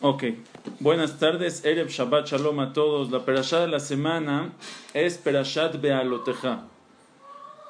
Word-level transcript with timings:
Ok, 0.00 0.24
buenas 0.80 1.20
tardes, 1.20 1.64
Erev 1.64 1.88
Shabbat 1.88 2.26
Shalom 2.26 2.58
a 2.58 2.72
todos. 2.72 3.12
La 3.12 3.24
perashá 3.24 3.60
de 3.60 3.68
la 3.68 3.78
semana 3.78 4.52
es 4.92 5.18
Perashat 5.18 5.80
Bealoteja. 5.80 6.64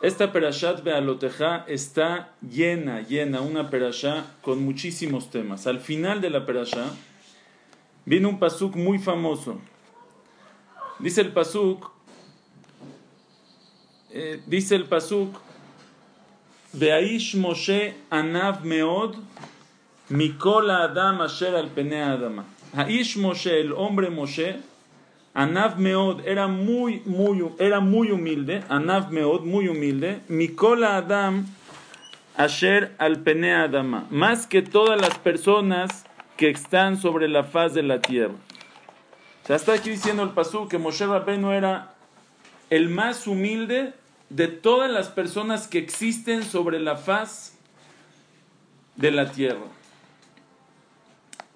Esta 0.00 0.32
Perashat 0.32 0.82
Bealoteja 0.82 1.66
está 1.68 2.32
llena, 2.40 3.02
llena, 3.02 3.42
una 3.42 3.68
perashá 3.68 4.24
con 4.40 4.64
muchísimos 4.64 5.30
temas. 5.30 5.66
Al 5.66 5.80
final 5.80 6.22
de 6.22 6.30
la 6.30 6.46
perashá 6.46 6.87
viene 8.07 8.27
un 8.27 8.38
pasuk 8.38 8.75
muy 8.75 8.98
famoso. 8.98 9.61
Dice 10.98 11.20
el 11.20 11.32
pasuk, 11.32 11.93
eh, 14.11 14.41
dice 14.46 14.77
el 14.77 14.84
pasuk, 14.84 15.36
Beaish 16.72 17.36
Moshe 17.36 17.95
Anav 18.09 18.64
Meod 18.64 19.16
Mikola 20.11 20.84
Adam 20.84 21.23
Asher 21.23 21.55
al 21.57 21.68
Pene 21.68 22.02
Adama. 22.02 22.45
Haish 22.77 23.17
Moshe, 23.17 23.58
el 23.58 23.72
hombre 23.72 24.11
Moshe, 24.11 24.57
Anav 25.32 25.79
Meod 25.79 26.27
era 26.27 26.46
muy, 26.46 27.00
muy, 27.07 27.43
era 27.58 27.80
muy 27.80 28.11
humilde. 28.11 28.63
Anav 28.68 29.11
Meod, 29.11 29.44
muy 29.44 29.68
humilde. 29.68 30.21
Mikola 30.29 30.99
Adam 30.99 31.46
Asher 32.36 32.94
al 32.98 33.20
Pene 33.20 33.55
Adama. 33.55 34.06
Más 34.11 34.47
que 34.47 34.61
todas 34.61 35.00
las 35.00 35.19
personas 35.19 36.05
que 36.36 36.50
están 36.50 36.98
sobre 36.98 37.27
la 37.28 37.44
faz 37.44 37.72
de 37.72 37.83
la 37.83 38.02
tierra. 38.02 38.34
O 39.42 39.47
sea, 39.47 39.56
está 39.56 39.72
aquí 39.72 39.89
diciendo 39.89 40.22
el 40.22 40.30
Pasú 40.30 40.69
que 40.69 40.77
Moshe 40.77 41.06
Rabbeinu 41.06 41.50
era 41.52 41.94
el 42.69 42.91
más 42.91 43.27
humilde 43.27 43.94
de 44.28 44.48
todas 44.48 44.91
las 44.91 45.08
personas 45.08 45.66
que 45.66 45.78
existen 45.78 46.42
sobre 46.42 46.78
la 46.78 46.97
faz 46.97 47.56
de 48.97 49.11
la 49.11 49.30
tierra 49.30 49.64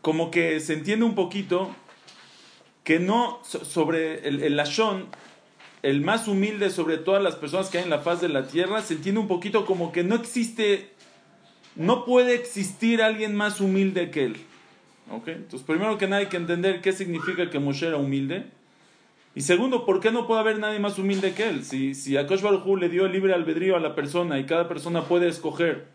como 0.02 0.30
que 0.30 0.60
se 0.60 0.74
entiende 0.74 1.04
un 1.04 1.14
poquito 1.14 1.74
que 2.84 2.98
no 2.98 3.40
sobre 3.44 4.26
el, 4.26 4.42
el 4.42 4.56
Lashon, 4.56 5.06
el 5.82 6.00
más 6.00 6.26
humilde 6.26 6.70
sobre 6.70 6.96
todas 6.96 7.22
las 7.22 7.36
personas 7.36 7.68
que 7.68 7.78
hay 7.78 7.84
en 7.84 7.90
la 7.90 8.00
faz 8.00 8.20
de 8.20 8.28
la 8.28 8.46
tierra, 8.46 8.82
se 8.82 8.94
entiende 8.94 9.20
un 9.20 9.28
poquito 9.28 9.66
como 9.66 9.92
que 9.92 10.04
no 10.04 10.14
existe, 10.14 10.90
no 11.76 12.04
puede 12.04 12.34
existir 12.34 13.02
alguien 13.02 13.36
más 13.36 13.60
humilde 13.60 14.10
que 14.10 14.24
él. 14.24 14.36
¿Okay? 15.10 15.34
Entonces, 15.34 15.66
primero 15.66 15.96
que 15.98 16.06
nada 16.06 16.20
hay 16.20 16.28
que 16.28 16.36
entender 16.36 16.80
qué 16.80 16.92
significa 16.92 17.50
que 17.50 17.58
Moshe 17.58 17.86
era 17.86 17.96
humilde. 17.96 18.46
Y 19.34 19.42
segundo, 19.42 19.86
¿por 19.86 20.00
qué 20.00 20.10
no 20.10 20.26
puede 20.26 20.40
haber 20.40 20.58
nadie 20.58 20.78
más 20.78 20.98
humilde 20.98 21.32
que 21.32 21.48
él? 21.48 21.64
Si, 21.64 21.94
si 21.94 22.16
Akash 22.16 22.42
Baruj 22.42 22.78
le 22.78 22.88
dio 22.88 23.06
libre 23.06 23.34
albedrío 23.34 23.76
a 23.76 23.80
la 23.80 23.94
persona 23.94 24.38
y 24.38 24.46
cada 24.46 24.68
persona 24.68 25.04
puede 25.04 25.28
escoger 25.28 25.86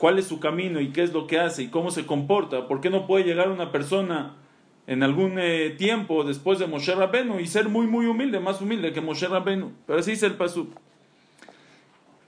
cuál 0.00 0.18
es 0.18 0.26
su 0.26 0.40
camino 0.40 0.80
y 0.80 0.88
qué 0.88 1.02
es 1.02 1.12
lo 1.12 1.26
que 1.26 1.38
hace 1.38 1.64
y 1.64 1.68
cómo 1.68 1.90
se 1.90 2.06
comporta. 2.06 2.66
¿Por 2.66 2.80
qué 2.80 2.88
no 2.88 3.06
puede 3.06 3.24
llegar 3.24 3.50
una 3.50 3.70
persona 3.70 4.34
en 4.86 5.02
algún 5.02 5.38
eh, 5.38 5.74
tiempo 5.76 6.24
después 6.24 6.58
de 6.58 6.66
Moshe 6.66 6.94
Rabenu 6.94 7.38
y 7.38 7.46
ser 7.46 7.68
muy, 7.68 7.86
muy 7.86 8.06
humilde, 8.06 8.40
más 8.40 8.62
humilde 8.62 8.94
que 8.94 9.02
Moshe 9.02 9.28
Rabenu? 9.28 9.72
Pero 9.86 9.98
así 9.98 10.12
dice 10.12 10.24
el 10.24 10.36
Pasuk. 10.36 10.72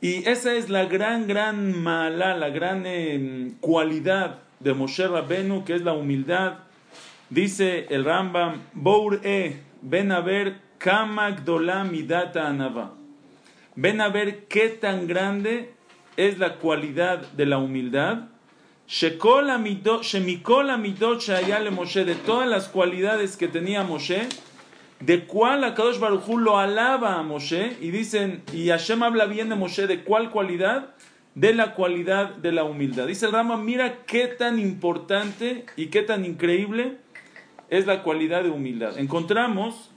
Y 0.02 0.28
esa 0.28 0.54
es 0.54 0.68
la 0.68 0.84
gran, 0.84 1.26
gran 1.26 1.82
mala, 1.82 2.36
la 2.36 2.50
gran 2.50 2.82
eh, 2.84 3.52
cualidad 3.60 4.40
de 4.60 4.74
Moshe 4.74 5.08
Rabenu, 5.08 5.64
que 5.64 5.74
es 5.74 5.80
la 5.80 5.94
humildad. 5.94 6.58
Dice 7.30 7.86
el 7.88 8.04
Rambam, 8.04 8.60
Bour 8.74 9.20
e, 9.24 9.62
ven 9.80 10.12
a 10.12 10.20
ver, 10.20 10.56
Kamak 10.76 11.40
Midata 11.90 12.48
Anava. 12.48 12.92
Ven 13.76 14.02
a 14.02 14.10
ver 14.10 14.44
qué 14.48 14.68
tan 14.68 15.06
grande 15.06 15.72
es 16.16 16.38
la 16.38 16.56
cualidad 16.56 17.20
de 17.32 17.46
la 17.46 17.58
humildad. 17.58 18.28
Moshe, 21.70 22.04
de 22.04 22.14
todas 22.14 22.48
las 22.48 22.68
cualidades 22.68 23.36
que 23.36 23.48
tenía 23.48 23.82
Moshe, 23.84 24.28
de 25.00 25.24
cuál 25.24 25.64
Akadosh 25.64 25.98
Barujú 25.98 26.38
lo 26.38 26.58
alaba 26.58 27.14
a 27.14 27.22
Moshe, 27.22 27.76
y 27.80 27.90
dicen, 27.90 28.42
y 28.52 28.68
Hashem 28.68 29.02
habla 29.02 29.26
bien 29.26 29.48
de 29.48 29.56
Moshe, 29.56 29.86
¿de 29.86 30.04
cuál 30.04 30.30
cualidad? 30.30 30.94
De 31.34 31.54
la 31.54 31.74
cualidad 31.74 32.36
de 32.36 32.52
la 32.52 32.64
humildad. 32.64 33.06
Dice 33.06 33.26
el 33.26 33.32
Rama, 33.32 33.56
mira 33.56 34.04
qué 34.04 34.26
tan 34.26 34.58
importante 34.58 35.64
y 35.76 35.86
qué 35.86 36.02
tan 36.02 36.26
increíble 36.26 36.98
es 37.70 37.86
la 37.86 38.02
cualidad 38.02 38.42
de 38.42 38.50
humildad. 38.50 38.98
Encontramos 38.98 39.90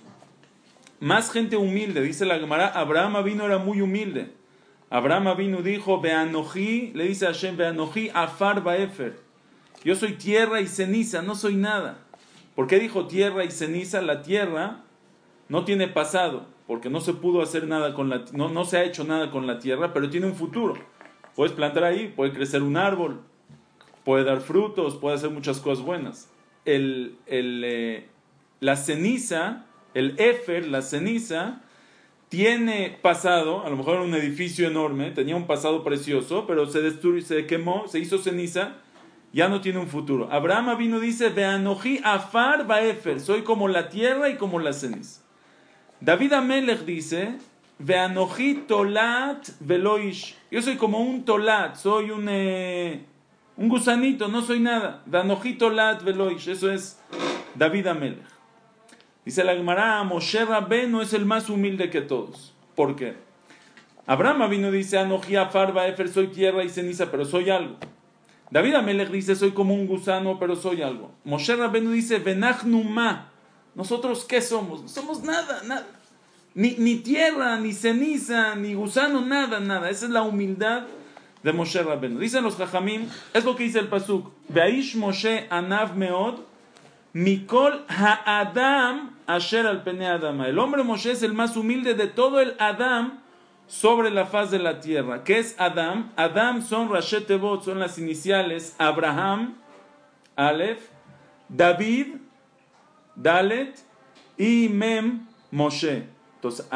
más 1.02 1.30
gente 1.30 1.58
humilde, 1.58 2.02
dice 2.02 2.26
la 2.26 2.40
Gemara, 2.40 2.68
Abraham 2.68 3.22
vino 3.26 3.46
era 3.46 3.58
muy 3.58 3.82
humilde. 3.82 4.32
Abraham 4.96 5.36
vino 5.36 5.62
dijo, 5.62 6.00
Beanoji, 6.00 6.94
le 6.94 7.04
dice 7.04 7.26
a 7.26 7.34
Hashem, 7.34 7.58
Beanoji 7.58 8.12
afar 8.14 8.64
baefer. 8.64 9.20
Yo 9.84 9.94
soy 9.94 10.14
tierra 10.14 10.62
y 10.62 10.68
ceniza, 10.68 11.22
no 11.22 11.36
soy 11.36 11.58
nada. 11.58 11.98
¿Por 12.56 12.68
qué 12.68 12.80
dijo 12.80 13.06
tierra 13.06 13.44
y 13.44 13.52
ceniza? 13.52 14.02
La 14.02 14.22
tierra 14.22 14.86
no 15.50 15.66
tiene 15.66 15.90
pasado, 15.90 16.46
porque 16.66 16.90
no 16.90 17.02
se 17.02 17.12
pudo 17.12 17.42
hacer 17.42 17.68
nada 17.68 17.94
con 17.94 18.10
la 18.10 18.24
no, 18.32 18.48
no 18.48 18.64
se 18.64 18.78
ha 18.78 18.86
hecho 18.86 19.04
nada 19.04 19.32
con 19.32 19.48
la 19.48 19.60
tierra, 19.60 19.92
pero 19.92 20.10
tiene 20.10 20.28
un 20.28 20.36
futuro. 20.36 20.76
Puedes 21.36 21.52
plantar 21.52 21.84
ahí, 21.84 22.14
puede 22.16 22.32
crecer 22.32 22.64
un 22.64 22.78
árbol, 22.78 23.20
puede 24.06 24.24
dar 24.24 24.40
frutos, 24.40 24.96
puede 24.96 25.18
hacer 25.18 25.30
muchas 25.30 25.60
cosas 25.60 25.84
buenas. 25.84 26.32
El, 26.64 27.18
el, 27.26 27.64
eh, 27.66 28.08
la 28.62 28.78
ceniza, 28.78 29.66
el 29.94 30.18
éfer, 30.20 30.66
la 30.66 30.82
ceniza, 30.82 31.64
tiene 32.36 32.98
pasado, 33.02 33.66
a 33.66 33.70
lo 33.70 33.78
mejor 33.78 34.02
un 34.02 34.14
edificio 34.14 34.68
enorme, 34.68 35.12
tenía 35.12 35.38
un 35.38 35.48
pasado 35.48 35.86
precioso, 35.86 36.46
pero 36.46 36.66
se 36.70 36.82
destruyó, 36.82 37.26
se 37.26 37.46
quemó, 37.46 37.88
se 37.88 38.00
hizo 38.00 38.18
ceniza, 38.18 38.74
ya 39.32 39.48
no 39.48 39.62
tiene 39.62 39.80
un 39.80 39.88
futuro. 39.88 40.28
Abraham 40.30 40.78
vino 40.78 41.00
dice, 41.00 41.30
Veanoji 41.30 42.02
afar 42.04 42.68
baefer, 42.68 43.22
soy 43.22 43.44
como 43.44 43.70
la 43.70 43.88
tierra 43.88 44.28
y 44.28 44.36
como 44.36 44.60
la 44.60 44.74
ceniza. 44.74 45.22
David 46.02 46.34
Amelech 46.34 46.82
dice, 46.82 47.38
Veanoji 47.80 48.66
tolat 48.68 49.48
veloish, 49.62 50.36
yo 50.52 50.62
soy 50.62 50.76
como 50.76 51.00
un 51.00 51.24
tolat, 51.24 51.78
soy 51.78 52.12
un, 52.12 52.28
eh, 52.28 53.06
un 53.56 53.70
gusanito, 53.70 54.28
no 54.28 54.42
soy 54.42 54.60
nada. 54.60 55.06
Tolat 55.58 56.04
veloish, 56.04 56.50
eso 56.50 56.70
es 56.70 57.00
David 57.56 57.88
Amelech. 57.88 58.35
Dice 59.26 59.44
la 59.44 59.56
Gemara, 59.56 60.04
Moshe 60.04 60.46
Rabbeinu 60.46 61.02
es 61.02 61.14
el 61.14 61.26
más 61.26 61.50
humilde 61.50 61.90
que 61.90 62.02
todos. 62.02 62.54
¿Por 62.76 62.96
qué? 62.96 63.16
Abraham 64.06 64.48
vino 64.52 64.70
dice, 64.70 65.00
Anojía 65.00 65.48
Farba 65.48 65.88
Efer, 65.88 66.10
soy 66.10 66.28
tierra 66.28 66.64
y 66.64 66.70
ceniza, 66.70 67.10
pero 67.10 67.26
soy 67.26 67.50
algo. 67.50 67.78
David 68.52 68.76
Amelech 68.76 69.10
dice, 69.10 69.36
soy 69.36 69.52
como 69.52 69.74
un 69.74 69.88
gusano, 69.88 70.38
pero 70.38 70.56
soy 70.56 70.84
algo. 70.84 71.12
Moshe 71.24 71.56
Rabbeinu 71.56 71.90
dice, 71.90 72.20
Benachnuma, 72.20 73.32
nosotros 73.74 74.26
qué 74.26 74.42
somos? 74.42 74.84
No 74.84 74.88
somos 74.88 75.24
nada, 75.24 75.64
nada. 75.66 75.88
Ni, 76.54 76.76
ni, 76.78 76.98
tierra, 76.98 77.60
ni 77.60 77.74
ceniza, 77.74 78.56
ni 78.56 78.76
gusano, 78.76 79.22
nada, 79.22 79.60
nada. 79.60 79.90
Esa 79.90 80.06
es 80.06 80.12
la 80.12 80.22
humildad 80.22 80.84
de 81.42 81.52
Moshe 81.52 81.82
Rabbeinu. 81.82 82.20
Dicen 82.20 82.44
los 82.44 82.58
Jajamim, 82.58 83.08
es 83.34 83.44
lo 83.44 83.56
que 83.56 83.64
dice 83.64 83.80
el 83.80 83.88
Pasuk, 83.88 84.32
Beaish 84.50 84.96
Moshe 84.96 85.48
Anav 85.50 85.98
Meod, 85.98 86.42
Mikol 87.14 87.86
Ha'adam 87.88 89.15
Asher 89.28 89.66
al 89.66 89.84
Pene 89.84 90.08
Adama. 90.08 90.48
El 90.48 90.60
hombre 90.60 90.84
Moshe 90.84 91.12
es 91.12 91.24
el 91.24 91.34
más 91.34 91.58
humilde 91.58 91.94
de 91.94 92.08
todo 92.08 92.40
el 92.40 92.56
Adam 92.60 93.20
sobre 93.68 94.12
la 94.12 94.26
faz 94.26 94.52
de 94.52 94.60
la 94.60 94.80
tierra. 94.80 95.24
¿Qué 95.24 95.40
es 95.40 95.56
Adam? 95.58 96.12
Adam 96.16 96.62
son 96.62 96.90
Rashetevot, 96.90 97.64
son 97.64 97.80
las 97.80 97.98
iniciales 97.98 98.76
Abraham, 98.78 99.56
Aleph, 100.36 100.90
David, 101.50 102.18
Dalet 103.16 103.80
y 104.38 104.70
Mem, 104.70 105.26
Moshe. 105.52 106.08
Entonces, 106.36 106.68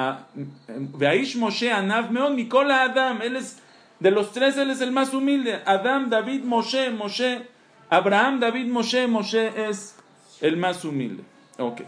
Veaish 0.68 1.36
Moshe 1.36 1.72
Anav 1.72 2.12
Meon 2.12 2.36
Mikol 2.36 2.72
Adam. 2.72 3.22
Él 3.22 3.36
es, 3.36 3.62
de 4.00 4.10
los 4.10 4.32
tres, 4.32 4.58
él 4.58 4.72
es 4.72 4.82
el 4.82 4.92
más 4.92 5.14
humilde. 5.14 5.62
Adam, 5.66 6.10
David, 6.10 6.44
Moshe, 6.44 6.90
Moshe. 6.90 7.48
Abraham, 7.90 8.40
David, 8.40 8.68
Moshe, 8.68 9.08
Moshe 9.08 9.70
es 9.70 9.96
el 10.42 10.58
más 10.58 10.84
humilde. 10.86 11.24
Ok. 11.58 11.82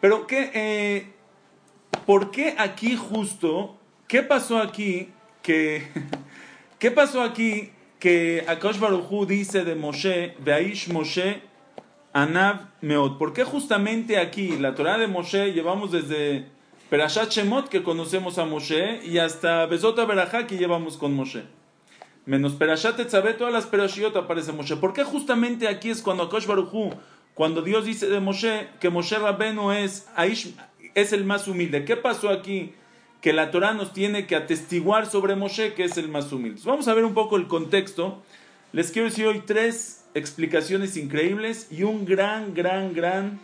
Pero 0.00 0.26
¿qué, 0.26 0.50
eh, 0.54 1.12
¿por 2.06 2.30
qué 2.30 2.54
aquí 2.58 2.96
justo? 2.96 3.76
¿Qué 4.06 4.22
pasó 4.22 4.58
aquí 4.58 5.10
que... 5.42 5.88
¿Qué 6.78 6.92
pasó 6.92 7.22
aquí 7.22 7.72
que 7.98 8.44
Akash 8.46 8.78
Baruchu 8.78 9.26
dice 9.26 9.64
de 9.64 9.74
Moshe, 9.74 10.36
Aish 10.46 10.92
Moshe, 10.92 11.42
Anav 12.12 12.68
Meot? 12.80 13.18
¿Por 13.18 13.32
qué 13.32 13.42
justamente 13.42 14.18
aquí, 14.18 14.56
la 14.56 14.76
Torah 14.76 14.96
de 14.96 15.08
Moshe, 15.08 15.52
llevamos 15.52 15.90
desde 15.90 16.46
Perashat 16.88 17.30
Shemot 17.30 17.68
que 17.68 17.82
conocemos 17.82 18.38
a 18.38 18.44
Moshe 18.44 19.00
y 19.04 19.18
hasta 19.18 19.66
Besota 19.66 20.04
Berajá 20.04 20.46
que 20.46 20.56
llevamos 20.56 20.96
con 20.96 21.14
Moshe? 21.14 21.42
Menos 22.26 22.52
Perashat 22.52 23.00
Etzabé, 23.00 23.34
todas 23.34 23.52
las 23.52 23.66
Perashiot 23.66 24.14
aparece 24.14 24.52
Moshe. 24.52 24.76
¿Por 24.76 24.92
qué 24.92 25.02
justamente 25.02 25.66
aquí 25.66 25.90
es 25.90 26.00
cuando 26.00 26.22
Akash 26.22 26.46
Baruchu, 26.46 26.90
cuando 27.38 27.62
Dios 27.62 27.84
dice 27.84 28.08
de 28.08 28.18
Moshe 28.18 28.66
que 28.80 28.90
Moshe 28.90 29.16
Rabenu 29.16 29.70
es, 29.70 30.08
es 30.96 31.12
el 31.12 31.24
más 31.24 31.46
humilde? 31.46 31.84
¿Qué 31.84 31.96
pasó 31.96 32.30
aquí? 32.30 32.72
Que 33.20 33.32
la 33.32 33.52
Torah 33.52 33.74
nos 33.74 33.92
tiene 33.92 34.26
que 34.26 34.34
atestiguar 34.34 35.06
sobre 35.06 35.36
Moshe 35.36 35.74
que 35.74 35.84
es 35.84 35.96
el 35.98 36.08
más 36.08 36.32
humilde. 36.32 36.60
Vamos 36.64 36.88
a 36.88 36.94
ver 36.94 37.04
un 37.04 37.14
poco 37.14 37.36
el 37.36 37.46
contexto 37.46 38.24
Les 38.72 38.90
quiero 38.90 39.08
decir 39.08 39.24
hoy 39.24 39.44
tres 39.46 40.04
explicaciones 40.14 40.96
increíbles 40.96 41.68
y 41.70 41.84
un 41.84 42.06
gran, 42.06 42.54
gran, 42.54 42.92
gran 42.92 43.38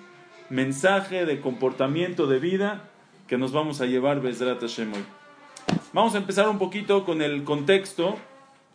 mensaje 0.51 1.25
de 1.25 1.41
comportamiento 1.41 2.27
de 2.27 2.41
vida 2.41 2.91
que 3.29 3.39
nos 3.39 3.53
vamos 3.53 3.81
a 3.81 3.87
llevar 3.87 4.21
Bezrat 4.21 4.61
Hashem 4.61 4.93
hoy. 4.93 5.05
Vamos 5.93 6.17
a 6.17 6.19
empezar 6.19 6.49
un 6.49 6.59
poquito 6.59 7.05
con 7.05 7.23
el 7.23 7.45
contexto. 7.45 8.17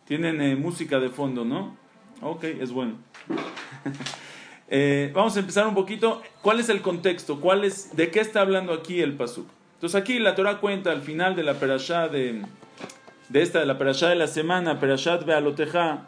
Tienen 0.06 0.40
eh, 0.40 0.56
música 0.56 0.98
de 0.98 1.10
fondo, 1.10 1.44
¿no? 1.44 1.76
Ok, 2.22 2.44
es 2.44 2.72
bueno. 2.72 2.94
Eh, 4.70 5.10
vamos 5.12 5.36
a 5.36 5.40
empezar 5.40 5.66
un 5.66 5.74
poquito. 5.74 6.22
¿Cuál 6.42 6.60
es 6.60 6.68
el 6.68 6.80
contexto? 6.80 7.40
¿Cuál 7.40 7.64
es, 7.64 7.96
¿De 7.96 8.10
qué 8.10 8.20
está 8.20 8.40
hablando 8.40 8.72
aquí 8.72 9.00
el 9.00 9.14
Pasuk? 9.14 9.48
Entonces 9.74 10.00
aquí 10.00 10.18
la 10.18 10.34
Torah 10.34 10.58
cuenta 10.58 10.92
al 10.92 11.02
final 11.02 11.34
de 11.34 11.42
la 11.42 11.54
perashá 11.54 12.08
de, 12.08 12.42
de 13.28 13.42
esta, 13.42 13.60
de 13.60 13.66
la 13.66 13.78
perashá 13.78 14.08
de 14.08 14.14
la 14.14 14.28
semana, 14.28 14.78
perashat 14.78 15.24
Bealoteja, 15.24 16.06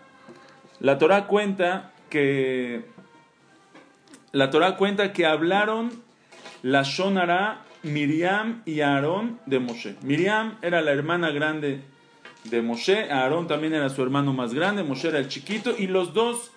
la 0.78 0.98
Torah 0.98 1.26
cuenta 1.26 1.92
que 2.08 2.84
la 4.32 4.50
Torah 4.50 4.76
cuenta 4.76 5.12
que 5.12 5.26
hablaron 5.26 5.90
la 6.62 6.82
Shonara 6.82 7.64
Miriam 7.82 8.62
y 8.64 8.80
Aarón 8.80 9.40
de 9.46 9.58
Moshe. 9.58 9.96
Miriam 10.02 10.56
era 10.62 10.82
la 10.82 10.92
hermana 10.92 11.30
grande 11.30 11.82
de 12.44 12.62
Moshe, 12.62 13.10
Aarón 13.10 13.48
también 13.48 13.74
era 13.74 13.88
su 13.88 14.02
hermano 14.02 14.32
más 14.32 14.54
grande, 14.54 14.84
Moshe 14.84 15.08
era 15.08 15.18
el 15.18 15.28
chiquito, 15.28 15.74
y 15.76 15.86
los 15.88 16.14
dos, 16.14 16.51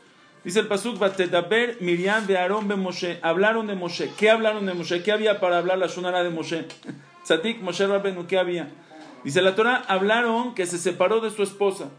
dice 0.45 0.59
el 0.61 0.67
Pasuk, 0.67 0.97
Batetaber, 0.97 1.77
Miriam 1.81 2.25
de 2.25 2.37
Aarón 2.37 2.69
de 2.69 2.77
Moshe, 2.77 3.19
hablaron 3.21 3.67
de 3.67 3.75
Moshe. 3.75 4.11
¿Qué 4.17 4.29
hablaron 4.29 4.65
de 4.65 4.73
Moshe? 4.73 5.03
¿Qué 5.03 5.11
había 5.11 5.41
para 5.41 5.57
hablar 5.57 5.77
la 5.77 5.87
Shonara 5.87 6.23
de 6.23 6.29
Moshe? 6.29 6.65
Tzatik, 7.23 7.61
Moshe 7.61 7.85
Rabbenu, 7.85 8.27
¿qué 8.27 8.37
había? 8.37 8.69
Dice 9.23 9.41
la 9.41 9.55
Torah, 9.55 9.83
hablaron 9.87 10.53
que 10.53 10.67
se 10.67 10.77
separó 10.77 11.19
de 11.19 11.31
su 11.31 11.43
esposa. 11.43 11.89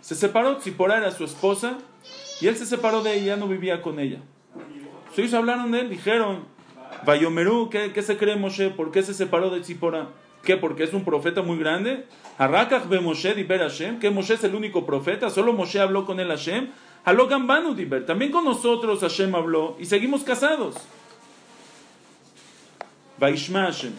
Se 0.00 0.14
separó, 0.14 0.58
Tzipora 0.58 0.98
era 0.98 1.10
su 1.10 1.24
esposa, 1.24 1.78
y 2.40 2.46
él 2.46 2.56
se 2.56 2.66
separó 2.66 3.02
de 3.02 3.14
ella, 3.14 3.36
no 3.36 3.48
vivía 3.48 3.82
con 3.82 3.98
ella. 3.98 4.18
Ellos 5.16 5.34
hablaron 5.34 5.70
de 5.72 5.80
él, 5.80 5.90
dijeron, 5.90 6.44
Vayomerú, 7.04 7.68
¿qué, 7.70 7.92
¿qué, 7.92 8.02
se 8.02 8.16
cree 8.16 8.36
Moshe? 8.36 8.70
¿Por 8.70 8.90
qué 8.90 9.02
se 9.02 9.14
separó 9.14 9.50
de 9.50 9.60
Tzipora? 9.60 10.08
¿Qué? 10.42 10.56
¿Porque 10.56 10.84
es 10.84 10.94
un 10.94 11.04
profeta 11.04 11.42
muy 11.42 11.58
grande? 11.58 12.06
Arrakach 12.38 12.88
be 12.88 13.00
Moshe 13.00 13.34
diber 13.34 13.60
Hashem, 13.60 13.98
que 13.98 14.10
Moshe 14.10 14.34
es 14.34 14.44
el 14.44 14.54
único 14.54 14.86
profeta, 14.86 15.28
solo 15.28 15.52
Moshe 15.52 15.80
habló 15.80 16.06
con 16.06 16.20
él 16.20 16.28
Hashem. 16.28 16.70
Halogan 17.10 17.44
banu 17.48 17.74
diber, 17.74 18.06
también 18.06 18.30
con 18.30 18.44
nosotros 18.44 19.00
Hashem 19.00 19.34
habló 19.34 19.74
y 19.80 19.84
seguimos 19.84 20.22
casados. 20.22 20.76
Vaishma 23.18 23.64
Hashem. 23.64 23.92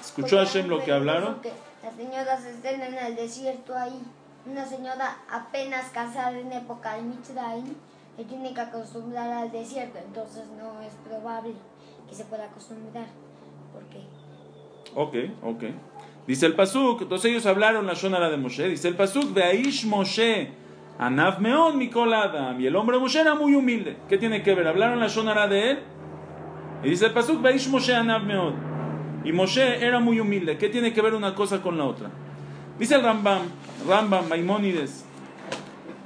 ¿Escuchó 0.00 0.38
Hashem 0.38 0.66
lo 0.66 0.82
que 0.82 0.90
hablaron? 0.90 1.36
Las 1.82 1.94
señoras 1.94 2.46
estén 2.46 2.80
en 2.80 2.94
el 2.94 3.16
desierto 3.16 3.76
ahí. 3.76 4.00
Una 4.46 4.64
señora 4.64 5.18
apenas 5.30 5.90
casada 5.90 6.38
en 6.38 6.50
época 6.50 6.94
de 6.94 7.02
Mitzrayim 7.02 7.74
se 8.16 8.24
tiene 8.24 8.54
que 8.54 8.60
acostumbrar 8.62 9.30
al 9.30 9.52
desierto, 9.52 9.98
entonces 9.98 10.44
no 10.58 10.80
es 10.80 10.94
probable 11.06 11.52
que 12.08 12.14
se 12.14 12.24
pueda 12.24 12.46
acostumbrar. 12.46 13.08
¿Por 13.74 13.82
qué? 13.90 14.00
Ok, 14.94 15.14
ok. 15.42 15.64
Dice 16.26 16.46
el 16.46 16.54
Pasuk, 16.54 17.02
entonces 17.02 17.30
ellos 17.30 17.44
hablaron 17.44 17.86
la 17.86 17.92
Shonara 17.92 18.30
de 18.30 18.38
Moshe. 18.38 18.68
Dice 18.68 18.88
el 18.88 18.96
Pasuk, 18.96 19.34
Veaish 19.34 19.84
Moshe, 19.84 20.50
Anav 20.98 21.40
Meon 21.40 21.78
Mikol 21.78 22.12
Adam. 22.12 22.60
Y 22.60 22.66
el 22.66 22.76
hombre 22.76 22.98
Moshe 22.98 23.20
era 23.20 23.34
muy 23.34 23.54
humilde. 23.54 23.96
¿Qué 24.08 24.18
tiene 24.18 24.42
que 24.42 24.54
ver? 24.54 24.66
¿Hablaron 24.66 24.98
la 24.98 25.08
Shonara 25.08 25.46
de 25.46 25.70
él? 25.70 25.78
Y 26.82 26.90
dice 26.90 27.06
el 27.06 27.12
Pasuk, 27.12 27.40
Veaish 27.40 27.68
Moshe, 27.68 27.94
Anav 27.94 28.24
Meon. 28.24 28.54
Y 29.24 29.32
Moshe 29.32 29.84
era 29.84 30.00
muy 30.00 30.20
humilde. 30.20 30.58
¿Qué 30.58 30.68
tiene 30.68 30.92
que 30.92 31.02
ver 31.02 31.14
una 31.14 31.34
cosa 31.34 31.62
con 31.62 31.78
la 31.78 31.84
otra? 31.84 32.10
Dice 32.78 32.94
el 32.94 33.02
Rambam, 33.02 33.42
Rambam 33.88 34.28
Maimónides, 34.28 35.04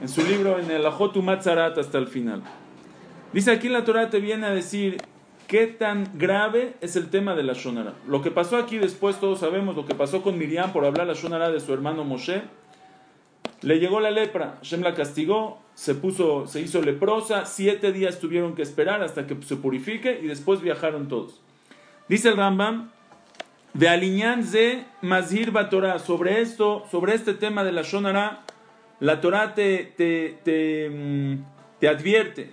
en 0.01 0.09
su 0.09 0.23
libro 0.23 0.59
en 0.59 0.71
el 0.71 0.87
Ajotu 0.87 1.21
Matzarat 1.21 1.77
hasta 1.77 1.99
el 1.99 2.07
final. 2.07 2.43
Dice 3.33 3.51
aquí 3.51 3.69
la 3.69 3.85
Torah 3.85 4.09
te 4.09 4.21
viene 4.21 4.47
a 4.47 4.51
decir 4.51 4.97
qué 5.47 5.67
tan 5.67 6.11
grave 6.15 6.75
es 6.81 6.97
el 6.97 7.11
tema 7.11 7.35
de 7.35 7.43
la 7.43 7.53
Shonara. 7.53 7.93
Lo 8.09 8.23
que 8.23 8.31
pasó 8.31 8.57
aquí 8.57 8.79
después, 8.79 9.21
todos 9.21 9.41
sabemos 9.41 9.77
lo 9.77 9.85
que 9.85 9.95
pasó 9.95 10.23
con 10.23 10.39
Miriam 10.39 10.73
por 10.73 10.87
hablar 10.87 11.07
la 11.07 11.13
Shonara 11.13 11.51
de 11.51 11.61
su 11.61 11.75
hermano 11.75 12.05
Moshe. 12.05 12.43
Le 13.63 13.79
llegó 13.79 14.01
la 14.01 14.11
lepra, 14.11 14.57
Hashem 14.59 14.83
la 14.83 14.95
castigó, 14.95 15.61
se, 15.75 15.95
puso, 15.95 16.47
se 16.49 16.61
hizo 16.61 16.83
leprosa, 16.83 17.47
siete 17.47 17.93
días 17.93 18.19
tuvieron 18.19 18.55
que 18.55 18.63
esperar 18.63 19.03
hasta 19.03 19.27
que 19.27 19.41
se 19.43 19.57
purifique 19.57 20.21
y 20.21 20.27
después 20.27 20.61
viajaron 20.61 21.09
todos. 21.09 21.41
Dice 22.09 22.31
el 22.31 22.37
Rambam, 22.37 22.91
de 23.73 23.89
Aliñán 23.89 24.45
ze 24.45 24.85
Mazhir 25.01 25.53
sobre 26.05 26.41
esto, 26.41 26.85
sobre 26.91 27.15
este 27.15 27.35
tema 27.35 27.63
de 27.63 27.73
la 27.73 27.83
Shonara, 27.83 28.45
la 29.01 29.21
Torah 29.21 29.55
te, 29.55 29.93
te, 29.97 30.39
te, 30.45 31.39
te 31.79 31.89
advierte. 31.89 32.51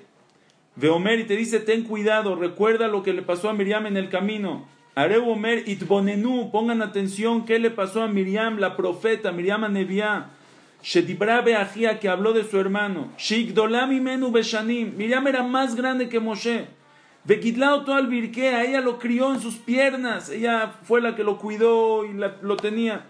Veomer 0.75 1.19
y 1.19 1.25
te 1.25 1.35
dice, 1.35 1.59
ten 1.59 1.83
cuidado, 1.83 2.35
recuerda 2.35 2.87
lo 2.87 3.03
que 3.03 3.13
le 3.13 3.21
pasó 3.21 3.49
a 3.49 3.53
Miriam 3.53 3.85
en 3.85 3.97
el 3.97 4.09
camino. 4.09 4.67
Areu 4.95 5.29
Omer 5.29 5.67
itbonenu, 5.67 6.51
pongan 6.51 6.81
atención, 6.81 7.45
¿qué 7.45 7.59
le 7.59 7.69
pasó 7.69 8.03
a 8.03 8.07
Miriam, 8.07 8.59
la 8.59 8.77
profeta, 8.77 9.31
Miriam 9.31 9.63
Anevia? 9.63 10.29
Shedibra 10.81 11.41
Beajía, 11.41 11.99
que 11.99 12.09
habló 12.09 12.33
de 12.33 12.43
su 12.43 12.59
hermano. 12.59 13.09
Shigdolami 13.17 13.99
menu 13.99 14.31
beshanim. 14.31 14.95
Miriam 14.95 15.27
era 15.27 15.43
más 15.43 15.75
grande 15.75 16.09
que 16.09 16.19
Moshe. 16.19 16.67
Bekidlao 17.25 17.83
to 17.83 17.93
al 17.93 18.07
birkea, 18.07 18.63
ella 18.63 18.81
lo 18.81 18.97
crió 18.97 19.33
en 19.33 19.41
sus 19.41 19.55
piernas, 19.55 20.29
ella 20.29 20.73
fue 20.83 21.01
la 21.01 21.15
que 21.15 21.23
lo 21.23 21.37
cuidó 21.37 22.05
y 22.05 22.13
lo 22.13 22.57
tenía. 22.57 23.05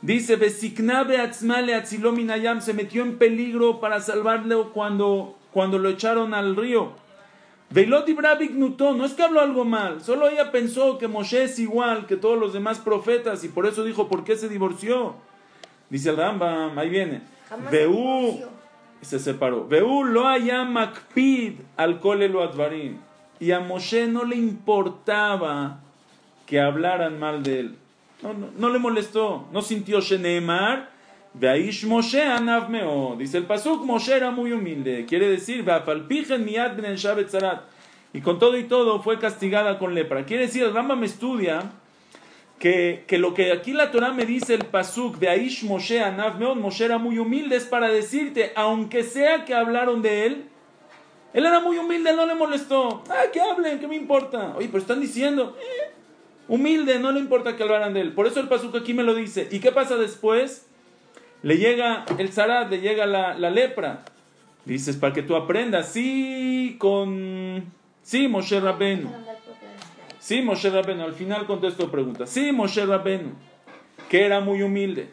Dice, 0.00 0.36
Besiknabe 0.36 1.18
atzmale 1.18 1.74
atzilominayam, 1.74 2.60
se 2.60 2.74
metió 2.74 3.02
en 3.02 3.18
peligro 3.18 3.80
para 3.80 4.00
salvarle 4.00 4.54
cuando, 4.72 5.36
cuando 5.50 5.78
lo 5.78 5.88
echaron 5.88 6.32
al 6.32 6.56
río. 6.56 6.92
Veiloti 7.70 8.12
Bravik 8.12 8.52
no 8.52 9.04
es 9.04 9.14
que 9.14 9.22
habló 9.22 9.40
algo 9.40 9.64
mal, 9.64 10.00
solo 10.00 10.28
ella 10.28 10.52
pensó 10.52 10.96
que 10.98 11.08
Moshe 11.08 11.44
es 11.44 11.58
igual 11.58 12.06
que 12.06 12.16
todos 12.16 12.38
los 12.38 12.52
demás 12.52 12.78
profetas 12.78 13.42
y 13.42 13.48
por 13.48 13.66
eso 13.66 13.82
dijo, 13.82 14.08
¿por 14.08 14.24
qué 14.24 14.36
se 14.36 14.48
divorció? 14.48 15.16
Dice 15.94 16.10
el 16.10 16.16
Rambam, 16.16 16.76
ahí 16.76 16.88
viene. 16.88 17.20
Veú, 17.70 18.40
se 19.00 19.20
separó. 19.20 19.68
Veú 19.68 20.02
lo 20.02 20.26
haya 20.26 20.64
makpid 20.64 21.60
al 21.76 22.00
lo 22.02 22.42
advarim. 22.42 22.98
Y 23.38 23.52
a 23.52 23.60
Moshe 23.60 24.08
no 24.08 24.24
le 24.24 24.34
importaba 24.34 25.78
que 26.46 26.60
hablaran 26.60 27.20
mal 27.20 27.44
de 27.44 27.60
él. 27.60 27.76
No, 28.24 28.34
no, 28.34 28.48
no 28.58 28.70
le 28.70 28.80
molestó, 28.80 29.46
no 29.52 29.62
sintió 29.62 30.00
Sheneemar. 30.00 30.90
Veish 31.32 31.86
Moshe 31.86 32.24
anav 32.24 32.68
meo. 32.70 33.14
Dice 33.16 33.38
el 33.38 33.44
Pasuk, 33.44 33.84
Moshe 33.84 34.16
era 34.16 34.32
muy 34.32 34.50
humilde. 34.50 35.06
Quiere 35.06 35.28
decir, 35.28 35.62
miad 35.62 36.76
ben. 36.76 36.96
Y 38.12 38.20
con 38.20 38.40
todo 38.40 38.58
y 38.58 38.64
todo 38.64 39.00
fue 39.00 39.20
castigada 39.20 39.78
con 39.78 39.94
lepra. 39.94 40.24
Quiere 40.24 40.46
decir, 40.46 40.64
el 40.64 40.74
Rambam 40.74 41.04
estudia 41.04 41.70
que, 42.58 43.04
que, 43.06 43.18
lo 43.18 43.34
que 43.34 43.52
aquí 43.52 43.72
la 43.72 43.90
Torah 43.90 44.12
me 44.12 44.24
dice 44.24 44.54
el 44.54 44.64
Pasuk 44.64 45.18
de 45.18 45.28
Aish 45.28 45.64
Moshe 45.64 46.00
anav 46.00 46.38
meo, 46.38 46.54
Moshe 46.54 46.84
era 46.84 46.98
muy 46.98 47.18
humilde, 47.18 47.56
es 47.56 47.64
para 47.64 47.88
decirte, 47.88 48.52
aunque 48.54 49.02
sea 49.02 49.44
que 49.44 49.54
hablaron 49.54 50.02
de 50.02 50.26
él, 50.26 50.44
él 51.34 51.44
era 51.44 51.58
muy 51.60 51.76
humilde, 51.78 52.14
no 52.14 52.26
le 52.26 52.34
molestó. 52.34 53.02
Ah, 53.10 53.24
que 53.32 53.40
hablen, 53.40 53.80
¿qué 53.80 53.88
me 53.88 53.96
importa? 53.96 54.54
Oye, 54.56 54.68
pero 54.68 54.78
están 54.78 55.00
diciendo, 55.00 55.56
eh, 55.60 55.90
humilde, 56.46 57.00
no 57.00 57.10
le 57.10 57.18
importa 57.18 57.56
que 57.56 57.64
hablaran 57.64 57.92
de 57.92 58.02
él. 58.02 58.12
Por 58.12 58.28
eso 58.28 58.38
el 58.38 58.46
Pasuk 58.46 58.76
aquí 58.76 58.94
me 58.94 59.02
lo 59.02 59.14
dice. 59.16 59.48
¿Y 59.50 59.58
qué 59.58 59.72
pasa 59.72 59.96
después? 59.96 60.66
Le 61.42 61.58
llega 61.58 62.04
el 62.18 62.32
zarat, 62.32 62.70
le 62.70 62.80
llega 62.80 63.04
la, 63.06 63.36
la 63.36 63.50
lepra. 63.50 64.04
Dices, 64.64 64.96
para 64.96 65.12
que 65.12 65.22
tú 65.22 65.34
aprendas. 65.34 65.88
Sí, 65.88 66.76
con... 66.78 67.64
Sí, 68.02 68.28
Moshe 68.28 68.60
Rabenu. 68.60 69.10
Sí, 70.24 70.40
Moshe 70.40 70.70
Rabenu. 70.70 71.02
Al 71.04 71.12
final 71.12 71.44
contesto 71.44 71.90
preguntas. 71.90 72.30
Sí, 72.30 72.50
Moshe 72.50 72.86
Rabenu. 72.86 73.34
Que 74.08 74.24
era 74.24 74.40
muy 74.40 74.62
humilde. 74.62 75.10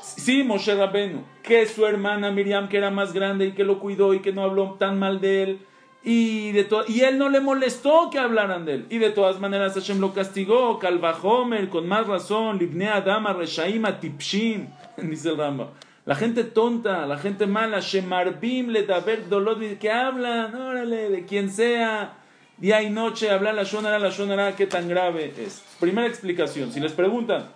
Sí, 0.00 0.42
Moshe 0.42 0.74
Rabenu. 0.74 1.22
Que 1.42 1.66
su 1.66 1.84
hermana 1.84 2.30
Miriam, 2.30 2.70
que 2.70 2.78
era 2.78 2.90
más 2.90 3.12
grande 3.12 3.48
y 3.48 3.52
que 3.52 3.64
lo 3.64 3.80
cuidó 3.80 4.14
y 4.14 4.20
que 4.20 4.32
no 4.32 4.42
habló 4.42 4.76
tan 4.78 4.98
mal 4.98 5.20
de 5.20 5.42
él. 5.42 5.58
Y, 6.04 6.52
de 6.52 6.66
y 6.88 7.00
él 7.00 7.18
no 7.18 7.28
le 7.28 7.40
molestó 7.40 8.08
que 8.10 8.18
hablaran 8.18 8.64
de 8.64 8.72
él. 8.76 8.86
Y 8.88 8.96
de 8.96 9.10
todas 9.10 9.40
maneras 9.40 9.74
Hashem 9.74 10.00
lo 10.00 10.14
castigó. 10.14 10.78
Calvajomer, 10.78 11.68
con 11.68 11.86
más 11.86 12.06
razón. 12.06 12.58
Libne 12.58 12.88
Adama, 12.88 13.34
Reshaima, 13.34 14.00
Tipshim. 14.00 14.68
Dice 14.96 15.28
el 15.28 15.36
Ramba. 15.36 15.68
La 16.06 16.14
gente 16.14 16.44
tonta, 16.44 17.06
la 17.06 17.18
gente 17.18 17.46
mala. 17.46 17.80
Shemarbim, 17.80 18.68
le 18.68 18.84
daber 18.84 19.28
dolor. 19.28 19.58
Que 19.78 19.90
hablan, 19.90 20.54
órale, 20.54 21.10
de 21.10 21.26
quien 21.26 21.50
sea. 21.50 22.22
Día 22.58 22.82
y 22.82 22.88
noche, 22.90 23.30
hablar 23.30 23.54
la 23.54 23.64
shonara, 23.64 23.98
la 23.98 24.08
shonara, 24.10 24.56
qué 24.56 24.66
tan 24.66 24.88
grave 24.88 25.32
es. 25.38 25.62
Primera 25.78 26.06
explicación. 26.08 26.72
Si 26.72 26.80
les 26.80 26.92
preguntan, 26.92 27.50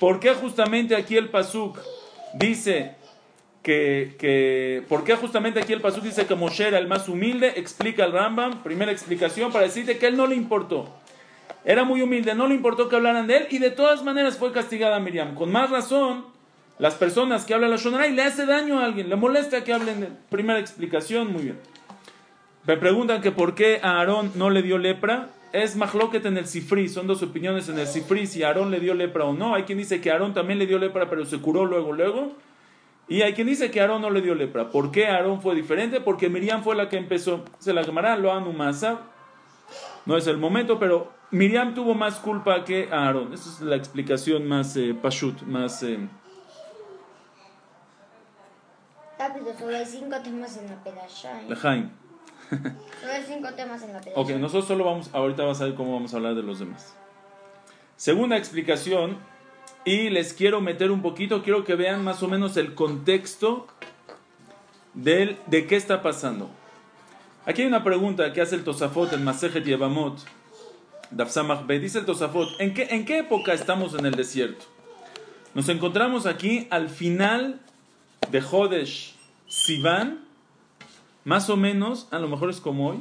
¿por 0.00 0.18
qué 0.18 0.34
justamente 0.34 0.96
aquí 0.96 1.16
el 1.16 1.28
Pasuk 1.28 1.78
dice 2.34 2.96
que, 3.62 4.16
que, 4.18 4.82
¿por 4.88 5.04
qué 5.04 5.14
justamente 5.14 5.60
aquí 5.60 5.72
el 5.72 5.80
Pasuk 5.80 6.02
dice 6.02 6.26
que 6.26 6.34
Moshe 6.34 6.66
era 6.66 6.78
el 6.78 6.88
más 6.88 7.08
humilde? 7.08 7.52
Explica 7.56 8.04
el 8.04 8.12
Rambam, 8.12 8.62
primera 8.64 8.90
explicación, 8.90 9.52
para 9.52 9.66
decirte 9.66 9.98
que 9.98 10.08
él 10.08 10.16
no 10.16 10.26
le 10.26 10.34
importó. 10.34 10.88
Era 11.64 11.84
muy 11.84 12.02
humilde, 12.02 12.34
no 12.34 12.48
le 12.48 12.54
importó 12.56 12.88
que 12.88 12.96
hablaran 12.96 13.26
de 13.28 13.36
él 13.36 13.46
y 13.50 13.58
de 13.58 13.70
todas 13.70 14.02
maneras 14.02 14.36
fue 14.36 14.52
castigada 14.52 14.98
Miriam. 15.00 15.34
Con 15.34 15.50
más 15.52 15.70
razón, 15.70 16.32
Las 16.80 16.96
personas 16.96 17.44
que 17.44 17.54
hablan 17.54 17.70
la 17.70 17.76
Shonara 17.76 18.08
y 18.08 18.12
le 18.12 18.22
hace 18.22 18.46
daño 18.46 18.80
a 18.80 18.84
alguien, 18.84 19.08
le 19.08 19.14
molesta 19.14 19.62
que 19.62 19.72
hablen. 19.72 20.00
de- 20.00 20.08
Primera 20.28 20.58
explicación, 20.58 21.32
muy 21.32 21.44
bien. 21.44 21.60
Me 22.66 22.76
preguntan 22.76 23.20
que 23.20 23.30
por 23.30 23.54
qué 23.54 23.80
a 23.82 23.98
Aarón 23.98 24.32
no 24.36 24.50
le 24.50 24.62
dio 24.62 24.78
lepra. 24.78 25.28
Es 25.52 25.76
Mahloket 25.76 26.24
en 26.26 26.36
el 26.36 26.46
Sifri, 26.46 26.88
son 26.88 27.06
dos 27.06 27.22
opiniones 27.22 27.68
en 27.68 27.78
el 27.78 27.86
Sifri, 27.86 28.26
si 28.26 28.42
Aarón 28.42 28.70
le 28.72 28.80
dio 28.80 28.92
lepra 28.94 29.24
o 29.24 29.32
no. 29.32 29.54
Hay 29.54 29.62
quien 29.62 29.78
dice 29.78 30.00
que 30.00 30.10
Aarón 30.10 30.34
también 30.34 30.58
le 30.58 30.66
dio 30.66 30.78
lepra, 30.78 31.08
pero 31.08 31.24
se 31.26 31.38
curó 31.38 31.64
luego, 31.64 31.92
luego. 31.92 32.32
Y 33.06 33.22
hay 33.22 33.34
quien 33.34 33.46
dice 33.46 33.70
que 33.70 33.80
Aarón 33.80 34.02
no 34.02 34.10
le 34.10 34.20
dio 34.20 34.34
lepra. 34.34 34.70
¿Por 34.70 34.90
qué 34.90 35.06
Aarón 35.06 35.42
fue 35.42 35.54
diferente? 35.54 36.00
Porque 36.00 36.28
Miriam 36.28 36.64
fue 36.64 36.74
la 36.74 36.88
que 36.88 36.96
empezó. 36.96 37.44
Se 37.58 37.72
la 37.72 37.82
llamará 37.82 38.16
lo 38.16 38.32
anumasa. 38.32 39.02
No 40.06 40.16
es 40.16 40.26
el 40.26 40.38
momento, 40.38 40.78
pero 40.78 41.12
Miriam 41.30 41.74
tuvo 41.74 41.94
más 41.94 42.16
culpa 42.18 42.64
que 42.64 42.88
Aarón. 42.90 43.32
Esa 43.34 43.50
es 43.50 43.60
la 43.60 43.76
explicación 43.76 44.48
más 44.48 44.76
eh, 44.76 44.96
pashut, 45.00 45.42
más... 45.42 45.82
eh, 45.82 45.98
Rápido, 49.18 49.54
hay 49.68 49.86
cinco 49.86 50.16
temas 50.22 50.56
en 50.56 50.66
la 50.66 50.82
pedasha. 50.82 51.42
¿eh? 51.42 51.46
Cinco 53.26 53.48
temas 53.54 53.82
en 53.82 53.92
la. 53.92 54.00
Ok, 54.14 54.30
nosotros 54.30 54.66
solo 54.66 54.84
vamos, 54.84 55.10
ahorita 55.12 55.44
vas 55.44 55.60
a 55.60 55.64
ver 55.64 55.74
cómo 55.74 55.94
vamos 55.94 56.12
a 56.14 56.16
hablar 56.16 56.34
de 56.34 56.42
los 56.42 56.58
demás. 56.58 56.94
Segunda 57.96 58.36
explicación, 58.36 59.18
y 59.84 60.10
les 60.10 60.32
quiero 60.32 60.60
meter 60.60 60.90
un 60.90 61.02
poquito, 61.02 61.42
quiero 61.42 61.64
que 61.64 61.74
vean 61.74 62.02
más 62.02 62.22
o 62.22 62.28
menos 62.28 62.56
el 62.56 62.74
contexto 62.74 63.66
del, 64.94 65.36
de 65.46 65.66
qué 65.66 65.76
está 65.76 66.02
pasando. 66.02 66.50
Aquí 67.46 67.62
hay 67.62 67.68
una 67.68 67.84
pregunta 67.84 68.32
que 68.32 68.40
hace 68.40 68.56
el 68.56 68.64
Tosafot 68.64 69.12
en 69.12 69.22
Masejet 69.22 69.64
Yevamot, 69.64 70.18
Dafsamach. 71.10 71.66
Dice 71.66 71.98
el 71.98 72.06
Tosafot, 72.06 72.48
¿en 72.58 72.72
qué, 72.72 72.84
¿en 72.90 73.04
qué 73.04 73.18
época 73.18 73.52
estamos 73.52 73.94
en 73.94 74.06
el 74.06 74.14
desierto? 74.14 74.64
Nos 75.54 75.68
encontramos 75.68 76.26
aquí 76.26 76.66
al 76.70 76.88
final 76.88 77.60
de 78.30 78.40
Jodesh 78.40 79.14
Sivan, 79.46 80.23
más 81.24 81.48
o 81.50 81.56
menos, 81.56 82.06
a 82.10 82.18
lo 82.18 82.28
mejor 82.28 82.50
es 82.50 82.60
como 82.60 82.90
hoy, 82.90 82.98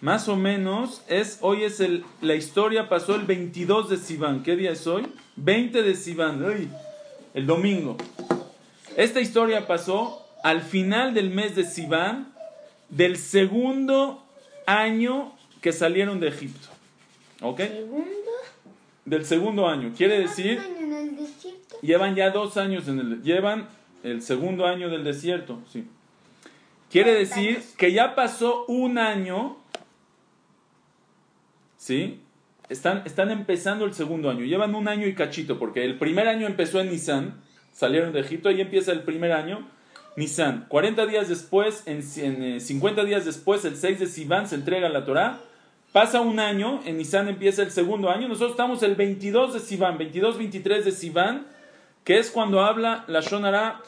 más 0.00 0.28
o 0.28 0.36
menos 0.36 1.02
es, 1.08 1.38
hoy 1.40 1.64
es 1.64 1.80
el, 1.80 2.04
la 2.20 2.36
historia 2.36 2.88
pasó 2.88 3.16
el 3.16 3.22
22 3.22 3.90
de 3.90 3.96
Sivan. 3.96 4.44
¿Qué 4.44 4.54
día 4.54 4.70
es 4.70 4.86
hoy? 4.86 5.06
20 5.36 5.82
de 5.82 5.94
Sivan, 5.96 6.44
el 7.34 7.46
domingo. 7.46 7.96
Esta 8.96 9.20
historia 9.20 9.66
pasó 9.66 10.24
al 10.44 10.62
final 10.62 11.14
del 11.14 11.30
mes 11.30 11.56
de 11.56 11.64
Sivan 11.64 12.32
del 12.88 13.16
segundo 13.16 14.22
año 14.66 15.32
que 15.60 15.72
salieron 15.72 16.20
de 16.20 16.28
Egipto. 16.28 16.68
¿Ok? 17.42 17.58
Segundo. 17.60 18.30
Del 19.04 19.24
segundo 19.24 19.68
año. 19.68 19.92
Quiere 19.96 20.20
decir, 20.20 20.60
llevan 21.82 22.14
ya 22.14 22.30
dos 22.30 22.56
años 22.56 22.86
en 22.86 23.00
el... 23.00 23.22
Llevan 23.22 23.68
el 24.04 24.22
segundo 24.22 24.64
año 24.64 24.90
del 24.90 25.02
desierto, 25.02 25.58
sí. 25.72 25.84
Quiere 26.90 27.12
decir 27.12 27.62
que 27.76 27.92
ya 27.92 28.14
pasó 28.14 28.64
un 28.66 28.96
año, 28.96 29.58
¿sí? 31.76 32.20
Están, 32.70 33.02
están 33.04 33.30
empezando 33.30 33.84
el 33.84 33.92
segundo 33.92 34.30
año, 34.30 34.44
llevan 34.44 34.74
un 34.74 34.88
año 34.88 35.06
y 35.06 35.14
cachito, 35.14 35.58
porque 35.58 35.84
el 35.84 35.98
primer 35.98 36.28
año 36.28 36.46
empezó 36.46 36.80
en 36.80 36.90
Nisan, 36.90 37.40
salieron 37.72 38.12
de 38.12 38.20
Egipto, 38.20 38.48
ahí 38.48 38.60
empieza 38.60 38.92
el 38.92 39.02
primer 39.02 39.32
año, 39.32 39.68
Nisan. 40.16 40.64
40 40.68 41.06
días 41.06 41.28
después, 41.28 41.82
en, 41.86 42.02
en, 42.16 42.42
eh, 42.42 42.60
50 42.60 43.04
días 43.04 43.26
después, 43.26 43.64
el 43.66 43.76
6 43.76 44.00
de 44.00 44.06
Sivan 44.06 44.48
se 44.48 44.54
entrega 44.54 44.88
la 44.88 45.04
Torah, 45.04 45.40
pasa 45.92 46.22
un 46.22 46.40
año, 46.40 46.80
en 46.86 46.96
Nisan 46.96 47.28
empieza 47.28 47.62
el 47.62 47.70
segundo 47.70 48.08
año, 48.08 48.28
nosotros 48.28 48.52
estamos 48.52 48.82
el 48.82 48.96
22 48.96 49.54
de 49.54 49.60
Sivan, 49.60 49.98
22-23 49.98 50.84
de 50.84 50.92
Sivan, 50.92 51.46
que 52.04 52.18
es 52.18 52.30
cuando 52.30 52.62
habla 52.62 53.04
la 53.08 53.20
Shonara 53.20 53.82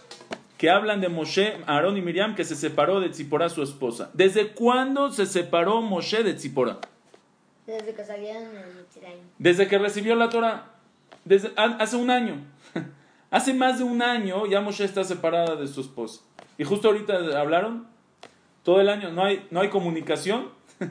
que 0.61 0.69
hablan 0.69 1.00
de 1.00 1.09
Moshe, 1.09 1.57
Aarón 1.67 1.97
y 1.97 2.02
Miriam, 2.02 2.35
que 2.35 2.45
se 2.45 2.55
separó 2.55 3.00
de 3.00 3.09
Tzipora, 3.09 3.49
su 3.49 3.62
esposa. 3.62 4.11
¿Desde 4.12 4.49
cuándo 4.49 5.11
se 5.11 5.25
separó 5.25 5.81
Moshe 5.81 6.23
de 6.23 6.35
Tzipora? 6.35 6.76
Desde 7.67 7.95
que 7.95 8.05
salieron 8.05 8.43
el 8.55 8.75
Mitzrayim. 8.75 9.21
Desde 9.38 9.67
que 9.69 9.79
recibió 9.79 10.14
la 10.17 10.29
Torah. 10.29 10.67
Desde, 11.25 11.50
ha- 11.57 11.79
hace 11.81 11.97
un 11.97 12.11
año. 12.11 12.35
hace 13.31 13.55
más 13.55 13.79
de 13.79 13.85
un 13.85 14.02
año 14.02 14.45
ya 14.45 14.61
Moshe 14.61 14.85
está 14.85 15.02
separada 15.02 15.57
de 15.57 15.67
su 15.67 15.81
esposa. 15.81 16.21
Y 16.59 16.64
justo 16.64 16.88
ahorita 16.88 17.14
hablaron. 17.40 17.87
Todo 18.62 18.83
el 18.83 18.90
año 18.90 19.11
no 19.12 19.25
hay, 19.25 19.47
no 19.50 19.62
hay 19.62 19.71
comunicación. 19.71 20.50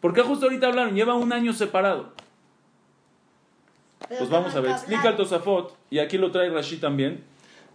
¿Por 0.00 0.12
qué 0.12 0.22
justo 0.22 0.46
ahorita 0.46 0.66
hablaron? 0.66 0.96
Lleva 0.96 1.14
un 1.14 1.32
año 1.32 1.52
separado. 1.52 2.12
Pero 4.08 4.18
Pues 4.18 4.28
vamos 4.28 4.56
a 4.56 4.60
ver, 4.60 4.72
explica 4.72 5.10
el. 5.10 5.16
Tosafot, 5.16 5.76
y 5.88 6.00
aquí 6.00 6.18
lo 6.18 6.32
trae 6.32 6.50
Rashi 6.50 6.78
también. 6.78 7.22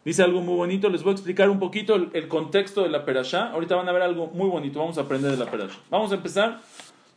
Dice 0.10 0.24
algo 0.24 0.42
muy 0.42 0.56
bonito, 0.56 0.89
les 0.89 1.04
voy 1.04 1.12
a 1.12 1.13
explicar 1.13 1.51
un 1.51 1.60
poquito 1.60 1.94
el, 1.94 2.10
el 2.13 2.28
contexto 2.28 2.82
de 2.82 2.89
la 2.89 3.06
perashá. 3.06 3.51
Ahorita 3.51 3.75
van 3.75 3.88
a 3.89 3.92
ver 3.92 4.01
algo 4.01 4.25
muy 4.25 4.50
bonito, 4.50 4.80
vamos 4.80 4.98
a 4.98 5.01
aprender 5.01 5.30
de 5.30 5.38
la 5.38 5.46
perashá. 5.51 5.78
Vamos 5.92 6.12
a 6.12 6.16
empezar, 6.16 6.62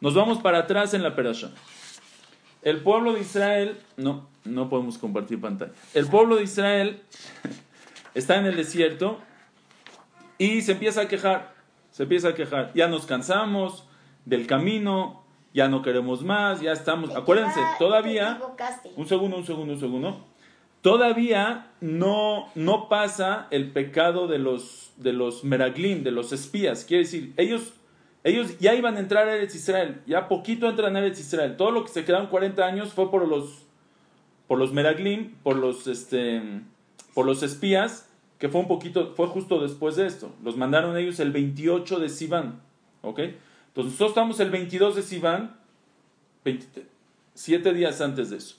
nos 0.03 0.15
vamos 0.15 0.43
para 0.43 0.59
atrás 0.59 0.93
en 0.93 1.03
la 1.03 1.17
perashá. 1.17 1.53
El 2.61 2.83
pueblo 2.83 3.15
de 3.15 3.21
Israel, 3.21 3.79
no, 3.97 4.29
no 4.45 4.69
podemos 4.69 4.99
compartir 4.99 5.41
pantalla. 5.41 5.73
El 5.95 6.07
pueblo 6.07 6.37
de 6.37 6.43
Israel 6.43 7.01
está 8.15 8.37
en 8.37 8.45
el 8.45 8.57
desierto 8.57 9.21
y 10.37 10.61
se 10.61 10.73
empieza 10.73 11.01
a 11.01 11.09
quejar, 11.09 11.55
se 11.93 12.03
empieza 12.03 12.29
a 12.29 12.35
quejar. 12.35 12.73
Ya 12.75 12.89
nos 12.89 13.07
cansamos 13.07 13.89
del 14.27 14.47
camino, 14.47 15.25
ya 15.55 15.67
no 15.67 15.81
queremos 15.81 16.23
más, 16.25 16.61
ya 16.61 16.73
estamos, 16.73 17.17
acuérdense, 17.17 17.61
todavía... 17.79 18.39
Un 18.97 19.09
segundo, 19.09 19.39
un 19.39 19.47
segundo, 19.47 19.73
un 19.73 19.81
segundo. 19.81 20.32
Todavía 20.83 21.71
no, 21.81 22.49
no 22.57 22.89
pasa 22.89 23.47
el 23.51 23.71
pecado 23.71 24.27
de 24.27 24.39
los, 24.39 24.93
de 24.97 25.13
los 25.13 25.45
meraglim, 25.45 26.03
de 26.03 26.11
los 26.11 26.33
espías. 26.33 26.85
Quiere 26.85 27.05
decir, 27.05 27.33
ellos, 27.37 27.73
ellos 28.25 28.59
ya 28.59 28.75
iban 28.75 28.97
a 28.97 29.01
entrar 29.01 29.29
a 29.29 29.37
Eretz 29.37 29.55
Israel. 29.55 30.03
Ya 30.07 30.29
poquito 30.29 30.69
entran 30.69 30.97
a 30.97 30.99
Eretz 30.99 31.21
Israel. 31.21 31.57
Todo 31.57 31.71
lo 31.71 31.85
que 31.85 31.91
se 31.91 32.05
quedaron 32.05 32.27
40 32.27 32.67
años 32.67 32.93
fue 32.93 33.13
por 33.13 33.27
los, 33.29 33.63
por 34.49 34.59
los 34.59 34.73
meraglim, 34.73 35.37
por 35.45 35.57
los, 35.57 35.87
este, 35.87 36.43
por 37.15 37.27
los 37.27 37.45
espías, 37.45 38.09
que 38.41 38.49
fue 38.49 38.61
un 38.61 38.67
poquito, 38.67 39.15
fue 39.15 39.29
justo 39.29 39.63
después 39.63 39.95
de 39.95 40.07
esto. 40.07 40.33
Los 40.43 40.57
mandaron 40.57 40.97
ellos 40.97 41.21
el 41.21 41.31
28 41.31 42.01
de 42.01 42.09
Sivan. 42.09 42.61
¿Ok? 43.03 43.21
Entonces 43.21 43.93
nosotros 43.93 44.11
estamos 44.11 44.41
el 44.41 44.51
22 44.51 44.97
de 44.97 45.03
Sivan, 45.03 45.57
20 46.45 46.87
siete 47.35 47.73
días 47.73 48.01
antes 48.01 48.31
de 48.31 48.37
eso. 48.37 48.57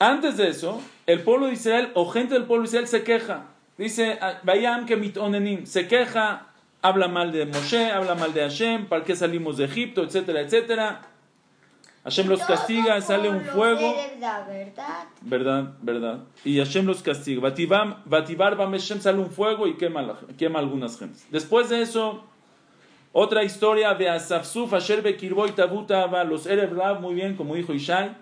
Antes 0.00 0.38
de 0.38 0.48
eso, 0.48 0.80
el 1.06 1.20
pueblo 1.20 1.46
de 1.46 1.52
Israel 1.52 1.90
o 1.94 2.08
gente 2.10 2.32
del 2.34 2.44
pueblo 2.44 2.62
de 2.62 2.68
Israel 2.68 2.88
se 2.88 3.04
queja. 3.04 3.44
Dice, 3.76 4.18
que 4.86 4.96
mitonenim, 4.96 5.66
se 5.66 5.86
queja, 5.86 6.46
habla 6.80 7.06
mal 7.06 7.32
de 7.32 7.44
Moshe, 7.44 7.90
habla 7.92 8.14
mal 8.14 8.32
de 8.32 8.40
Hashem, 8.40 8.86
para 8.86 9.04
qué 9.04 9.14
salimos 9.14 9.58
de 9.58 9.66
Egipto, 9.66 10.02
etcétera, 10.02 10.40
etcétera. 10.40 11.02
Hashem 12.02 12.28
los 12.28 12.40
castiga, 12.42 12.98
sale 13.02 13.28
un 13.28 13.42
fuego. 13.42 13.94
verdad. 14.48 15.04
Verdad, 15.20 15.74
verdad. 15.82 16.20
Y 16.46 16.56
Hashem 16.58 16.86
los 16.86 17.02
castiga. 17.02 17.42
Batibam- 17.42 17.98
Batibar 18.06 18.56
Bam 18.56 18.72
Hashem 18.72 19.00
sale 19.02 19.18
un 19.18 19.30
fuego 19.30 19.66
y 19.66 19.74
quema, 19.76 20.00
la- 20.00 20.16
quema 20.38 20.60
algunas 20.60 20.98
gentes. 20.98 21.26
Después 21.30 21.68
de 21.68 21.82
eso, 21.82 22.24
otra 23.12 23.44
historia 23.44 23.92
de 23.92 24.08
Asafsuf, 24.08 24.72
Asher 24.72 25.02
Bekirboy 25.02 25.52
Tabuta 25.52 26.06
los 26.24 26.46
Erev 26.46 27.00
muy 27.00 27.14
bien, 27.14 27.36
como 27.36 27.54
dijo 27.54 27.74
Ishai. 27.74 28.16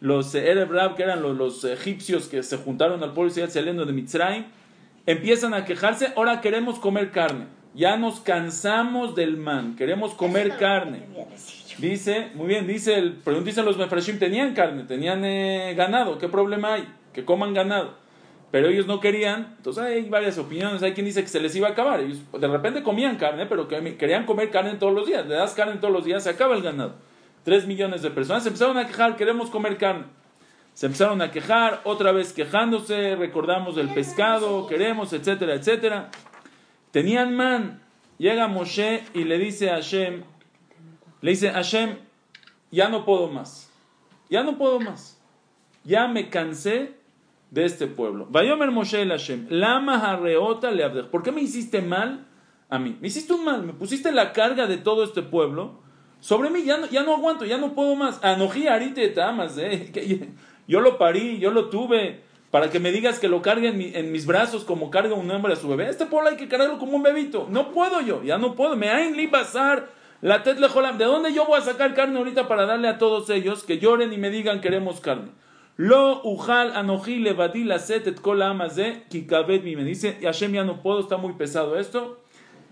Los 0.00 0.34
eh, 0.34 0.50
Erev 0.50 0.72
Rab, 0.72 0.96
que 0.96 1.02
eran 1.02 1.22
los, 1.22 1.36
los 1.36 1.64
egipcios 1.64 2.28
que 2.28 2.42
se 2.42 2.56
juntaron 2.56 3.02
al 3.02 3.12
pueblo 3.12 3.32
de 3.32 3.40
Israel 3.40 3.50
saliendo 3.50 3.84
de 3.84 3.92
Mitzrayim, 3.92 4.44
empiezan 5.06 5.54
a 5.54 5.64
quejarse. 5.64 6.12
Ahora 6.16 6.40
queremos 6.40 6.78
comer 6.78 7.10
carne. 7.10 7.46
Ya 7.74 7.96
nos 7.96 8.20
cansamos 8.20 9.14
del 9.14 9.36
man. 9.36 9.76
Queremos 9.76 10.14
comer 10.14 10.56
carne. 10.56 11.04
Dice, 11.78 12.30
muy 12.34 12.46
bien, 12.46 12.66
dice 12.66 12.98
el, 12.98 13.20
pero 13.24 13.40
dicen 13.40 13.64
los 13.64 13.78
Mefrashim, 13.78 14.18
tenían 14.18 14.54
carne, 14.54 14.84
tenían 14.84 15.24
eh, 15.24 15.72
ganado, 15.74 16.18
¿qué 16.18 16.28
problema 16.28 16.74
hay? 16.74 16.88
Que 17.14 17.24
coman 17.24 17.54
ganado. 17.54 17.94
Pero 18.50 18.68
ellos 18.68 18.86
no 18.86 19.00
querían, 19.00 19.54
entonces 19.56 19.84
hay 19.84 20.08
varias 20.08 20.36
opiniones, 20.36 20.82
hay 20.82 20.92
quien 20.92 21.06
dice 21.06 21.22
que 21.22 21.28
se 21.28 21.40
les 21.40 21.54
iba 21.54 21.68
a 21.68 21.70
acabar. 21.70 22.00
Ellos 22.00 22.18
de 22.38 22.48
repente 22.48 22.82
comían 22.82 23.16
carne, 23.16 23.46
pero 23.46 23.68
que, 23.68 23.96
querían 23.96 24.26
comer 24.26 24.50
carne 24.50 24.74
todos 24.74 24.92
los 24.92 25.06
días. 25.06 25.26
Le 25.26 25.36
das 25.36 25.54
carne 25.54 25.76
todos 25.76 25.94
los 25.94 26.04
días, 26.04 26.24
se 26.24 26.30
acaba 26.30 26.54
el 26.54 26.62
ganado. 26.62 26.96
Tres 27.44 27.66
millones 27.66 28.02
de 28.02 28.10
personas 28.10 28.42
se 28.42 28.50
empezaron 28.50 28.78
a 28.78 28.86
quejar, 28.86 29.16
queremos 29.16 29.50
comer 29.50 29.78
carne. 29.78 30.04
Se 30.74 30.86
empezaron 30.86 31.20
a 31.22 31.30
quejar, 31.30 31.80
otra 31.84 32.12
vez 32.12 32.32
quejándose, 32.32 33.16
recordamos 33.16 33.76
del 33.76 33.88
pescado, 33.88 34.66
queremos, 34.66 35.12
etcétera, 35.12 35.54
etcétera. 35.54 36.10
Tenían 36.90 37.34
man. 37.36 37.82
Llega 38.18 38.48
Moshe 38.48 39.02
y 39.14 39.24
le 39.24 39.38
dice 39.38 39.70
a 39.70 39.76
Hashem, 39.76 40.24
le 41.22 41.30
dice, 41.30 41.50
Hashem, 41.50 41.96
ya 42.70 42.90
no 42.90 43.06
puedo 43.06 43.28
más. 43.28 43.72
Ya 44.28 44.42
no 44.42 44.58
puedo 44.58 44.78
más. 44.78 45.18
Ya 45.84 46.06
me 46.06 46.28
cansé 46.28 46.92
de 47.50 47.64
este 47.64 47.86
pueblo. 47.86 48.26
Vayomer 48.30 48.70
Moshe 48.70 49.00
el 49.00 49.08
Hashem, 49.08 49.46
lama 49.48 49.96
harreota 49.96 50.70
le. 50.70 50.86
¿Por 51.04 51.22
qué 51.22 51.32
me 51.32 51.40
hiciste 51.40 51.80
mal 51.80 52.26
a 52.68 52.78
mí? 52.78 52.98
Me 53.00 53.08
hiciste 53.08 53.32
un 53.32 53.42
mal, 53.42 53.62
me 53.62 53.72
pusiste 53.72 54.12
la 54.12 54.32
carga 54.32 54.66
de 54.66 54.76
todo 54.76 55.02
este 55.02 55.22
pueblo. 55.22 55.80
Sobre 56.20 56.50
mí 56.50 56.64
ya 56.64 56.76
no, 56.76 56.86
ya 56.86 57.02
no 57.02 57.14
aguanto, 57.14 57.44
ya 57.44 57.58
no 57.58 57.74
puedo 57.74 57.94
más. 57.96 58.22
Anojí 58.22 58.68
arite 58.68 59.08
tamas, 59.08 59.58
eh. 59.58 59.90
Yo 60.68 60.80
lo 60.80 60.98
parí, 60.98 61.38
yo 61.40 61.50
lo 61.50 61.68
tuve. 61.68 62.20
para 62.52 62.70
que 62.70 62.78
me 62.78 62.92
digas 62.92 63.18
que 63.18 63.28
lo 63.28 63.42
cargue 63.42 63.68
en, 63.68 63.80
en, 63.80 64.12
mis 64.12 64.24
brazos 64.26 64.64
como 64.64 64.90
carga 64.90 65.14
un 65.14 65.30
hombre 65.30 65.52
a 65.52 65.56
su 65.56 65.68
bebé. 65.68 65.88
Este 65.88 66.06
pueblo 66.06 66.28
hay 66.30 66.36
que 66.36 66.46
cargarlo 66.48 66.78
como 66.78 66.96
un 66.96 67.02
bebito. 67.02 67.48
No 67.50 67.72
puedo 67.72 68.00
yo, 68.00 68.22
ya 68.22 68.38
no 68.38 68.54
puedo. 68.54 68.76
Me 68.76 68.88
hay 68.88 69.12
li 69.12 69.26
basar 69.26 69.88
la 70.20 70.42
tetle 70.42 70.68
¿De 70.98 71.04
dónde 71.04 71.32
yo 71.32 71.46
voy 71.46 71.58
a 71.58 71.62
sacar 71.62 71.94
carne 71.94 72.18
ahorita 72.18 72.46
para 72.46 72.66
darle 72.66 72.88
a 72.88 72.98
todos 72.98 73.30
ellos 73.30 73.64
que 73.64 73.78
lloren 73.78 74.12
y 74.12 74.18
me 74.18 74.30
digan 74.30 74.60
queremos 74.60 75.00
carne? 75.00 75.30
Lo 75.76 76.22
ujal 76.24 76.76
anoji 76.76 77.20
levadi 77.20 77.64
la 77.64 77.78
setet 77.78 78.20
kola 78.20 78.52
de 78.74 79.04
kikabet 79.08 79.64
mi. 79.64 79.76
Me 79.76 79.84
dice, 79.84 80.18
Hashem 80.22 80.52
ya 80.52 80.62
no 80.62 80.82
puedo, 80.82 81.00
está 81.00 81.16
muy 81.16 81.32
pesado 81.32 81.78
esto. 81.78 82.20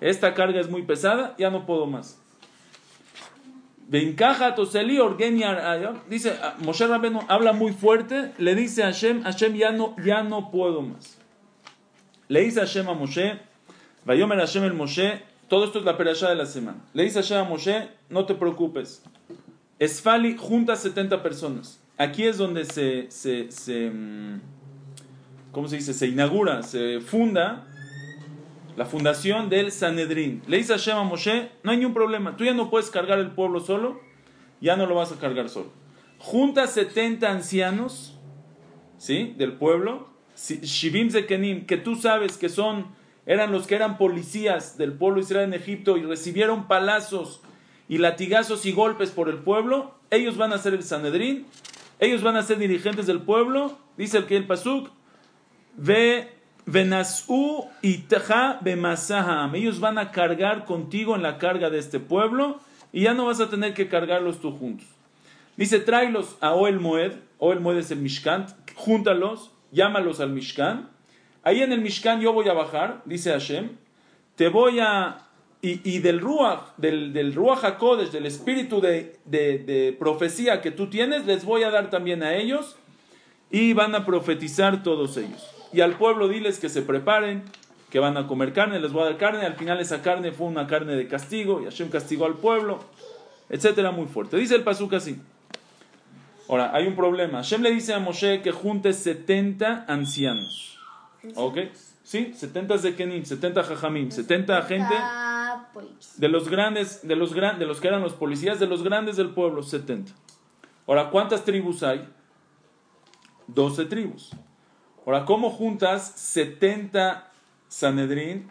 Esta 0.00 0.34
carga 0.34 0.60
es 0.60 0.68
muy 0.68 0.82
pesada, 0.82 1.34
ya 1.38 1.50
no 1.50 1.64
puedo 1.66 1.86
más. 1.86 2.22
Dice, 6.08 6.32
ah, 6.42 6.56
Moshe 6.58 6.86
Rabenu 6.86 7.20
habla 7.28 7.52
muy 7.52 7.72
fuerte, 7.72 8.32
le 8.38 8.54
dice 8.54 8.82
a 8.82 8.86
Hashem, 8.86 9.22
Hashem 9.22 9.54
ya 9.54 9.72
no, 9.72 9.96
ya 10.04 10.22
no 10.22 10.50
puedo 10.50 10.82
más. 10.82 11.16
Le 12.28 12.42
dice 12.42 12.60
a 12.60 12.66
Hashem 12.66 12.88
a 12.88 12.94
Moshe, 12.94 13.38
Vayomer 14.04 14.38
Hashem 14.38 14.64
el 14.64 14.74
Moshe, 14.74 15.22
todo 15.48 15.64
esto 15.64 15.78
es 15.78 15.86
la 15.86 15.96
perashá 15.96 16.28
de 16.28 16.34
la 16.34 16.44
semana. 16.44 16.78
Le 16.92 17.04
dice 17.04 17.20
a 17.20 17.22
Hashem 17.22 17.38
a 17.38 17.44
Moshe, 17.44 17.88
no 18.10 18.26
te 18.26 18.34
preocupes. 18.34 19.02
Esfali 19.78 20.36
junta 20.36 20.76
70 20.76 21.22
personas. 21.22 21.80
Aquí 21.96 22.26
es 22.26 22.36
donde 22.36 22.66
se, 22.66 23.10
se, 23.10 23.50
se 23.50 23.90
mm, 23.90 24.40
¿cómo 25.50 25.66
se 25.66 25.76
dice? 25.76 25.94
Se 25.94 26.06
inaugura, 26.06 26.62
se 26.62 27.00
funda 27.00 27.64
la 28.78 28.86
fundación 28.86 29.48
del 29.48 29.72
Sanedrín. 29.72 30.40
Le 30.46 30.58
dice 30.58 30.72
a 30.72 30.76
Shema 30.76 31.02
Moshe, 31.02 31.50
no 31.64 31.72
hay 31.72 31.78
ningún 31.78 31.94
problema, 31.94 32.36
tú 32.36 32.44
ya 32.44 32.54
no 32.54 32.70
puedes 32.70 32.90
cargar 32.90 33.18
el 33.18 33.32
pueblo 33.32 33.58
solo, 33.58 34.00
ya 34.60 34.76
no 34.76 34.86
lo 34.86 34.94
vas 34.94 35.10
a 35.10 35.18
cargar 35.18 35.48
solo. 35.48 35.72
Junta 36.20 36.64
70 36.68 37.28
ancianos, 37.28 38.16
¿sí? 38.96 39.34
Del 39.36 39.54
pueblo, 39.54 40.10
Shivim 40.36 41.10
Zekenim, 41.10 41.66
que 41.66 41.76
tú 41.76 41.96
sabes 41.96 42.36
que 42.36 42.48
son, 42.48 42.86
eran 43.26 43.50
los 43.50 43.66
que 43.66 43.74
eran 43.74 43.98
policías 43.98 44.78
del 44.78 44.92
pueblo 44.92 45.18
Israel 45.18 45.52
en 45.52 45.54
Egipto 45.54 45.96
y 45.96 46.02
recibieron 46.02 46.68
palazos 46.68 47.40
y 47.88 47.98
latigazos 47.98 48.64
y 48.64 48.70
golpes 48.70 49.10
por 49.10 49.28
el 49.28 49.38
pueblo, 49.38 49.96
ellos 50.12 50.36
van 50.36 50.52
a 50.52 50.58
ser 50.58 50.74
el 50.74 50.84
Sanedrín, 50.84 51.46
ellos 51.98 52.22
van 52.22 52.36
a 52.36 52.44
ser 52.44 52.58
dirigentes 52.58 53.08
del 53.08 53.22
pueblo, 53.22 53.76
dice 53.96 54.18
el 54.18 54.26
que 54.26 54.36
el 54.36 54.46
Pasuk, 54.46 54.88
ve 55.76 56.37
Itaja 57.82 58.58
bemasaham. 58.60 59.54
Ellos 59.54 59.80
van 59.80 59.98
a 59.98 60.10
cargar 60.10 60.64
contigo 60.64 61.16
en 61.16 61.22
la 61.22 61.38
carga 61.38 61.70
de 61.70 61.78
este 61.78 61.98
pueblo 61.98 62.60
y 62.92 63.02
ya 63.02 63.14
no 63.14 63.26
vas 63.26 63.40
a 63.40 63.48
tener 63.48 63.74
que 63.74 63.88
cargarlos 63.88 64.40
tú 64.40 64.52
juntos. 64.52 64.86
Dice, 65.56 65.80
tráelos 65.80 66.36
a 66.40 66.54
Oel 66.54 66.78
Moed. 66.78 67.12
Moed 67.40 67.78
es 67.78 67.90
el 67.90 67.98
Mishkan. 67.98 68.46
Júntalos, 68.74 69.50
llámalos 69.72 70.20
al 70.20 70.30
Mishkan. 70.30 70.90
Ahí 71.42 71.62
en 71.62 71.72
el 71.72 71.80
Mishkan 71.80 72.20
yo 72.20 72.32
voy 72.32 72.48
a 72.48 72.52
bajar, 72.52 73.02
dice 73.04 73.30
Hashem. 73.30 73.70
Te 74.36 74.48
voy 74.48 74.80
a. 74.80 75.24
Y, 75.60 75.98
del 75.98 76.20
Ruach, 76.20 76.76
del, 76.76 77.12
del 77.12 77.34
Ruach 77.34 77.64
HaKodesh, 77.64 78.12
del 78.12 78.26
espíritu 78.26 78.80
de 78.80 79.96
profecía 79.98 80.60
que 80.60 80.70
tú 80.70 80.88
tienes, 80.88 81.26
les 81.26 81.44
voy 81.44 81.64
a 81.64 81.70
dar 81.70 81.90
también 81.90 82.22
a 82.22 82.36
ellos. 82.36 82.76
Y 83.50 83.72
van 83.72 83.96
a 83.96 84.06
profetizar 84.06 84.84
todos 84.84 85.16
ellos 85.16 85.57
y 85.72 85.80
al 85.80 85.96
pueblo 85.96 86.28
diles 86.28 86.58
que 86.58 86.68
se 86.68 86.82
preparen, 86.82 87.44
que 87.90 87.98
van 87.98 88.16
a 88.16 88.26
comer 88.26 88.52
carne, 88.52 88.80
les 88.80 88.92
voy 88.92 89.02
a 89.02 89.06
dar 89.06 89.16
carne, 89.16 89.46
al 89.46 89.54
final 89.54 89.80
esa 89.80 90.02
carne 90.02 90.32
fue 90.32 90.46
una 90.46 90.66
carne 90.66 90.94
de 90.94 91.08
castigo, 91.08 91.60
y 91.60 91.64
Hashem 91.64 91.88
castigó 91.88 92.26
al 92.26 92.34
pueblo, 92.34 92.80
etcétera, 93.48 93.90
muy 93.90 94.06
fuerte. 94.06 94.36
Dice 94.36 94.54
el 94.54 94.62
pasuk 94.62 94.94
así. 94.94 95.20
Ahora, 96.48 96.70
hay 96.74 96.86
un 96.86 96.96
problema. 96.96 97.38
Hashem 97.38 97.62
le 97.62 97.70
dice 97.70 97.92
a 97.92 97.98
Moshe 97.98 98.40
que 98.42 98.52
junte 98.52 98.92
70 98.92 99.84
ancianos. 99.86 100.78
¿Ok? 101.34 101.58
Sí, 102.02 102.32
70 102.34 102.78
Zekenim, 102.78 103.24
70 103.24 103.62
Jajamim, 103.64 104.10
70 104.10 104.62
gente 104.62 104.94
de 106.16 106.28
los 106.28 106.48
grandes, 106.48 107.06
de 107.06 107.16
los, 107.16 107.34
de 107.34 107.66
los 107.66 107.80
que 107.80 107.88
eran 107.88 108.00
los 108.00 108.14
policías, 108.14 108.58
de 108.58 108.66
los 108.66 108.82
grandes 108.82 109.16
del 109.16 109.30
pueblo, 109.30 109.62
70. 109.62 110.12
Ahora, 110.86 111.10
¿cuántas 111.10 111.44
tribus 111.44 111.82
hay? 111.82 112.08
12 113.48 113.84
tribus. 113.84 114.30
Ahora, 115.08 115.24
¿cómo 115.24 115.48
juntas 115.48 116.12
70 116.16 117.32
Sanedrín 117.66 118.50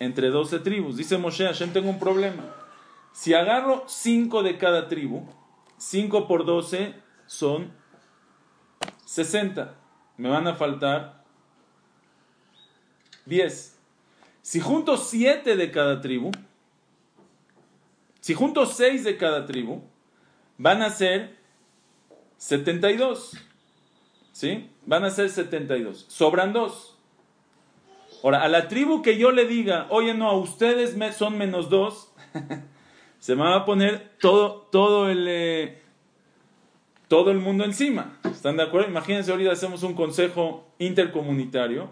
entre 0.00 0.30
12 0.30 0.58
tribus? 0.58 0.96
Dice 0.96 1.16
Moshe, 1.16 1.46
Hashem, 1.46 1.72
tengo 1.72 1.88
un 1.90 2.00
problema. 2.00 2.42
Si 3.12 3.34
agarro 3.34 3.84
5 3.86 4.42
de 4.42 4.58
cada 4.58 4.88
tribu, 4.88 5.28
5 5.76 6.26
por 6.26 6.44
12 6.44 6.96
son 7.26 7.72
60. 9.04 9.76
Me 10.16 10.28
van 10.28 10.48
a 10.48 10.56
faltar 10.56 11.22
10. 13.26 13.78
Si 14.42 14.58
junto 14.58 14.96
7 14.96 15.54
de 15.54 15.70
cada 15.70 16.00
tribu, 16.00 16.32
si 18.20 18.34
junto 18.34 18.66
6 18.66 19.04
de 19.04 19.16
cada 19.16 19.46
tribu, 19.46 19.84
van 20.58 20.82
a 20.82 20.90
ser 20.90 21.38
72. 22.38 23.49
¿Sí? 24.40 24.70
Van 24.86 25.04
a 25.04 25.10
ser 25.10 25.28
72. 25.28 26.06
Sobran 26.08 26.54
dos. 26.54 26.96
Ahora, 28.24 28.42
a 28.42 28.48
la 28.48 28.68
tribu 28.68 29.02
que 29.02 29.18
yo 29.18 29.32
le 29.32 29.44
diga, 29.44 29.86
oye, 29.90 30.14
no, 30.14 30.30
a 30.30 30.32
ustedes 30.32 30.96
son 31.14 31.36
menos 31.36 31.68
dos, 31.68 32.14
se 33.18 33.36
me 33.36 33.42
va 33.42 33.56
a 33.56 33.64
poner 33.66 34.12
todo, 34.18 34.66
todo, 34.72 35.10
el, 35.10 35.26
eh, 35.28 35.82
todo 37.06 37.32
el 37.32 37.36
mundo 37.36 37.64
encima. 37.64 38.18
¿Están 38.24 38.56
de 38.56 38.62
acuerdo? 38.62 38.88
Imagínense, 38.88 39.30
ahorita 39.30 39.52
hacemos 39.52 39.82
un 39.82 39.92
consejo 39.92 40.66
intercomunitario 40.78 41.90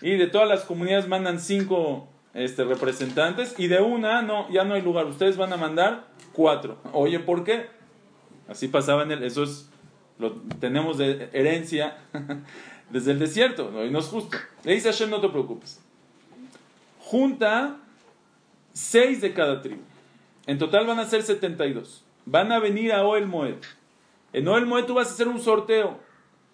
y 0.00 0.16
de 0.16 0.26
todas 0.26 0.48
las 0.48 0.64
comunidades 0.64 1.06
mandan 1.06 1.38
cinco 1.38 2.08
este, 2.32 2.64
representantes 2.64 3.56
y 3.58 3.66
de 3.66 3.82
una, 3.82 4.22
no, 4.22 4.50
ya 4.50 4.64
no 4.64 4.72
hay 4.72 4.80
lugar. 4.80 5.04
Ustedes 5.04 5.36
van 5.36 5.52
a 5.52 5.58
mandar 5.58 6.06
cuatro. 6.32 6.78
Oye, 6.94 7.20
¿por 7.20 7.44
qué? 7.44 7.66
Así 8.48 8.68
pasaba 8.68 9.02
en 9.02 9.12
el, 9.12 9.22
eso 9.22 9.42
es 9.42 9.68
lo 10.18 10.32
tenemos 10.60 10.98
de 10.98 11.28
herencia 11.32 11.98
desde 12.90 13.12
el 13.12 13.18
desierto, 13.18 13.70
¿no? 13.70 13.84
y 13.84 13.90
no 13.90 13.98
es 13.98 14.06
justo. 14.06 14.36
Le 14.62 14.74
dice 14.74 14.88
a 14.88 14.92
Hashem, 14.92 15.10
no 15.10 15.20
te 15.20 15.28
preocupes. 15.28 15.80
Junta 17.00 17.76
seis 18.72 19.20
de 19.20 19.32
cada 19.32 19.60
tribu. 19.60 19.82
En 20.46 20.58
total 20.58 20.86
van 20.86 20.98
a 20.98 21.06
ser 21.06 21.22
72. 21.22 22.04
Van 22.26 22.52
a 22.52 22.58
venir 22.58 22.92
a 22.92 23.04
Oel 23.04 23.26
Moed. 23.26 23.56
En 24.32 24.48
Oel 24.48 24.66
Moed 24.66 24.84
tú 24.84 24.94
vas 24.94 25.08
a 25.08 25.12
hacer 25.12 25.28
un 25.28 25.40
sorteo. 25.40 25.98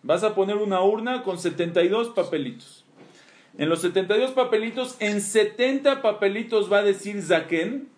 Vas 0.02 0.22
a 0.24 0.34
poner 0.34 0.56
una 0.56 0.80
urna 0.82 1.22
con 1.22 1.38
72 1.38 2.10
papelitos. 2.10 2.84
En 3.58 3.68
los 3.68 3.82
72 3.82 4.30
papelitos, 4.30 4.96
en 5.00 5.20
70 5.20 6.02
papelitos 6.02 6.72
va 6.72 6.78
a 6.78 6.82
decir 6.82 7.20
Zaken, 7.20 7.88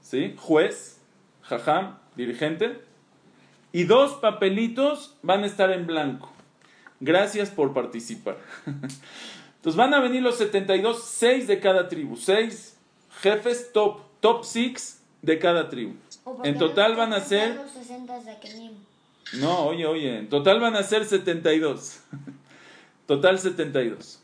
¿sí? 0.00 0.34
juez, 0.36 1.00
jajam, 1.42 1.98
dirigente 2.16 2.87
y 3.72 3.84
dos 3.84 4.14
papelitos 4.14 5.16
van 5.22 5.44
a 5.44 5.46
estar 5.46 5.70
en 5.70 5.86
blanco. 5.86 6.32
Gracias 7.00 7.50
por 7.50 7.72
participar. 7.72 8.38
Entonces 9.56 9.76
van 9.76 9.94
a 9.94 10.00
venir 10.00 10.22
los 10.22 10.38
72, 10.38 11.02
6 11.04 11.46
de 11.46 11.60
cada 11.60 11.88
tribu, 11.88 12.16
6 12.16 12.76
jefes 13.20 13.72
top, 13.72 14.00
top 14.20 14.44
6 14.44 15.02
de 15.22 15.38
cada 15.38 15.68
tribu. 15.68 15.94
En 16.44 16.58
total 16.58 16.96
van 16.96 17.12
a 17.12 17.20
ser... 17.20 17.60
No, 19.34 19.66
oye, 19.66 19.86
oye, 19.86 20.18
en 20.18 20.28
total 20.28 20.60
van 20.60 20.76
a 20.76 20.82
ser 20.82 21.04
72. 21.04 22.00
Total 23.06 23.38
72. 23.38 24.20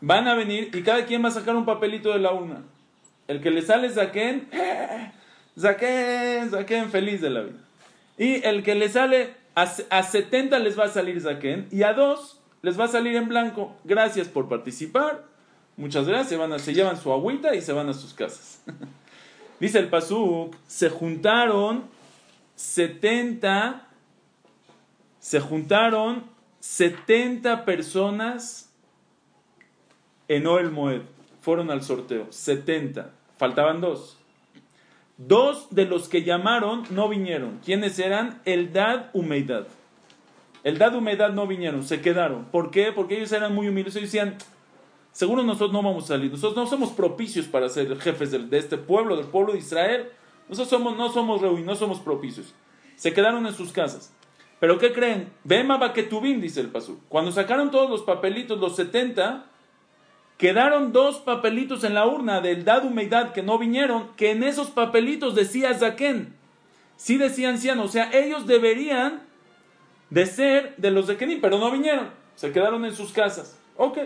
Van 0.00 0.28
a 0.28 0.34
venir 0.34 0.70
y 0.74 0.82
cada 0.82 1.06
quien 1.06 1.24
va 1.24 1.28
a 1.28 1.32
sacar 1.32 1.56
un 1.56 1.64
papelito 1.64 2.12
de 2.12 2.18
la 2.18 2.32
una. 2.32 2.62
El 3.26 3.40
que 3.40 3.50
le 3.50 3.62
sale 3.62 3.90
Zaken, 3.90 4.48
¡eh! 4.52 5.12
Zaken, 5.58 6.50
Zaken, 6.50 6.90
feliz 6.90 7.20
de 7.20 7.30
la 7.30 7.40
vida. 7.40 7.58
Y 8.18 8.44
el 8.44 8.62
que 8.64 8.74
le 8.74 8.88
sale 8.88 9.34
a, 9.54 9.66
70 9.66 10.58
les 10.58 10.78
va 10.78 10.84
a 10.84 10.88
salir 10.88 11.20
Zaken 11.20 11.68
y 11.70 11.82
a 11.82 11.92
2 11.92 12.40
les 12.62 12.78
va 12.78 12.84
a 12.84 12.88
salir 12.88 13.16
en 13.16 13.28
blanco. 13.28 13.76
Gracias 13.84 14.28
por 14.28 14.48
participar. 14.48 15.24
Muchas 15.76 16.06
gracias. 16.06 16.38
Van 16.38 16.52
a, 16.52 16.58
se 16.58 16.74
llevan 16.74 17.00
su 17.00 17.12
agüita 17.12 17.54
y 17.54 17.62
se 17.62 17.72
van 17.72 17.88
a 17.88 17.94
sus 17.94 18.12
casas. 18.12 18.62
Dice 19.60 19.78
el 19.78 19.88
Pasuk, 19.88 20.54
se 20.66 20.90
juntaron 20.90 21.84
70, 22.56 23.86
se 25.20 25.40
juntaron 25.40 26.24
70 26.60 27.64
personas 27.64 28.72
en 30.26 30.46
Oel 30.46 30.70
Moed. 30.70 31.02
Fueron 31.40 31.70
al 31.70 31.82
sorteo, 31.82 32.26
70. 32.30 33.10
Faltaban 33.36 33.80
dos. 33.80 34.17
Dos 35.18 35.66
de 35.70 35.84
los 35.84 36.08
que 36.08 36.22
llamaron 36.22 36.84
no 36.90 37.08
vinieron. 37.08 37.58
¿Quiénes 37.64 37.98
eran? 37.98 38.40
El 38.44 38.72
Dad 38.72 39.10
Humeidad. 39.12 39.66
El 40.62 40.78
Dad 40.78 40.94
Humeidad 40.94 41.32
no 41.32 41.48
vinieron, 41.48 41.82
se 41.82 42.00
quedaron. 42.00 42.44
¿Por 42.46 42.70
qué? 42.70 42.92
Porque 42.92 43.16
ellos 43.16 43.32
eran 43.32 43.52
muy 43.52 43.66
humildes. 43.66 43.96
Ellos 43.96 44.12
decían, 44.12 44.36
seguro 45.10 45.42
nosotros 45.42 45.72
no 45.72 45.82
vamos 45.82 46.04
a 46.04 46.08
salir. 46.08 46.30
Nosotros 46.30 46.56
no 46.56 46.66
somos 46.70 46.90
propicios 46.90 47.46
para 47.46 47.68
ser 47.68 47.98
jefes 48.00 48.30
de, 48.30 48.58
este 48.58 48.78
pueblo, 48.78 49.16
del 49.16 49.26
pueblo 49.26 49.54
de 49.54 49.58
Israel. 49.58 50.08
Nosotros 50.48 50.68
somos, 50.68 50.96
no 50.96 51.10
somos 51.10 51.42
no 51.42 51.74
somos 51.74 51.98
propicios. 51.98 52.54
Se 52.94 53.12
quedaron 53.12 53.44
en 53.44 53.54
sus 53.54 53.72
casas. 53.72 54.12
Pero 54.60 54.78
¿qué 54.78 54.92
creen? 54.92 55.32
Bema 55.42 55.78
Baketubim, 55.78 56.40
dice 56.40 56.60
el 56.60 56.68
Pasú. 56.68 57.00
Cuando 57.08 57.32
sacaron 57.32 57.72
todos 57.72 57.90
los 57.90 58.02
papelitos, 58.02 58.60
los 58.60 58.76
70, 58.76 59.46
quedaron 60.38 60.92
dos 60.92 61.16
papelitos 61.16 61.84
en 61.84 61.94
la 61.94 62.06
urna 62.06 62.40
del 62.40 62.64
Dadu 62.64 62.88
Meidad 62.88 63.32
que 63.32 63.42
no 63.42 63.58
vinieron, 63.58 64.08
que 64.16 64.30
en 64.30 64.42
esos 64.42 64.68
papelitos 64.68 65.34
decía 65.34 65.74
Zaken. 65.74 66.34
Sí 66.96 67.18
decía 67.18 67.50
anciano, 67.50 67.84
o 67.84 67.88
sea, 67.88 68.10
ellos 68.12 68.46
deberían 68.46 69.22
de 70.10 70.26
ser 70.26 70.74
de 70.78 70.90
los 70.90 71.06
de 71.06 71.16
Kenim, 71.16 71.40
pero 71.40 71.58
no 71.58 71.70
vinieron, 71.70 72.08
se 72.34 72.50
quedaron 72.52 72.84
en 72.84 72.94
sus 72.94 73.12
casas. 73.12 73.58
Ok. 73.76 73.98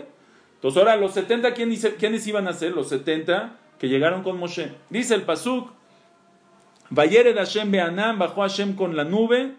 Entonces 0.55 0.79
ahora 0.79 0.95
los 0.95 1.13
70, 1.13 1.53
¿quiénes, 1.53 2.27
iban 2.27 2.47
a 2.47 2.53
ser? 2.53 2.71
Los 2.71 2.89
70 2.89 3.57
que 3.79 3.89
llegaron 3.89 4.23
con 4.23 4.37
Moshe. 4.37 4.71
Dice 4.89 5.15
el 5.15 5.23
Pasuk, 5.23 5.71
Vayered 6.89 7.35
Hashem 7.35 7.71
Beanam, 7.71 8.17
bajó 8.17 8.41
Hashem 8.41 8.75
con 8.75 8.95
la 8.95 9.03
nube, 9.03 9.55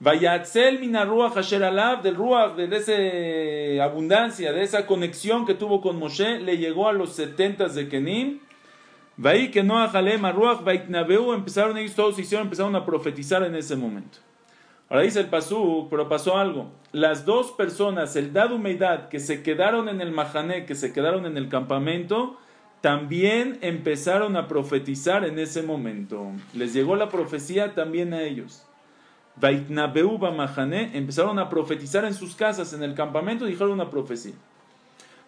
Vayatzel 0.00 0.80
mina 0.80 1.04
ruach 1.04 1.36
asher 1.36 1.62
alab, 1.62 2.02
del 2.02 2.16
ruach, 2.16 2.56
de 2.56 2.76
esa 2.76 3.84
abundancia, 3.84 4.52
de 4.52 4.62
esa 4.62 4.86
conexión 4.86 5.46
que 5.46 5.54
tuvo 5.54 5.80
con 5.80 5.98
Moshe, 5.98 6.40
le 6.40 6.58
llegó 6.58 6.88
a 6.88 6.92
los 6.92 7.12
70 7.14 7.68
de 7.68 7.88
Kenim. 7.88 8.40
Vaí 9.16 9.50
que 9.50 9.62
no 9.62 9.78
ajalem 9.78 10.26
ruach, 10.32 10.62
vaitnabeu, 10.64 11.32
empezaron 11.32 11.78
ellos 11.78 11.94
todos 11.94 12.18
hicieron, 12.18 12.46
empezaron 12.46 12.74
a 12.74 12.84
profetizar 12.84 13.44
en 13.44 13.54
ese 13.54 13.76
momento. 13.76 14.18
Ahora 14.88 15.04
dice 15.04 15.20
el 15.20 15.26
Pasú, 15.26 15.86
pero 15.88 16.08
pasó 16.08 16.36
algo. 16.36 16.70
Las 16.92 17.24
dos 17.24 17.52
personas, 17.52 18.16
el 18.16 18.32
Dad 18.32 18.50
Meidad, 18.50 19.08
que 19.08 19.20
se 19.20 19.42
quedaron 19.42 19.88
en 19.88 20.00
el 20.00 20.10
Mahané, 20.10 20.66
que 20.66 20.74
se 20.74 20.92
quedaron 20.92 21.26
en 21.26 21.36
el 21.36 21.48
campamento, 21.48 22.36
también 22.80 23.58
empezaron 23.62 24.36
a 24.36 24.46
profetizar 24.46 25.24
en 25.24 25.38
ese 25.38 25.62
momento. 25.62 26.32
Les 26.52 26.74
llegó 26.74 26.96
la 26.96 27.08
profecía 27.08 27.74
también 27.74 28.12
a 28.12 28.22
ellos. 28.22 28.63
Vaitnabeu 29.36 30.18
Mahané, 30.18 30.90
empezaron 30.94 31.38
a 31.38 31.48
profetizar 31.48 32.04
en 32.04 32.14
sus 32.14 32.36
casas, 32.36 32.72
en 32.72 32.82
el 32.82 32.94
campamento, 32.94 33.44
dijeron 33.44 33.72
una 33.72 33.90
profecía. 33.90 34.34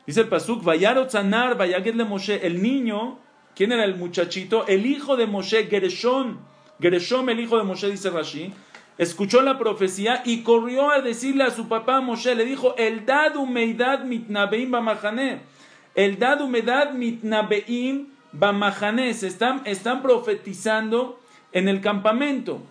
Dice 0.06 0.20
el 0.20 0.28
Pasuk, 0.28 0.62
Vayaro 0.62 1.06
Tzanar, 1.06 1.56
Vayagedle 1.56 2.04
Moshe, 2.04 2.46
el 2.46 2.62
niño, 2.62 3.18
¿quién 3.56 3.72
era 3.72 3.84
el 3.84 3.96
muchachito? 3.96 4.64
El 4.68 4.86
hijo 4.86 5.16
de 5.16 5.26
Moshe, 5.26 5.66
Gereshon. 5.66 6.38
Gereshom, 6.80 7.28
el 7.28 7.40
hijo 7.40 7.58
de 7.58 7.64
Moshe, 7.64 7.90
dice 7.90 8.10
Rashi, 8.10 8.52
escuchó 8.98 9.42
la 9.42 9.58
profecía 9.58 10.22
y 10.24 10.42
corrió 10.42 10.90
a 10.90 11.00
decirle 11.00 11.44
a 11.44 11.50
su 11.50 11.68
papá 11.68 12.00
Moshe, 12.00 12.34
le 12.34 12.44
dijo, 12.44 12.76
el 12.76 13.04
dad 13.06 13.36
umeidad 13.36 14.04
mitnabeim 14.04 14.70
bamahané, 14.70 15.40
el 15.94 16.18
dad 16.18 16.40
umedad 16.42 16.92
mitnabeim 16.92 18.08
bamahané, 18.32 19.14
se 19.14 19.26
están, 19.26 19.62
están 19.64 20.02
profetizando 20.02 21.18
en 21.52 21.68
el 21.68 21.80
campamento. 21.80 22.62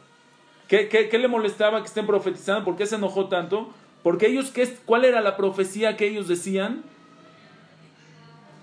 ¿Qué, 0.68 1.10
le 1.12 1.28
molestaba 1.28 1.80
que 1.82 1.88
estén 1.88 2.08
profetizando? 2.08 2.66
¿Por 2.66 2.76
qué 2.76 2.86
se 2.86 2.96
enojó 2.96 3.28
tanto? 3.28 3.72
Porque 4.04 4.28
ellos, 4.28 4.52
¿qué, 4.52 4.68
¿cuál 4.86 5.06
era 5.06 5.22
la 5.22 5.38
profecía 5.38 5.96
que 5.98 6.08
ellos 6.08 6.28
decían? 6.28 6.84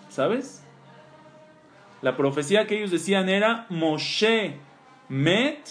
¿Sabes? 0.08 0.62
La 2.00 2.16
profecía 2.16 2.66
que 2.66 2.76
ellos 2.78 2.90
decían 2.90 3.28
era 3.28 3.66
Moshe 3.68 4.56
met 5.08 5.68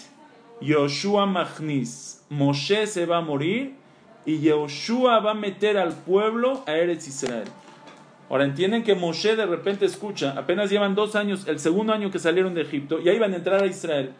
Yoshua 0.60 1.26
Machnis. 1.26 2.24
Moshe 2.30 2.86
se 2.86 3.04
va 3.04 3.18
a 3.18 3.20
morir 3.20 3.74
y 4.24 4.40
Yoshua 4.40 5.20
va 5.20 5.32
a 5.32 5.34
meter 5.34 5.76
al 5.76 5.92
pueblo 5.92 6.64
a 6.66 6.72
Eretz 6.72 7.08
Israel. 7.08 7.48
Ahora 8.30 8.44
entienden 8.44 8.82
que 8.82 8.94
Moshe 8.94 9.36
de 9.36 9.44
repente 9.44 9.84
escucha, 9.84 10.32
apenas 10.38 10.70
llevan 10.70 10.94
dos 10.94 11.16
años, 11.16 11.46
el 11.46 11.58
segundo 11.58 11.92
año 11.92 12.10
que 12.10 12.18
salieron 12.18 12.54
de 12.54 12.62
Egipto, 12.62 12.98
y 12.98 13.10
ahí 13.10 13.18
van 13.18 13.34
a 13.34 13.36
entrar 13.36 13.62
a 13.62 13.66
Israel. 13.66 14.12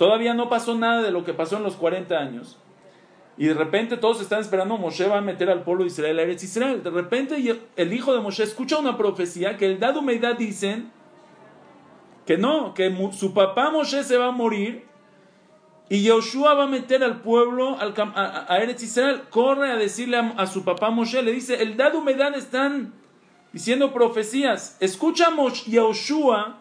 Todavía 0.00 0.32
no 0.32 0.48
pasó 0.48 0.74
nada 0.74 1.02
de 1.02 1.10
lo 1.10 1.24
que 1.24 1.34
pasó 1.34 1.58
en 1.58 1.62
los 1.62 1.76
40 1.76 2.16
años. 2.16 2.56
Y 3.36 3.44
de 3.48 3.52
repente 3.52 3.98
todos 3.98 4.22
están 4.22 4.40
esperando, 4.40 4.78
Moshe 4.78 5.06
va 5.06 5.18
a 5.18 5.20
meter 5.20 5.50
al 5.50 5.62
pueblo 5.62 5.84
de 5.84 5.90
Israel 5.90 6.18
a 6.18 6.22
Eretz 6.22 6.42
Israel. 6.42 6.82
De 6.82 6.88
repente 6.88 7.36
el 7.76 7.92
hijo 7.92 8.14
de 8.14 8.20
Moshe 8.20 8.42
escucha 8.42 8.78
una 8.78 8.96
profecía 8.96 9.58
que 9.58 9.66
el 9.66 9.78
dado 9.78 10.00
Meidad 10.00 10.38
dicen 10.38 10.90
que 12.24 12.38
no, 12.38 12.72
que 12.72 12.90
su 13.12 13.34
papá 13.34 13.70
Moshe 13.70 14.02
se 14.02 14.16
va 14.16 14.28
a 14.28 14.32
morir 14.32 14.86
y 15.90 16.02
Yoshua 16.02 16.54
va 16.54 16.64
a 16.64 16.66
meter 16.66 17.04
al 17.04 17.20
pueblo 17.20 17.76
a, 17.78 18.56
Eretz 18.56 18.82
Israel. 18.82 19.24
Corre 19.28 19.70
a 19.70 19.76
decirle 19.76 20.16
a, 20.16 20.46
su 20.46 20.64
papá 20.64 20.88
Moshe, 20.88 21.20
le 21.22 21.32
dice, 21.32 21.62
el 21.62 21.76
dado 21.76 22.00
Meidad 22.00 22.34
están 22.34 22.94
diciendo 23.52 23.92
profecías. 23.92 24.78
Escuchamos 24.80 25.66
Yoshua 25.66 26.59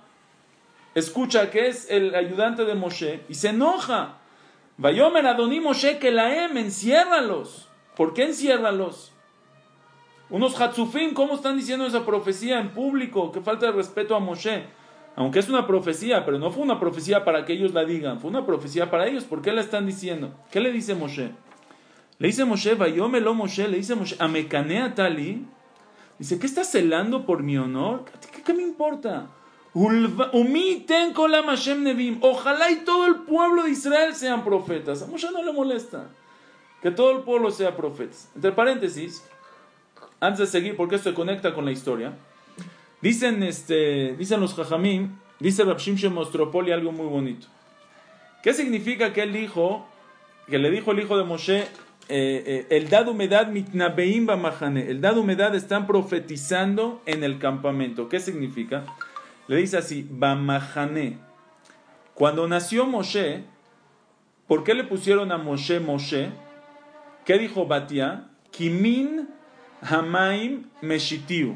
escucha 0.95 1.51
que 1.51 1.67
es 1.67 1.89
el 1.89 2.15
ayudante 2.15 2.65
de 2.65 2.75
Moshe 2.75 3.21
y 3.29 3.35
se 3.35 3.49
enoja. 3.49 4.17
Vayomer 4.77 5.27
Adoní 5.27 5.59
Moshe 5.59 5.99
que 5.99 6.11
la 6.11 6.45
em, 6.45 6.57
enciérralos. 6.57 7.67
¿Por 7.95 8.13
qué 8.13 8.23
enciérralos? 8.23 9.11
Unos 10.29 10.59
Hatzufim, 10.59 11.13
¿cómo 11.13 11.35
están 11.35 11.57
diciendo 11.57 11.85
esa 11.85 12.05
profecía 12.05 12.59
en 12.59 12.69
público? 12.69 13.31
Que 13.31 13.41
falta 13.41 13.65
de 13.65 13.71
respeto 13.71 14.15
a 14.15 14.19
Moshe. 14.19 14.63
Aunque 15.15 15.39
es 15.39 15.49
una 15.49 15.67
profecía, 15.67 16.23
pero 16.23 16.39
no 16.39 16.51
fue 16.51 16.63
una 16.63 16.79
profecía 16.79 17.25
para 17.25 17.45
que 17.45 17.53
ellos 17.53 17.73
la 17.73 17.83
digan, 17.83 18.19
fue 18.19 18.29
una 18.29 18.45
profecía 18.45 18.89
para 18.89 19.07
ellos. 19.07 19.25
¿Por 19.25 19.41
qué 19.41 19.51
la 19.51 19.61
están 19.61 19.85
diciendo? 19.85 20.33
¿Qué 20.51 20.59
le 20.59 20.71
dice 20.71 20.95
Moshe? 20.95 21.31
Le 22.19 22.27
dice 22.27 22.45
Moshe, 22.45 22.75
Vayomelo 22.75 23.33
Moshe, 23.33 23.67
le 23.67 23.77
dice 23.77 23.95
Moshe, 23.95 24.15
Amecanea 24.19 24.93
Tali. 24.93 25.45
Dice, 26.19 26.39
¿qué 26.39 26.45
estás 26.45 26.71
celando 26.71 27.25
por 27.25 27.43
mi 27.43 27.57
honor? 27.57 28.05
¿Qué, 28.31 28.43
qué 28.43 28.53
me 28.53 28.61
importa? 28.61 29.29
Ojalá 32.21 32.71
y 32.71 32.75
todo 32.85 33.07
el 33.07 33.15
pueblo 33.17 33.63
de 33.63 33.69
Israel 33.69 34.15
sean 34.15 34.43
profetas. 34.43 35.03
A 35.03 35.07
Moshe 35.07 35.31
no 35.31 35.43
le 35.43 35.53
molesta 35.53 36.09
que 36.81 36.91
todo 36.91 37.11
el 37.11 37.23
pueblo 37.23 37.51
sea 37.51 37.75
profetas. 37.75 38.29
Entre 38.35 38.51
paréntesis, 38.51 39.23
antes 40.19 40.39
de 40.39 40.47
seguir, 40.47 40.75
porque 40.75 40.95
esto 40.95 41.09
se 41.09 41.15
conecta 41.15 41.53
con 41.53 41.65
la 41.65 41.71
historia, 41.71 42.13
dicen, 43.01 43.43
este, 43.43 44.15
dicen 44.17 44.39
los 44.39 44.55
jajamim, 44.55 45.17
dice 45.39 45.63
Rabshim 45.63 45.95
Shemostropoli 45.95 46.71
algo 46.71 46.91
muy 46.91 47.07
bonito. 47.07 47.47
¿Qué 48.41 48.53
significa 48.53 49.13
que 49.13 49.23
él 49.23 49.33
dijo, 49.33 49.85
que 50.47 50.57
le 50.57 50.71
dijo 50.71 50.91
el 50.91 50.99
hijo 50.99 51.17
de 51.17 51.25
Moshe, 51.25 51.67
eh, 52.11 52.43
eh, 52.45 52.67
el 52.71 52.89
dad 52.89 53.07
humedad 53.07 53.49
mitnabeim 53.49 54.25
bamahane, 54.25 54.89
el 54.89 54.99
dad 54.99 55.17
humedad 55.17 55.53
están 55.53 55.85
profetizando 55.85 57.03
en 57.05 57.23
el 57.23 57.37
campamento. 57.37 58.09
¿Qué 58.09 58.19
significa? 58.19 58.83
Le 59.49 59.55
dice 59.57 59.77
así, 59.77 60.07
Bamahané. 60.07 61.17
Cuando 62.13 62.47
nació 62.47 62.85
Moshe, 62.85 63.45
¿por 64.47 64.63
qué 64.63 64.75
le 64.75 64.83
pusieron 64.83 65.31
a 65.31 65.39
Moshe 65.39 65.79
Moshe? 65.79 66.29
¿Qué 67.25 67.39
dijo 67.39 67.65
Batia? 67.65 68.27
Kimin 68.51 69.27
Hamaim 69.81 70.65
Meshitiu. 70.81 71.55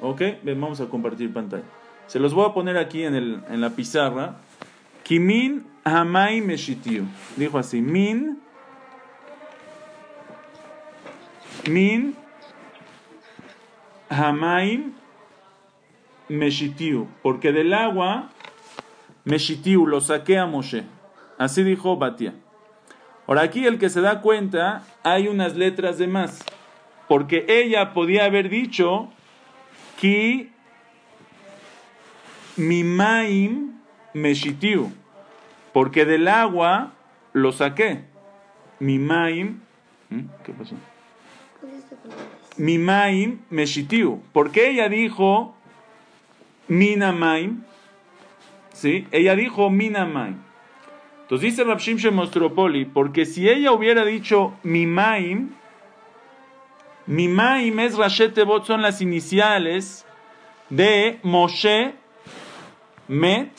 ¿Ok? 0.00 0.22
vamos 0.44 0.80
a 0.80 0.86
compartir 0.86 1.32
pantalla. 1.32 1.64
Se 2.06 2.20
los 2.20 2.32
voy 2.32 2.48
a 2.48 2.54
poner 2.54 2.78
aquí 2.78 3.02
en, 3.02 3.16
el, 3.16 3.42
en 3.48 3.60
la 3.60 3.70
pizarra. 3.70 4.36
Kimin 5.02 5.66
Hamaim 5.82 6.46
Meshitiu. 6.46 7.06
Dijo 7.36 7.58
así, 7.58 7.82
Min. 7.82 8.38
Min 11.68 12.14
Hamaim 14.08 15.01
Meshitiu, 16.32 17.08
porque 17.22 17.52
del 17.52 17.74
agua, 17.74 18.30
Meshitiu, 19.24 19.86
lo 19.86 20.00
saqué 20.00 20.38
a 20.38 20.46
Moshe. 20.46 20.84
Así 21.38 21.62
dijo 21.62 21.96
Batia. 21.96 22.34
Ahora 23.26 23.42
aquí 23.42 23.66
el 23.66 23.78
que 23.78 23.90
se 23.90 24.00
da 24.00 24.20
cuenta, 24.20 24.82
hay 25.02 25.28
unas 25.28 25.56
letras 25.56 25.98
de 25.98 26.06
más, 26.06 26.44
porque 27.08 27.44
ella 27.48 27.92
podía 27.92 28.24
haber 28.24 28.48
dicho, 28.48 29.10
Ki 30.00 30.50
Mimaim 32.56 33.74
Meshitiu, 34.14 34.92
porque 35.72 36.04
del 36.04 36.28
agua 36.28 36.92
lo 37.32 37.52
saqué. 37.52 38.04
Mimaim, 38.80 39.60
¿Mm? 40.10 40.20
¿qué 40.44 40.52
pasó? 40.52 40.74
Mimaim 42.56 43.40
Meshitiu, 43.50 44.22
porque 44.32 44.70
ella 44.70 44.88
dijo, 44.88 45.54
Minamaim. 46.68 47.62
¿Sí? 48.72 49.06
Ella 49.10 49.36
dijo 49.36 49.70
Minamaim. 49.70 50.36
Entonces 51.22 51.50
dice 51.50 51.64
Rabshim 51.64 51.96
Shemostropoli, 51.96 52.84
porque 52.84 53.24
si 53.24 53.48
ella 53.48 53.72
hubiera 53.72 54.04
dicho 54.04 54.54
Mimaim, 54.62 55.50
Mimaim 57.06 57.80
es 57.80 57.96
Rashetebot, 57.96 58.64
son 58.64 58.82
las 58.82 59.00
iniciales 59.00 60.04
de 60.68 61.18
Moshe, 61.22 61.94
Met, 63.08 63.50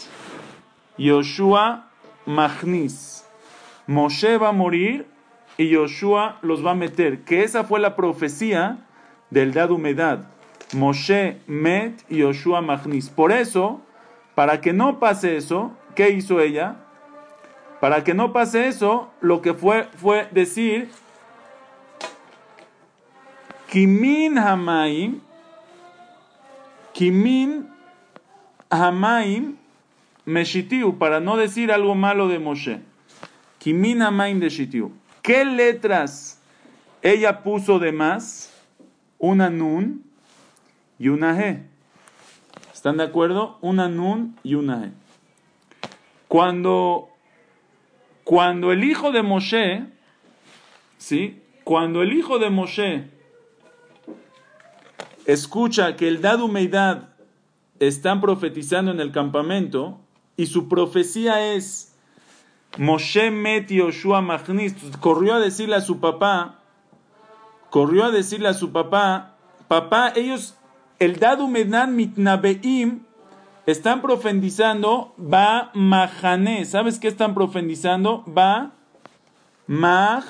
Yoshua, 0.97 1.89
Machnis. 2.25 3.25
Moshe 3.87 4.37
va 4.37 4.49
a 4.49 4.53
morir 4.53 5.07
y 5.57 5.69
Yoshua 5.69 6.39
los 6.41 6.65
va 6.65 6.71
a 6.71 6.75
meter. 6.75 7.23
Que 7.23 7.43
esa 7.43 7.63
fue 7.63 7.79
la 7.79 7.95
profecía 7.95 8.85
del 9.29 9.53
dad 9.53 9.71
humedad. 9.71 10.27
Moshe 10.73 11.37
Met 11.47 12.03
y 12.09 12.17
Yoshua 12.17 12.61
Magnis. 12.61 13.09
Por 13.09 13.31
eso, 13.31 13.81
para 14.35 14.61
que 14.61 14.73
no 14.73 14.99
pase 14.99 15.37
eso, 15.37 15.71
¿qué 15.95 16.09
hizo 16.09 16.39
ella? 16.39 16.77
Para 17.79 18.03
que 18.03 18.13
no 18.13 18.31
pase 18.31 18.67
eso, 18.67 19.11
lo 19.21 19.41
que 19.41 19.53
fue 19.53 19.89
fue 19.97 20.27
decir 20.31 20.89
Kimin 23.69 24.37
Hamaim 24.37 25.19
Kimin 26.93 27.67
Hamaim 28.69 29.57
Meshitiu, 30.25 30.97
para 30.97 31.19
no 31.19 31.35
decir 31.35 31.71
algo 31.71 31.95
malo 31.95 32.27
de 32.29 32.39
Moshe. 32.39 32.79
Kimin 33.59 34.01
Hamaim 34.01 34.39
de 34.39 34.49
Shitiu. 34.49 34.91
¿Qué 35.21 35.43
letras 35.43 36.39
ella 37.01 37.43
puso 37.43 37.79
de 37.79 37.91
más? 37.91 38.53
Una 39.19 39.49
Nun 39.49 40.03
y 41.03 41.09
una 41.09 41.37
G. 41.37 41.61
¿Están 42.73 42.95
de 42.95 43.03
acuerdo? 43.03 43.57
Una 43.59 43.89
Nun 43.89 44.39
y 44.41 44.55
una 44.55 44.85
G. 44.85 44.91
Cuando, 46.29 47.09
cuando 48.23 48.71
el 48.71 48.85
hijo 48.85 49.11
de 49.11 49.21
Moshe, 49.21 49.85
¿sí? 50.97 51.41
Cuando 51.65 52.03
el 52.03 52.13
hijo 52.13 52.39
de 52.39 52.49
Moshe 52.49 53.09
escucha 55.25 55.97
que 55.97 56.07
el 56.07 56.21
Dadu 56.21 56.47
Meidad 56.47 57.09
están 57.79 58.21
profetizando 58.21 58.89
en 58.91 59.01
el 59.01 59.11
campamento 59.11 59.99
y 60.37 60.45
su 60.45 60.69
profecía 60.69 61.53
es 61.53 61.97
Moshe 62.77 63.29
met 63.29 63.67
Yoshua 63.67 64.21
Machnis, 64.21 64.73
corrió 65.01 65.33
a 65.33 65.41
decirle 65.41 65.75
a 65.75 65.81
su 65.81 65.99
papá, 65.99 66.61
corrió 67.69 68.05
a 68.05 68.11
decirle 68.11 68.47
a 68.47 68.53
su 68.53 68.71
papá, 68.71 69.35
papá, 69.67 70.13
ellos, 70.15 70.55
el 71.03 71.19
Dadu 71.19 71.47
Meidad 71.47 71.87
Mitnabeim, 71.87 73.03
están 73.65 74.01
profetizando 74.01 75.13
va 75.17 75.71
Mahané. 75.73 76.65
¿Sabes 76.65 76.99
qué 76.99 77.07
están 77.07 77.33
profetizando? 77.33 78.23
Va 78.25 78.71
Mah 79.67 80.23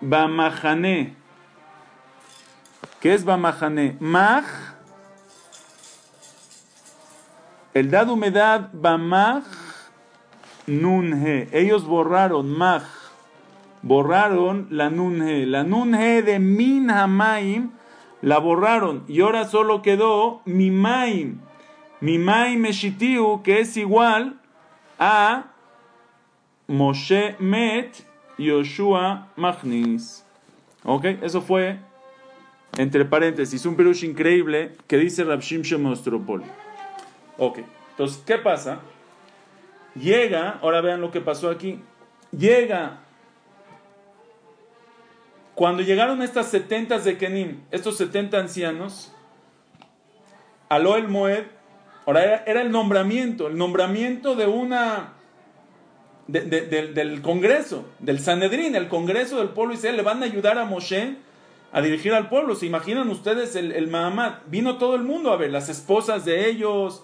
Bamahané. 0.00 1.16
¿Qué 3.00 3.14
es 3.14 3.24
Bamahané? 3.24 3.96
Maj. 4.00 4.44
El 7.74 7.90
dado 7.90 8.14
humedad 8.14 8.70
Bamaj 8.72 9.44
Nunhe. 10.66 11.48
Ellos 11.52 11.84
borraron 11.84 12.56
Maj. 12.56 13.07
Borraron 13.88 14.68
la 14.70 14.90
Nunhe. 14.90 15.46
La 15.46 15.64
Nunhe 15.64 16.22
de 16.22 16.38
Min 16.38 16.90
Hamaim 16.90 17.70
la 18.20 18.38
borraron. 18.38 19.04
Y 19.08 19.22
ahora 19.22 19.48
solo 19.48 19.80
quedó 19.80 20.42
Mimaim. 20.44 21.40
Mimaim 22.00 22.60
Meshitiu, 22.60 23.42
que 23.42 23.60
es 23.60 23.76
igual 23.76 24.38
a 24.98 25.46
Moshe 26.66 27.34
Met 27.38 28.04
Yoshua 28.36 29.28
Magnis. 29.36 30.24
Ok, 30.84 31.06
eso 31.22 31.40
fue, 31.40 31.78
entre 32.76 33.04
paréntesis, 33.04 33.64
un 33.64 33.74
perush 33.74 34.04
increíble 34.04 34.76
que 34.86 34.98
dice 34.98 35.24
Rabshim 35.24 35.62
Shemostropol. 35.62 36.42
Ok, 37.38 37.60
entonces, 37.92 38.22
¿qué 38.26 38.36
pasa? 38.36 38.80
Llega, 39.94 40.58
ahora 40.62 40.80
vean 40.82 41.00
lo 41.00 41.10
que 41.10 41.20
pasó 41.20 41.50
aquí. 41.50 41.80
Llega, 42.30 43.00
cuando 45.58 45.82
llegaron 45.82 46.22
estas 46.22 46.52
70 46.52 47.00
de 47.00 47.18
Kenim, 47.18 47.62
estos 47.72 47.96
70 47.96 48.38
ancianos, 48.38 49.12
aló 50.68 50.94
el 50.94 51.08
Moed, 51.08 51.46
ahora 52.06 52.44
era, 52.46 52.62
el 52.62 52.70
nombramiento, 52.70 53.48
el 53.48 53.58
nombramiento 53.58 54.36
de 54.36 54.46
una 54.46 55.14
del 56.28 57.22
Congreso, 57.22 57.86
del 57.98 58.20
Sanedrín, 58.20 58.76
el 58.76 58.86
Congreso 58.86 59.38
del 59.38 59.48
pueblo 59.48 59.74
Israel, 59.74 59.96
le 59.96 60.04
van 60.04 60.22
a 60.22 60.26
ayudar 60.26 60.58
a 60.58 60.64
Moshe 60.64 61.16
a 61.72 61.82
dirigir 61.82 62.14
al 62.14 62.28
pueblo. 62.28 62.54
¿Se 62.54 62.66
imaginan 62.66 63.08
ustedes 63.08 63.56
el, 63.56 63.72
el 63.72 63.88
Mahamad? 63.88 64.34
Vino 64.46 64.78
todo 64.78 64.94
el 64.94 65.02
mundo 65.02 65.32
a 65.32 65.36
ver, 65.36 65.50
las 65.50 65.68
esposas 65.68 66.24
de 66.24 66.48
ellos, 66.48 67.02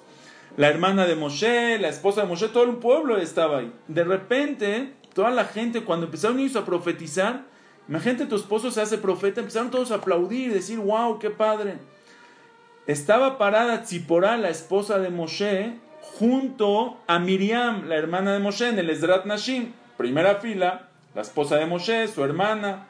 la 0.57 0.69
hermana 0.69 1.07
de 1.07 1.17
Moshe, 1.17 1.77
la 1.81 1.89
esposa 1.89 2.21
de 2.21 2.29
Moshe, 2.29 2.47
todo 2.47 2.63
el 2.63 2.77
pueblo 2.77 3.17
estaba 3.17 3.59
ahí. 3.59 3.73
De 3.89 4.05
repente, 4.05 4.93
toda 5.13 5.31
la 5.33 5.45
gente, 5.45 5.83
cuando 5.83 6.07
empezaron 6.07 6.39
ellos 6.39 6.55
a 6.55 6.65
profetizar, 6.65 7.53
imagínate 7.89 8.27
tu 8.27 8.37
esposo 8.37 8.71
se 8.71 8.81
hace 8.81 8.99
profeta, 8.99 9.41
empezaron 9.41 9.71
todos 9.71 9.91
a 9.91 9.97
aplaudir 9.97 10.51
y 10.51 10.55
decir, 10.55 10.79
wow, 10.79 11.19
qué 11.19 11.31
padre. 11.31 11.75
Estaba 12.87 13.39
parada 13.39 13.83
Tziporá, 13.83 14.37
la 14.37 14.51
esposa 14.51 14.99
de 14.99 15.11
Moshe, 15.11 15.75
junto 16.01 16.99
a 17.07 17.19
Miriam, 17.19 17.89
la 17.89 17.97
hermana 17.97 18.33
de 18.33 18.39
Moshe, 18.39 18.69
en 18.69 18.79
el 18.79 18.91
Ezrat 18.91 19.25
Nashim, 19.25 19.73
primera 19.97 20.37
fila, 20.37 20.89
la 21.15 21.23
esposa 21.23 21.57
de 21.57 21.67
Moshe, 21.67 22.09
su 22.09 22.23
hermana, 22.23 22.87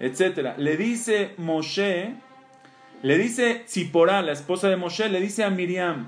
etc. 0.00 0.54
Le 0.56 0.76
dice 0.76 1.34
Moshe, 1.38 2.14
le 3.02 3.18
dice 3.18 3.64
Tzipora, 3.66 4.22
la 4.22 4.32
esposa 4.32 4.68
de 4.68 4.76
Moshe, 4.76 5.08
le 5.08 5.20
dice 5.20 5.44
a 5.44 5.50
Miriam, 5.50 6.06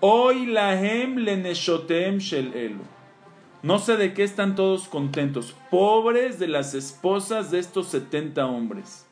Hoy 0.00 0.46
lahem 0.46 1.16
le 1.16 1.54
shel 1.54 2.52
elu. 2.54 2.93
No 3.64 3.78
sé 3.78 3.96
de 3.96 4.12
qué 4.12 4.24
están 4.24 4.56
todos 4.56 4.88
contentos, 4.88 5.56
pobres 5.70 6.38
de 6.38 6.48
las 6.48 6.74
esposas 6.74 7.50
de 7.50 7.60
estos 7.60 7.88
70 7.88 8.44
hombres. 8.44 9.06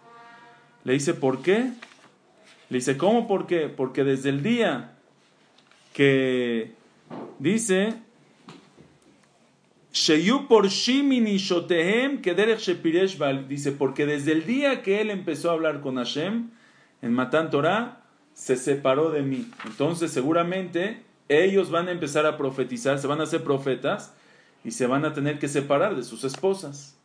Le 0.85 0.93
dice, 0.93 1.15
¿por 1.15 1.41
qué? 1.41 1.71
Le 2.69 2.77
dice, 2.77 2.99
¿cómo 2.99 3.27
por 3.27 3.47
qué? 3.47 3.71
Porque 3.71 4.05
desde 4.05 4.29
el 4.29 4.43
día 4.43 4.93
que 5.95 6.75
dice 7.39 7.95
Sheyu 9.91 10.49
por 10.49 10.69
dice 13.49 13.73
porque 13.73 14.05
desde 14.05 14.33
el 14.33 14.45
día 14.45 14.83
que 14.83 15.01
él 15.01 15.11
empezó 15.11 15.49
a 15.49 15.55
hablar 15.55 15.81
con 15.81 15.97
Hashem 15.97 16.51
en 17.01 17.13
Matan 17.15 17.49
Torah 17.49 18.03
se 18.35 18.57
separó 18.57 19.11
de 19.13 19.23
mí. 19.23 19.51
Entonces 19.65 20.11
seguramente 20.11 21.05
ellos 21.31 21.71
van 21.71 21.89
a 21.89 21.93
empezar 21.93 22.27
a 22.27 22.37
profetizar, 22.37 22.99
se 22.99 23.07
van 23.07 23.21
a 23.21 23.25
hacer 23.25 23.43
profetas 23.45 24.13
y 24.65 24.71
se 24.71 24.87
van 24.87 25.05
a 25.05 25.15
tener 25.15 25.39
que 25.39 25.49
separar 25.49 25.97
de 25.97 26.05
sus 26.05 26.25
esposas. 26.25 26.97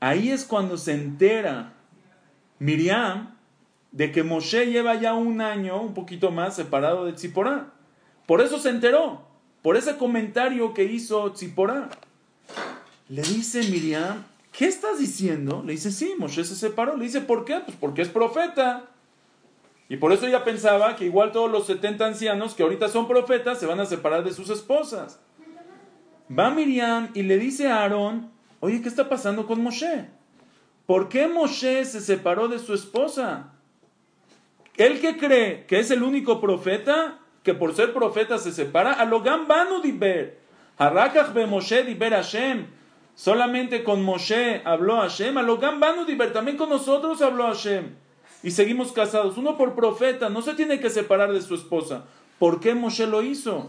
Ahí 0.00 0.30
es 0.30 0.44
cuando 0.44 0.78
se 0.78 0.94
entera 0.94 1.74
Miriam 2.58 3.36
de 3.92 4.10
que 4.10 4.22
Moshe 4.22 4.66
lleva 4.66 4.94
ya 4.94 5.14
un 5.14 5.40
año, 5.40 5.80
un 5.80 5.94
poquito 5.94 6.30
más, 6.30 6.56
separado 6.56 7.04
de 7.04 7.12
Tziporah. 7.12 7.72
Por 8.26 8.40
eso 8.40 8.58
se 8.58 8.70
enteró, 8.70 9.22
por 9.62 9.76
ese 9.76 9.96
comentario 9.96 10.74
que 10.74 10.84
hizo 10.84 11.32
Tzipora. 11.32 11.90
Le 13.08 13.22
dice 13.22 13.62
Miriam, 13.64 14.24
¿qué 14.50 14.66
estás 14.66 14.98
diciendo? 14.98 15.62
Le 15.64 15.72
dice, 15.72 15.92
sí, 15.92 16.14
Moshe 16.18 16.44
se 16.44 16.56
separó. 16.56 16.96
Le 16.96 17.04
dice, 17.04 17.20
¿por 17.20 17.44
qué? 17.44 17.60
Pues 17.60 17.76
porque 17.78 18.02
es 18.02 18.08
profeta. 18.08 18.88
Y 19.88 19.98
por 19.98 20.12
eso 20.12 20.26
ella 20.26 20.44
pensaba 20.44 20.96
que 20.96 21.04
igual 21.04 21.32
todos 21.32 21.50
los 21.50 21.66
70 21.66 22.06
ancianos 22.06 22.54
que 22.54 22.62
ahorita 22.62 22.88
son 22.88 23.06
profetas 23.06 23.60
se 23.60 23.66
van 23.66 23.80
a 23.80 23.86
separar 23.86 24.24
de 24.24 24.32
sus 24.32 24.48
esposas. 24.48 25.20
Va 26.38 26.50
Miriam 26.50 27.10
y 27.14 27.22
le 27.22 27.38
dice 27.38 27.68
a 27.68 27.82
Aarón, 27.82 28.30
oye, 28.60 28.80
¿qué 28.80 28.88
está 28.88 29.08
pasando 29.08 29.46
con 29.46 29.62
Moshe? 29.62 30.06
¿Por 30.86 31.08
qué 31.08 31.28
Moshe 31.28 31.84
se 31.84 32.00
separó 32.00 32.48
de 32.48 32.58
su 32.58 32.74
esposa? 32.74 33.52
¿Él 34.76 35.00
que 35.00 35.18
cree 35.18 35.66
que 35.66 35.80
es 35.80 35.90
el 35.90 36.02
único 36.02 36.40
profeta? 36.40 37.18
que 37.42 37.54
por 37.54 37.74
ser 37.74 37.92
profeta 37.92 38.38
se 38.38 38.52
separa, 38.52 38.92
a 38.92 39.04
lo 39.04 39.20
gambanu 39.20 39.80
diber, 39.80 40.38
harakach 40.78 41.32
be 41.32 41.46
Moshe 41.46 41.82
diber 41.82 42.12
Hashem, 42.12 42.66
solamente 43.14 43.82
con 43.82 44.02
Moshe 44.02 44.62
habló 44.64 45.00
Hashem, 45.00 45.36
a 45.38 45.42
lo 45.42 45.58
gambanu 45.58 46.04
diber, 46.04 46.32
también 46.32 46.56
con 46.56 46.68
nosotros 46.68 47.20
habló 47.20 47.44
Hashem, 47.44 47.96
y 48.42 48.50
seguimos 48.50 48.92
casados, 48.92 49.36
uno 49.38 49.56
por 49.56 49.74
profeta, 49.74 50.28
no 50.28 50.42
se 50.42 50.54
tiene 50.54 50.80
que 50.80 50.90
separar 50.90 51.32
de 51.32 51.42
su 51.42 51.54
esposa, 51.54 52.04
¿por 52.38 52.60
qué 52.60 52.74
Moshe 52.74 53.06
lo 53.06 53.22
hizo? 53.22 53.68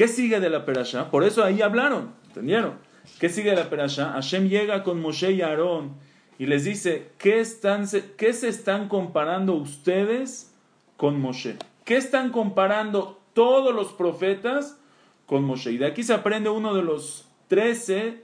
¿Qué 0.00 0.08
sigue 0.08 0.40
de 0.40 0.48
la 0.48 0.64
perasha? 0.64 1.10
Por 1.10 1.24
eso 1.24 1.44
ahí 1.44 1.60
hablaron, 1.60 2.14
¿entendieron? 2.28 2.78
¿Qué 3.18 3.28
sigue 3.28 3.50
de 3.50 3.56
la 3.56 3.68
perasha? 3.68 4.12
Hashem 4.12 4.48
llega 4.48 4.82
con 4.82 4.98
Moshe 4.98 5.32
y 5.32 5.42
Aarón 5.42 5.92
y 6.38 6.46
les 6.46 6.64
dice, 6.64 7.08
¿qué, 7.18 7.38
están, 7.38 7.86
¿qué 8.16 8.32
se 8.32 8.48
están 8.48 8.88
comparando 8.88 9.52
ustedes 9.52 10.54
con 10.96 11.20
Moshe. 11.20 11.56
¿Qué 11.84 11.98
están 11.98 12.30
comparando 12.30 13.20
todos 13.34 13.74
los 13.74 13.92
profetas 13.92 14.80
con 15.26 15.44
Moshe? 15.44 15.72
Y 15.72 15.76
de 15.76 15.84
aquí 15.84 16.02
se 16.02 16.14
aprende 16.14 16.48
uno 16.48 16.74
de 16.74 16.82
los 16.82 17.28
trece, 17.48 18.22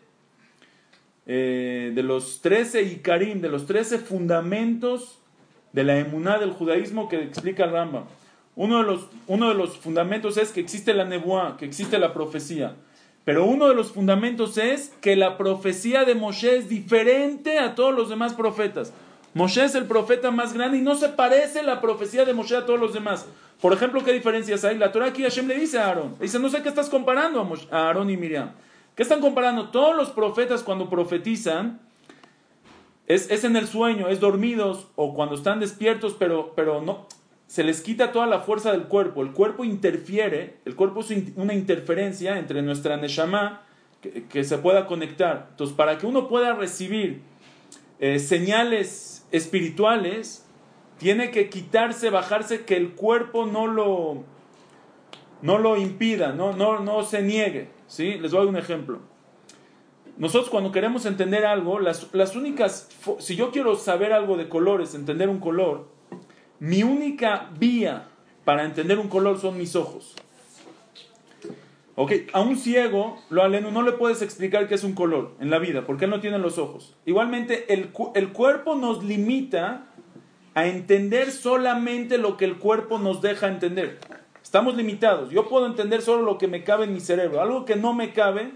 eh, 1.27 1.93
de 1.95 2.03
los 2.03 2.41
trece 2.41 2.85
Ikarim, 2.85 3.43
de 3.43 3.51
los 3.51 3.67
trece 3.67 3.99
fundamentos 3.99 5.19
de 5.75 5.85
la 5.85 5.99
emuná 5.99 6.39
del 6.39 6.53
judaísmo 6.53 7.07
que 7.11 7.23
explica 7.23 7.65
el 7.65 7.73
Rambam. 7.73 8.05
Uno 8.57 8.79
de, 8.79 8.85
los, 8.85 9.07
uno 9.27 9.51
de 9.51 9.55
los 9.55 9.77
fundamentos 9.77 10.39
es 10.39 10.51
que 10.51 10.61
existe 10.61 10.95
la 10.95 11.05
nebuá, 11.05 11.57
que 11.59 11.67
existe 11.67 11.99
la 11.99 12.15
profecía. 12.15 12.75
Pero 13.25 13.45
uno 13.45 13.69
de 13.69 13.75
los 13.75 13.93
fundamentos 13.93 14.57
es 14.57 14.95
que 15.01 15.15
la 15.15 15.37
profecía 15.37 16.05
de 16.05 16.15
Moshe 16.15 16.57
es 16.57 16.69
diferente 16.69 17.59
a 17.59 17.75
todos 17.75 17.95
los 17.95 18.09
demás 18.09 18.33
profetas. 18.35 18.93
Moshe 19.35 19.63
es 19.65 19.75
el 19.75 19.85
profeta 19.85 20.31
más 20.31 20.55
grande 20.55 20.79
y 20.79 20.81
no 20.81 20.95
se 20.95 21.11
parece 21.11 21.63
la 21.63 21.83
profecía 21.83 22.25
de 22.25 22.33
Moshe 22.33 22.57
a 22.57 22.65
todos 22.65 22.81
los 22.81 22.95
demás. 22.95 23.27
Por 23.61 23.75
ejemplo, 23.75 24.03
¿qué 24.03 24.13
diferencias 24.13 24.65
hay? 24.65 24.79
La 24.79 24.91
Torah 24.93 25.07
aquí 25.07 25.23
Hashem 25.23 25.49
le 25.49 25.59
dice 25.59 25.79
a 25.79 25.89
Aarón. 25.89 26.17
Dice, 26.19 26.39
no 26.39 26.49
sé 26.49 26.63
qué 26.63 26.71
estás 26.71 26.89
comparando 26.89 27.47
a 27.71 27.77
Aarón 27.77 28.09
y 28.09 28.17
Miriam. 28.17 28.53
¿Qué 28.95 29.03
están 29.03 29.21
comparando? 29.21 29.69
Todos 29.69 29.95
los 29.95 30.09
profetas 30.11 30.63
cuando 30.63 30.89
profetizan 30.89 31.81
es, 33.07 33.31
es, 33.31 33.45
en 33.45 33.57
el 33.57 33.67
sueño, 33.67 34.09
es 34.09 34.21
dormidos 34.21 34.87
o 34.97 35.15
cuando 35.15 35.35
están 35.35 35.61
despiertos, 35.61 36.17
pero, 36.19 36.53
pero 36.57 36.81
no, 36.81 37.07
se 37.47 37.63
les 37.63 37.81
quita 37.81 38.13
toda 38.13 38.27
la 38.27 38.41
fuerza 38.41 38.73
del 38.73 38.85
cuerpo. 38.85 39.23
El 39.23 39.33
cuerpo 39.33 39.65
interfiere, 39.65 40.57
el 40.65 40.75
cuerpo 40.75 41.01
es 41.01 41.13
una 41.37 41.55
interferencia 41.55 42.39
entre 42.39 42.63
nuestra 42.63 42.97
Neshama 42.97 43.63
que, 44.01 44.45
se 44.45 44.59
pueda 44.59 44.87
conectar. 44.87 45.49
Entonces, 45.51 45.77
para 45.77 45.99
que 45.99 46.07
uno 46.07 46.29
pueda 46.29 46.55
recibir 46.55 47.23
eh, 47.99 48.19
señales 48.19 49.27
espirituales, 49.33 50.45
tiene 50.99 51.31
que 51.31 51.49
quitarse, 51.49 52.11
bajarse, 52.11 52.65
que 52.65 52.77
el 52.77 52.93
cuerpo 52.93 53.47
no 53.47 53.67
lo, 53.67 54.25
no 55.43 55.59
lo 55.59 55.77
impida, 55.77 56.33
no, 56.33 56.53
no, 56.53 56.81
no 56.81 57.03
se 57.05 57.23
niegue. 57.23 57.69
¿sí? 57.87 58.19
Les 58.19 58.33
doy 58.33 58.47
un 58.47 58.57
ejemplo. 58.57 59.01
Nosotros 60.19 60.49
cuando 60.49 60.73
queremos 60.73 61.05
entender 61.05 61.45
algo, 61.45 61.79
las, 61.79 62.13
las 62.15 62.35
únicas, 62.37 62.89
si 63.19 63.37
yo 63.37 63.51
quiero 63.51 63.77
saber 63.77 64.13
algo 64.13 64.37
de 64.37 64.49
colores, 64.49 64.95
entender 64.95 65.29
un 65.29 65.41
color, 65.41 65.89
mi 66.59 66.83
única 66.83 67.51
vía 67.59 68.09
para 68.45 68.65
entender 68.65 68.99
un 68.99 69.09
color 69.09 69.41
son 69.41 69.59
mis 69.59 69.77
ojos. 69.77 70.15
Ok, 71.99 72.13
a 72.35 72.41
un 72.41 72.57
ciego, 72.57 73.19
lo 73.31 73.43
aleno, 73.43 73.71
no 73.71 73.83
le 73.83 73.93
puedes 73.93 74.21
explicar 74.21 74.69
qué 74.69 74.75
es 74.75 74.85
un 74.85 74.93
color 74.93 75.35
en 75.41 75.49
la 75.49 75.59
vida, 75.59 75.87
porque 75.87 76.05
él 76.05 76.11
no 76.11 76.21
tiene 76.21 76.39
los 76.39 76.59
ojos. 76.59 76.95
Igualmente, 77.07 77.73
el, 77.73 77.91
el 78.15 78.33
cuerpo 78.33 78.75
nos 78.75 79.03
limita 79.03 79.87
a 80.55 80.67
entender 80.67 81.31
solamente 81.31 82.19
lo 82.19 82.37
que 82.37 82.45
el 82.45 82.59
cuerpo 82.59 82.99
nos 82.99 83.23
deja 83.23 83.49
entender. 83.49 83.99
Estamos 84.43 84.77
limitados. 84.77 85.31
Yo 85.31 85.49
puedo 85.49 85.67
entender 85.67 86.03
solo 86.03 86.23
lo 86.23 86.39
que 86.39 86.49
me 86.49 86.65
cabe 86.65 86.85
en 86.85 86.93
mi 86.93 87.01
cerebro. 87.01 87.41
Algo 87.41 87.65
que 87.65 87.77
no 87.77 87.95
me 87.95 88.13
cabe, 88.13 88.53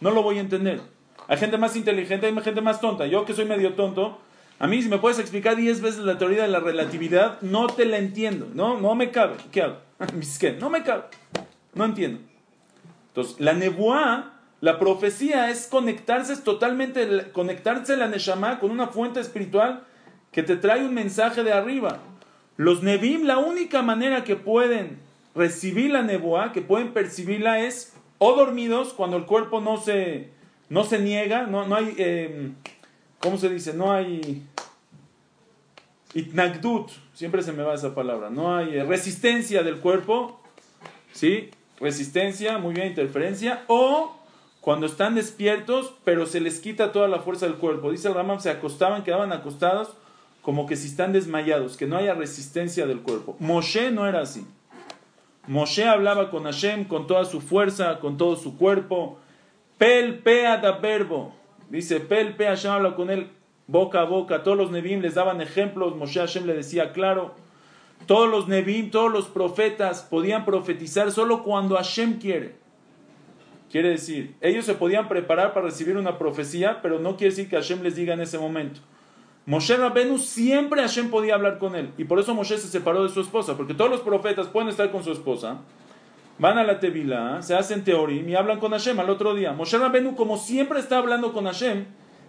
no 0.00 0.10
lo 0.10 0.22
voy 0.22 0.38
a 0.38 0.40
entender. 0.40 0.80
Hay 1.28 1.38
gente 1.38 1.58
más 1.58 1.76
inteligente, 1.76 2.26
hay 2.26 2.40
gente 2.40 2.60
más 2.60 2.80
tonta. 2.80 3.06
Yo 3.06 3.24
que 3.24 3.34
soy 3.34 3.44
medio 3.44 3.74
tonto, 3.74 4.18
a 4.58 4.66
mí 4.66 4.82
si 4.82 4.88
me 4.88 4.98
puedes 4.98 5.18
explicar 5.18 5.56
10 5.56 5.80
veces 5.82 6.00
la 6.00 6.18
teoría 6.18 6.42
de 6.42 6.48
la 6.48 6.60
relatividad, 6.60 7.40
no 7.42 7.66
te 7.66 7.84
la 7.84 7.98
entiendo. 7.98 8.48
No, 8.54 8.80
no 8.80 8.94
me 8.94 9.10
cabe. 9.10 9.36
¿Qué 9.52 9.62
hago? 9.62 9.78
No 10.60 10.70
me 10.70 10.82
cabe. 10.82 11.04
No 11.74 11.84
entiendo. 11.84 12.20
Entonces, 13.08 13.38
la 13.38 13.52
nebuá, 13.52 14.34
la 14.60 14.78
profecía 14.78 15.50
es 15.50 15.66
conectarse 15.66 16.36
totalmente, 16.36 17.30
conectarse 17.32 17.96
la 17.96 18.08
neshama 18.08 18.58
con 18.58 18.70
una 18.70 18.88
fuente 18.88 19.20
espiritual 19.20 19.84
que 20.32 20.42
te 20.42 20.56
trae 20.56 20.84
un 20.84 20.94
mensaje 20.94 21.42
de 21.42 21.52
arriba. 21.52 21.98
Los 22.56 22.82
nevim, 22.82 23.24
la 23.24 23.38
única 23.38 23.82
manera 23.82 24.24
que 24.24 24.36
pueden 24.36 24.98
recibir 25.34 25.90
la 25.90 26.02
nebuá, 26.02 26.52
que 26.52 26.62
pueden 26.62 26.92
percibirla 26.92 27.60
es 27.60 27.94
o 28.18 28.34
dormidos, 28.34 28.94
cuando 28.94 29.18
el 29.18 29.26
cuerpo 29.26 29.60
no 29.60 29.76
se, 29.76 30.30
no 30.70 30.84
se 30.84 30.98
niega, 30.98 31.46
no, 31.46 31.66
no 31.66 31.76
hay, 31.76 31.94
eh, 31.98 32.52
¿cómo 33.20 33.38
se 33.38 33.48
dice? 33.48 33.74
No 33.74 33.92
hay 33.92 34.42
itnagdut, 36.14 36.90
siempre 37.14 37.42
se 37.42 37.52
me 37.52 37.62
va 37.62 37.74
esa 37.74 37.94
palabra, 37.94 38.30
no 38.30 38.56
hay 38.56 38.80
resistencia 38.82 39.62
del 39.62 39.80
cuerpo, 39.80 40.40
¿sí? 41.12 41.50
resistencia, 41.80 42.58
muy 42.58 42.74
bien, 42.74 42.88
interferencia, 42.88 43.64
o 43.66 44.16
cuando 44.60 44.86
están 44.86 45.14
despiertos, 45.14 45.94
pero 46.04 46.26
se 46.26 46.40
les 46.40 46.60
quita 46.60 46.92
toda 46.92 47.08
la 47.08 47.20
fuerza 47.20 47.46
del 47.46 47.56
cuerpo. 47.56 47.90
Dice 47.90 48.08
el 48.08 48.14
Ramam, 48.14 48.40
se 48.40 48.50
acostaban, 48.50 49.04
quedaban 49.04 49.32
acostados 49.32 49.90
como 50.42 50.66
que 50.66 50.76
si 50.76 50.88
están 50.88 51.12
desmayados, 51.12 51.76
que 51.76 51.86
no 51.86 51.96
haya 51.96 52.14
resistencia 52.14 52.86
del 52.86 53.00
cuerpo. 53.00 53.36
Moshe 53.40 53.90
no 53.90 54.06
era 54.06 54.20
así. 54.20 54.46
Moshe 55.46 55.84
hablaba 55.84 56.30
con 56.30 56.44
Hashem 56.44 56.84
con 56.84 57.06
toda 57.06 57.24
su 57.24 57.40
fuerza, 57.40 57.98
con 57.98 58.16
todo 58.16 58.36
su 58.36 58.56
cuerpo. 58.56 59.18
Pel 59.78 60.20
pea 60.20 60.56
da 60.58 60.72
verbo. 60.78 61.34
Dice, 61.70 62.00
pel 62.00 62.36
pea 62.36 62.50
Hashem 62.50 62.70
habla 62.70 62.94
con 62.94 63.10
él 63.10 63.28
boca 63.66 64.00
a 64.00 64.04
boca. 64.04 64.42
Todos 64.42 64.56
los 64.56 64.70
Nevim 64.70 65.00
les 65.00 65.14
daban 65.14 65.40
ejemplos. 65.40 65.96
Moshe 65.96 66.20
Hashem 66.20 66.46
le 66.46 66.54
decía, 66.54 66.92
claro. 66.92 67.34
Todos 68.06 68.30
los 68.30 68.46
Nebim, 68.48 68.90
todos 68.90 69.10
los 69.10 69.26
profetas 69.26 70.02
podían 70.02 70.44
profetizar 70.44 71.10
solo 71.10 71.42
cuando 71.42 71.76
Hashem 71.76 72.18
quiere. 72.18 72.56
Quiere 73.70 73.90
decir, 73.90 74.36
ellos 74.40 74.64
se 74.64 74.74
podían 74.74 75.08
preparar 75.08 75.52
para 75.52 75.66
recibir 75.66 75.96
una 75.96 76.18
profecía, 76.18 76.80
pero 76.82 76.98
no 77.00 77.16
quiere 77.16 77.30
decir 77.30 77.48
que 77.48 77.56
Hashem 77.56 77.82
les 77.82 77.96
diga 77.96 78.14
en 78.14 78.20
ese 78.20 78.38
momento. 78.38 78.80
Moshe 79.44 79.76
Rabenu 79.76 80.18
siempre 80.18 80.80
Hashem 80.82 81.10
podía 81.10 81.34
hablar 81.34 81.58
con 81.58 81.74
él. 81.74 81.90
Y 81.98 82.04
por 82.04 82.18
eso 82.18 82.34
Moshe 82.34 82.58
se 82.58 82.68
separó 82.68 83.02
de 83.02 83.08
su 83.08 83.20
esposa, 83.20 83.56
porque 83.56 83.74
todos 83.74 83.90
los 83.90 84.00
profetas 84.00 84.48
pueden 84.48 84.68
estar 84.68 84.90
con 84.90 85.02
su 85.02 85.12
esposa, 85.12 85.58
van 86.38 86.58
a 86.58 86.64
la 86.64 86.80
Tevila, 86.80 87.42
se 87.42 87.54
hacen 87.54 87.84
teorim 87.84 88.28
y 88.28 88.34
hablan 88.34 88.58
con 88.58 88.72
Hashem 88.72 88.98
al 89.00 89.10
otro 89.10 89.34
día. 89.34 89.52
Moshe 89.52 89.78
Rabenu, 89.78 90.14
como 90.14 90.36
siempre 90.36 90.80
está 90.80 90.98
hablando 90.98 91.32
con 91.32 91.46
Hashem, 91.46 91.86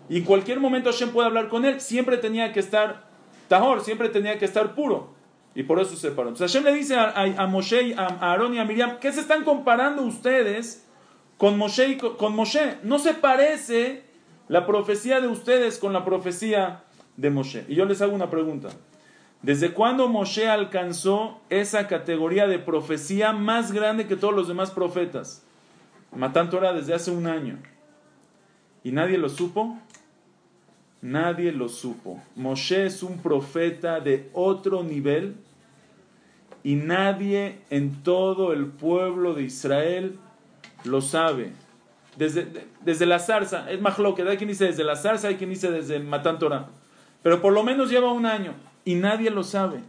y 0.10 0.17
en 0.20 0.24
cualquier 0.24 0.60
momento 0.60 0.91
Hashem 0.91 1.12
puede 1.12 1.28
hablar 1.28 1.50
con 1.50 1.65
él, 1.65 1.82
siempre 1.82 2.17
tenía 2.17 2.54
que 2.54 2.60
estar 2.60 3.08
tahor, 3.48 3.82
siempre 3.82 4.10
tenía 4.10 4.39
que 4.39 4.46
estar 4.46 4.74
puro. 4.76 5.15
Y 5.54 5.63
por 5.63 5.80
eso 5.80 5.96
se 5.96 6.10
separó. 6.10 6.30
Entonces 6.30 6.52
Hashem 6.52 6.72
le 6.72 6.78
dice 6.78 6.96
a, 6.96 7.13
a, 7.15 7.48
Moshe, 7.48 7.96
a, 7.98 8.06
Aarón 8.22 8.54
y 8.54 8.60
a 8.60 8.65
Miriam, 8.65 9.00
¿qué 9.00 9.12
se 9.12 9.22
están 9.22 9.43
comparando 9.43 10.04
ustedes 10.04 10.86
con 11.38 11.58
Moshe, 11.58 11.98
con, 11.98 12.36
Moshe? 12.36 12.78
No 12.84 13.00
se 13.00 13.13
parece 13.15 14.04
la 14.48 14.65
profecía 14.65 15.20
de 15.20 15.28
ustedes 15.28 15.80
con 15.80 15.93
la 15.93 16.06
profecía 16.06 16.84
de 17.17 17.30
Moshe. 17.32 17.65
Y 17.67 17.76
yo 17.76 17.86
les 17.86 18.02
hago 18.02 18.13
una 18.13 18.30
pregunta. 18.30 18.70
¿Desde 19.41 19.71
cuándo 19.71 20.08
Moshe 20.08 20.47
alcanzó 20.47 21.39
esa 21.50 21.88
categoría 21.88 22.47
de 22.47 22.60
profecía 22.60 23.34
más 23.34 23.71
grande 23.71 24.08
que 24.08 24.15
todos 24.15 24.34
los 24.34 24.47
demás 24.47 24.71
profetas? 24.71 25.43
Matán 26.15 26.50
Torah 26.50 26.73
desde 26.73 26.93
hace 26.93 27.12
un 27.12 27.28
año. 27.28 27.58
¿Y 28.84 28.91
nadie 28.91 29.17
lo 29.17 29.30
supo? 29.30 29.78
Nadie 31.02 31.52
lo 31.52 31.69
supo. 31.69 32.21
Moshe 32.36 32.88
es 32.88 33.04
un 33.04 33.19
profeta 33.19 34.00
de 34.00 34.30
otro 34.34 34.84
nivel 34.84 35.36
y 36.63 36.76
nadie 36.76 37.60
en 37.69 38.02
todo 38.04 38.54
el 38.54 38.65
pueblo 38.65 39.36
de 39.36 39.43
Israel 39.43 40.17
lo 40.84 41.02
sabe. 41.02 41.52
Desde, 42.15 42.47
desde 42.82 43.06
la 43.06 43.19
zarza, 43.19 43.69
es 43.69 43.80
más 43.80 43.95
que 43.95 44.23
hay 44.23 44.38
quien 44.38 44.50
dice 44.50 44.65
desde 44.65 44.84
la 44.84 44.95
zarza, 44.95 45.28
hay 45.28 45.36
quien 45.36 45.52
dice 45.52 45.71
desde 45.71 46.00
Matán 46.00 46.39
Torah. 46.39 46.67
Pero 47.21 47.39
por 47.39 47.54
lo 47.54 47.62
menos 47.62 47.91
lleva 47.91 48.12
un 48.12 48.26
año 48.26 48.54
y 48.88 48.95
nadie 48.95 49.30
lo 49.32 49.43
sabe. 49.43 49.82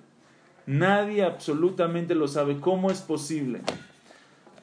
Nadie 0.66 1.22
absolutamente 1.22 2.16
lo 2.16 2.26
sabe. 2.26 2.58
¿Cómo 2.58 2.90
es 2.90 2.98
posible? 3.00 3.60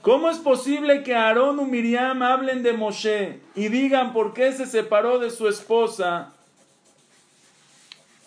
¿Cómo 0.02 0.30
es 0.30 0.40
posible 0.40 1.04
que 1.04 1.16
Aarón 1.16 1.62
y 1.62 1.64
Miriam 1.64 2.22
hablen 2.22 2.62
de 2.62 2.74
Moshe 2.74 3.40
y 3.56 3.70
digan 3.70 4.12
por 4.12 4.34
qué 4.34 4.52
se 4.52 4.66
separó 4.66 5.20
de 5.20 5.30
su 5.30 5.48
esposa 5.48 6.34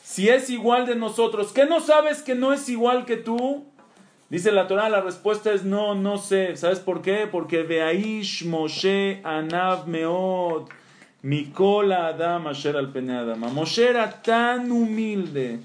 si 0.03 0.31
es 0.31 0.49
igual 0.49 0.87
de 0.87 0.97
nosotros, 0.97 1.53
¿qué 1.53 1.67
no 1.67 1.81
sabes 1.81 2.23
que 2.23 2.35
no 2.35 2.55
es 2.55 2.71
igual 2.71 3.05
que 3.05 3.19
tú? 3.19 3.67
Dice 4.31 4.51
la 4.51 4.67
Torah, 4.67 4.89
la 4.89 5.03
respuesta 5.03 5.53
es 5.53 5.65
no, 5.65 5.95
no 5.95 6.17
sé. 6.17 6.57
¿Sabes 6.57 6.81
por 6.81 7.03
qué? 7.03 7.29
Porque 7.31 7.65
Beaish 7.65 8.47
Moshe 8.47 9.21
Anav 9.25 9.87
Meod 9.87 10.69
Mikola 11.21 12.07
Adam 12.07 12.47
Asher 12.47 12.79
al. 12.79 12.91
Moshe 13.53 13.87
era 13.87 14.23
tan 14.23 14.73
humilde 14.73 15.61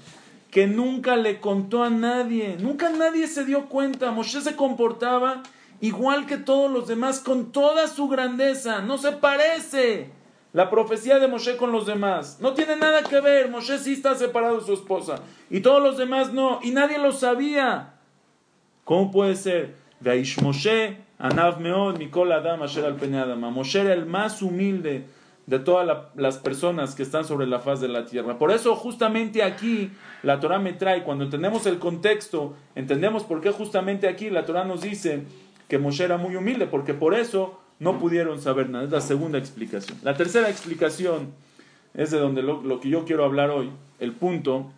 que 0.54 0.68
nunca 0.68 1.16
le 1.16 1.40
contó 1.40 1.82
a 1.82 1.90
nadie, 1.90 2.56
nunca 2.60 2.88
nadie 2.88 3.26
se 3.26 3.44
dio 3.44 3.68
cuenta. 3.68 4.12
Moshe 4.12 4.40
se 4.40 4.54
comportaba 4.54 5.42
igual 5.80 6.26
que 6.26 6.36
todos 6.36 6.70
los 6.70 6.86
demás, 6.86 7.18
con 7.18 7.50
toda 7.50 7.88
su 7.88 8.06
grandeza, 8.06 8.80
no 8.80 8.96
se 8.96 9.10
parece 9.10 10.12
la 10.52 10.70
profecía 10.70 11.18
de 11.18 11.26
Moshe 11.26 11.56
con 11.56 11.72
los 11.72 11.86
demás. 11.86 12.38
No 12.40 12.54
tiene 12.54 12.76
nada 12.76 13.02
que 13.02 13.20
ver. 13.20 13.50
Moshe 13.50 13.80
sí 13.80 13.94
está 13.94 14.14
separado 14.14 14.60
de 14.60 14.64
su 14.64 14.74
esposa. 14.74 15.16
Y 15.50 15.58
todos 15.58 15.82
los 15.82 15.98
demás 15.98 16.32
no. 16.32 16.60
Y 16.62 16.70
nadie 16.70 16.98
lo 16.98 17.10
sabía. 17.10 17.94
¿Cómo 18.84 19.10
puede 19.10 19.34
ser? 19.34 19.74
Vaish 19.98 20.40
Moshe, 20.40 20.98
Anav 21.18 21.58
Meod, 21.58 21.98
Mikol 21.98 22.30
Adam, 22.30 22.62
Asher 22.62 22.84
al. 22.84 23.36
Moshe 23.36 23.80
era 23.80 23.92
el 23.92 24.06
más 24.06 24.40
humilde 24.40 25.04
de 25.46 25.58
todas 25.58 26.08
las 26.14 26.38
personas 26.38 26.94
que 26.94 27.02
están 27.02 27.24
sobre 27.24 27.46
la 27.46 27.58
faz 27.58 27.80
de 27.80 27.88
la 27.88 28.06
tierra. 28.06 28.38
Por 28.38 28.50
eso 28.50 28.74
justamente 28.76 29.42
aquí 29.42 29.90
la 30.22 30.40
Torah 30.40 30.58
me 30.58 30.72
trae, 30.72 31.02
cuando 31.02 31.24
entendemos 31.24 31.66
el 31.66 31.78
contexto, 31.78 32.56
entendemos 32.74 33.24
por 33.24 33.40
qué 33.40 33.50
justamente 33.50 34.08
aquí 34.08 34.30
la 34.30 34.46
Torah 34.46 34.64
nos 34.64 34.80
dice 34.80 35.24
que 35.68 35.78
Moshe 35.78 36.04
era 36.04 36.16
muy 36.16 36.36
humilde, 36.36 36.66
porque 36.66 36.94
por 36.94 37.14
eso 37.14 37.60
no 37.78 37.98
pudieron 37.98 38.40
saber 38.40 38.70
nada. 38.70 38.84
Es 38.84 38.90
la 38.90 39.00
segunda 39.00 39.38
explicación. 39.38 39.98
La 40.02 40.16
tercera 40.16 40.48
explicación 40.48 41.32
es 41.92 42.10
de 42.10 42.18
donde 42.18 42.42
lo, 42.42 42.80
que 42.80 42.88
yo 42.88 43.04
quiero 43.04 43.24
hablar 43.24 43.50
hoy, 43.50 43.70
el 44.00 44.12
punto, 44.12 44.70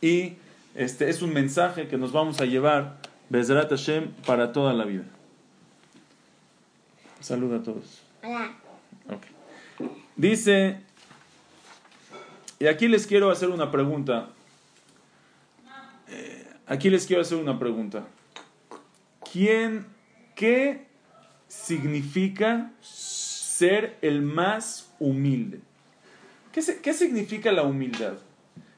y 0.00 0.34
este 0.74 1.08
es 1.08 1.22
un 1.22 1.32
mensaje 1.32 1.88
que 1.88 1.96
nos 1.96 2.12
vamos 2.12 2.40
a 2.40 2.44
llevar, 2.44 2.98
Bezrat 3.30 3.70
Hashem, 3.70 4.12
para 4.26 4.52
toda 4.52 4.72
la 4.74 4.84
vida. 4.84 5.04
Saluda 7.20 7.56
a 7.56 7.62
todos. 7.62 8.02
Hola. 8.22 8.52
Dice 10.18 10.80
Y 12.58 12.66
aquí 12.66 12.88
les 12.88 13.06
quiero 13.06 13.30
hacer 13.30 13.48
una 13.50 13.70
pregunta. 13.70 14.30
Eh, 16.08 16.44
aquí 16.66 16.90
les 16.90 17.06
quiero 17.06 17.22
hacer 17.22 17.38
una 17.38 17.58
pregunta. 17.60 18.08
¿Quién, 19.32 19.86
qué 20.34 20.86
significa 21.46 22.72
ser 22.80 23.96
el 24.02 24.22
más 24.22 24.92
humilde? 24.98 25.60
¿Qué, 26.50 26.62
qué 26.82 26.94
significa 26.94 27.52
la 27.52 27.62
humildad? 27.62 28.14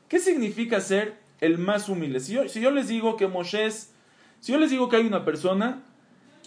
¿Qué 0.09 0.19
significa 0.19 0.79
ser 0.83 1.17
el 1.41 1.57
más 1.57 1.89
humilde? 1.89 2.21
Si 2.21 2.35
yo, 2.35 2.51
si 2.51 2.61
yo 2.61 2.71
les 2.71 2.89
digo 2.89 3.17
que 3.17 3.29
Moshe 3.29 3.65
es, 3.65 3.93
si 4.41 4.53
yo 4.53 4.59
les 4.59 4.71
digo 4.71 4.91
que 4.91 4.97
hay 4.97 5.07
una 5.07 5.25
persona 5.25 5.83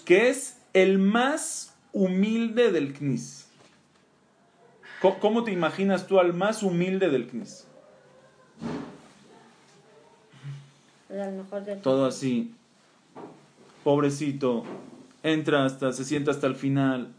que 0.06 0.30
es 0.30 0.60
el 0.74 1.00
más 1.00 1.74
humilde 1.94 2.72
del 2.72 2.94
CNIS, 2.94 3.43
¿cómo, 5.12 5.44
te 5.44 5.52
imaginas 5.52 6.08
tú 6.08 6.20
al 6.20 6.34
más 6.34 6.64
humilde 6.64 7.10
del 7.10 7.28
CNIS? 7.28 7.68
Todo 11.82 12.06
así, 12.06 12.56
pobrecito, 13.84 14.64
entra 15.22 15.66
hasta, 15.66 15.92
se 15.92 16.06
sienta 16.06 16.32
hasta 16.32 16.48
el 16.48 16.56
final, 16.56 17.10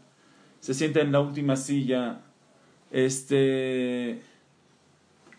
se 0.59 0.73
sienta 0.73 0.99
en 0.99 1.11
la 1.11 1.21
última 1.21 1.55
silla, 1.55 2.21
este, 2.91 4.21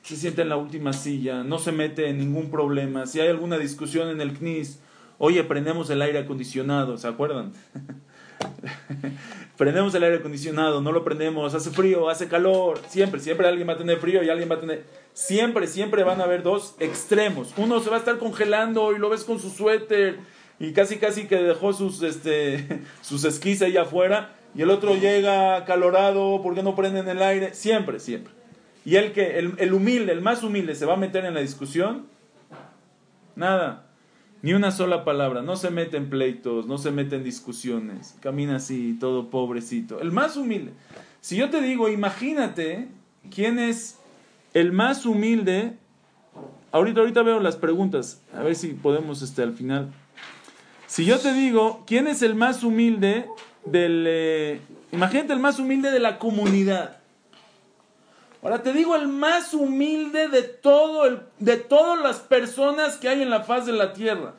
se 0.03 0.17
sienta 0.17 0.43
en 0.43 0.49
la 0.49 0.57
última 0.57 0.93
silla, 0.93 1.43
no 1.43 1.59
se 1.59 1.73
mete 1.73 2.09
en 2.09 2.19
ningún 2.19 2.51
problema, 2.51 3.07
si 3.07 3.21
hay 3.21 3.29
alguna 3.29 3.59
discusión 3.59 4.09
en 4.09 4.21
el 4.21 4.39
CNIS, 4.39 4.79
oye, 5.19 5.43
prendemos 5.45 5.91
el 5.91 6.01
aire 6.01 6.21
acondicionado, 6.21 6.97
¿se 6.97 7.09
acuerdan? 7.09 7.53
prendemos 9.57 9.95
el 9.95 10.05
aire 10.05 10.17
acondicionado, 10.17 10.81
no 10.81 10.93
lo 10.93 11.05
prendemos, 11.05 11.55
hace 11.55 11.71
frío, 11.71 12.09
hace 12.09 12.29
calor, 12.29 12.79
siempre, 12.89 13.21
siempre 13.21 13.49
alguien 13.49 13.69
va 13.69 13.75
a 13.75 13.79
tener 13.79 13.99
frío 13.99 14.23
y 14.23 14.29
alguien 14.29 14.51
va 14.51 14.57
a 14.57 14.61
tener, 14.61 14.85
siempre, 15.13 15.67
siempre 15.67 16.05
van 16.05 16.21
a 16.21 16.25
haber 16.25 16.43
dos 16.43 16.75
extremos. 16.79 17.55
Uno 17.57 17.81
se 17.81 17.91
va 17.91 17.97
a 17.97 17.99
estar 17.99 18.19
congelando 18.19 18.93
y 18.93 18.99
lo 18.99 19.09
ves 19.09 19.25
con 19.25 19.41
su 19.41 19.51
suéter 19.51 20.19
y 20.59 20.73
casi, 20.73 20.97
casi 20.97 21.27
que 21.27 21.37
dejó 21.37 21.73
sus, 21.73 22.03
este, 22.03 22.83
sus 23.01 23.25
esquís 23.25 23.63
ahí 23.63 23.77
afuera 23.77 24.35
y 24.55 24.63
el 24.63 24.71
otro 24.71 24.95
llega 24.95 25.65
calorado 25.65 26.41
porque 26.43 26.63
no 26.63 26.75
prenden 26.75 27.09
el 27.09 27.23
aire, 27.23 27.55
siempre, 27.55 27.99
siempre. 28.01 28.33
Y 28.85 28.97
el 28.97 29.13
que, 29.13 29.39
el, 29.39 29.55
el 29.59 29.73
humilde, 29.73 30.13
el 30.13 30.21
más 30.21 30.43
humilde, 30.43 30.75
se 30.75 30.87
va 30.87 30.95
a 30.95 30.97
meter 30.97 31.25
en 31.25 31.35
la 31.35 31.41
discusión, 31.41 32.07
nada. 33.35 33.86
Ni 34.43 34.53
una 34.53 34.71
sola 34.71 35.05
palabra, 35.05 35.43
no 35.43 35.57
se 35.57 35.71
mete 35.71 35.97
en 35.97 36.11
pleitos, 36.11 36.67
no 36.67 36.79
se 36.79 36.91
mete 36.91 37.17
en 37.17 37.25
discusiones, 37.25 38.17
camina 38.21 38.57
así, 38.57 38.97
todo 39.01 39.31
pobrecito. 39.31 40.01
El 40.01 40.13
más 40.13 40.37
humilde. 40.37 40.73
Si 41.21 41.37
yo 41.37 41.51
te 41.51 41.61
digo, 41.61 41.89
imagínate 41.89 42.89
quién 43.35 43.59
es 43.59 43.99
el 44.55 44.73
más 44.73 45.07
humilde. 45.07 45.77
Ahorita, 46.71 47.01
ahorita 47.01 47.23
veo 47.23 47.41
las 47.41 47.57
preguntas, 47.57 48.23
a 48.35 48.43
ver 48.43 48.55
si 48.55 48.69
podemos 48.69 49.23
este, 49.23 49.43
al 49.43 49.55
final. 49.55 49.93
Si 50.87 51.05
yo 51.05 51.19
te 51.19 51.33
digo, 51.33 51.85
¿quién 51.87 52.07
es 52.07 52.23
el 52.23 52.35
más 52.35 52.63
humilde 52.63 53.27
del... 53.65 54.05
Eh, 54.07 54.61
imagínate 54.93 55.33
el 55.33 55.41
más 55.41 55.59
humilde 55.59 55.91
de 55.91 55.99
la 55.99 56.19
comunidad. 56.19 56.99
Ahora 58.43 58.63
te 58.63 58.73
digo 58.73 58.95
el 58.95 59.09
más 59.09 59.55
humilde 59.55 60.29
de, 60.29 60.43
todo 60.43 61.07
el, 61.07 61.21
de 61.39 61.57
todas 61.57 62.01
las 62.01 62.21
personas 62.21 62.97
que 62.97 63.09
hay 63.09 63.23
en 63.23 63.31
la 63.31 63.43
faz 63.43 63.67
de 63.67 63.73
la 63.73 63.93
tierra. 63.93 64.35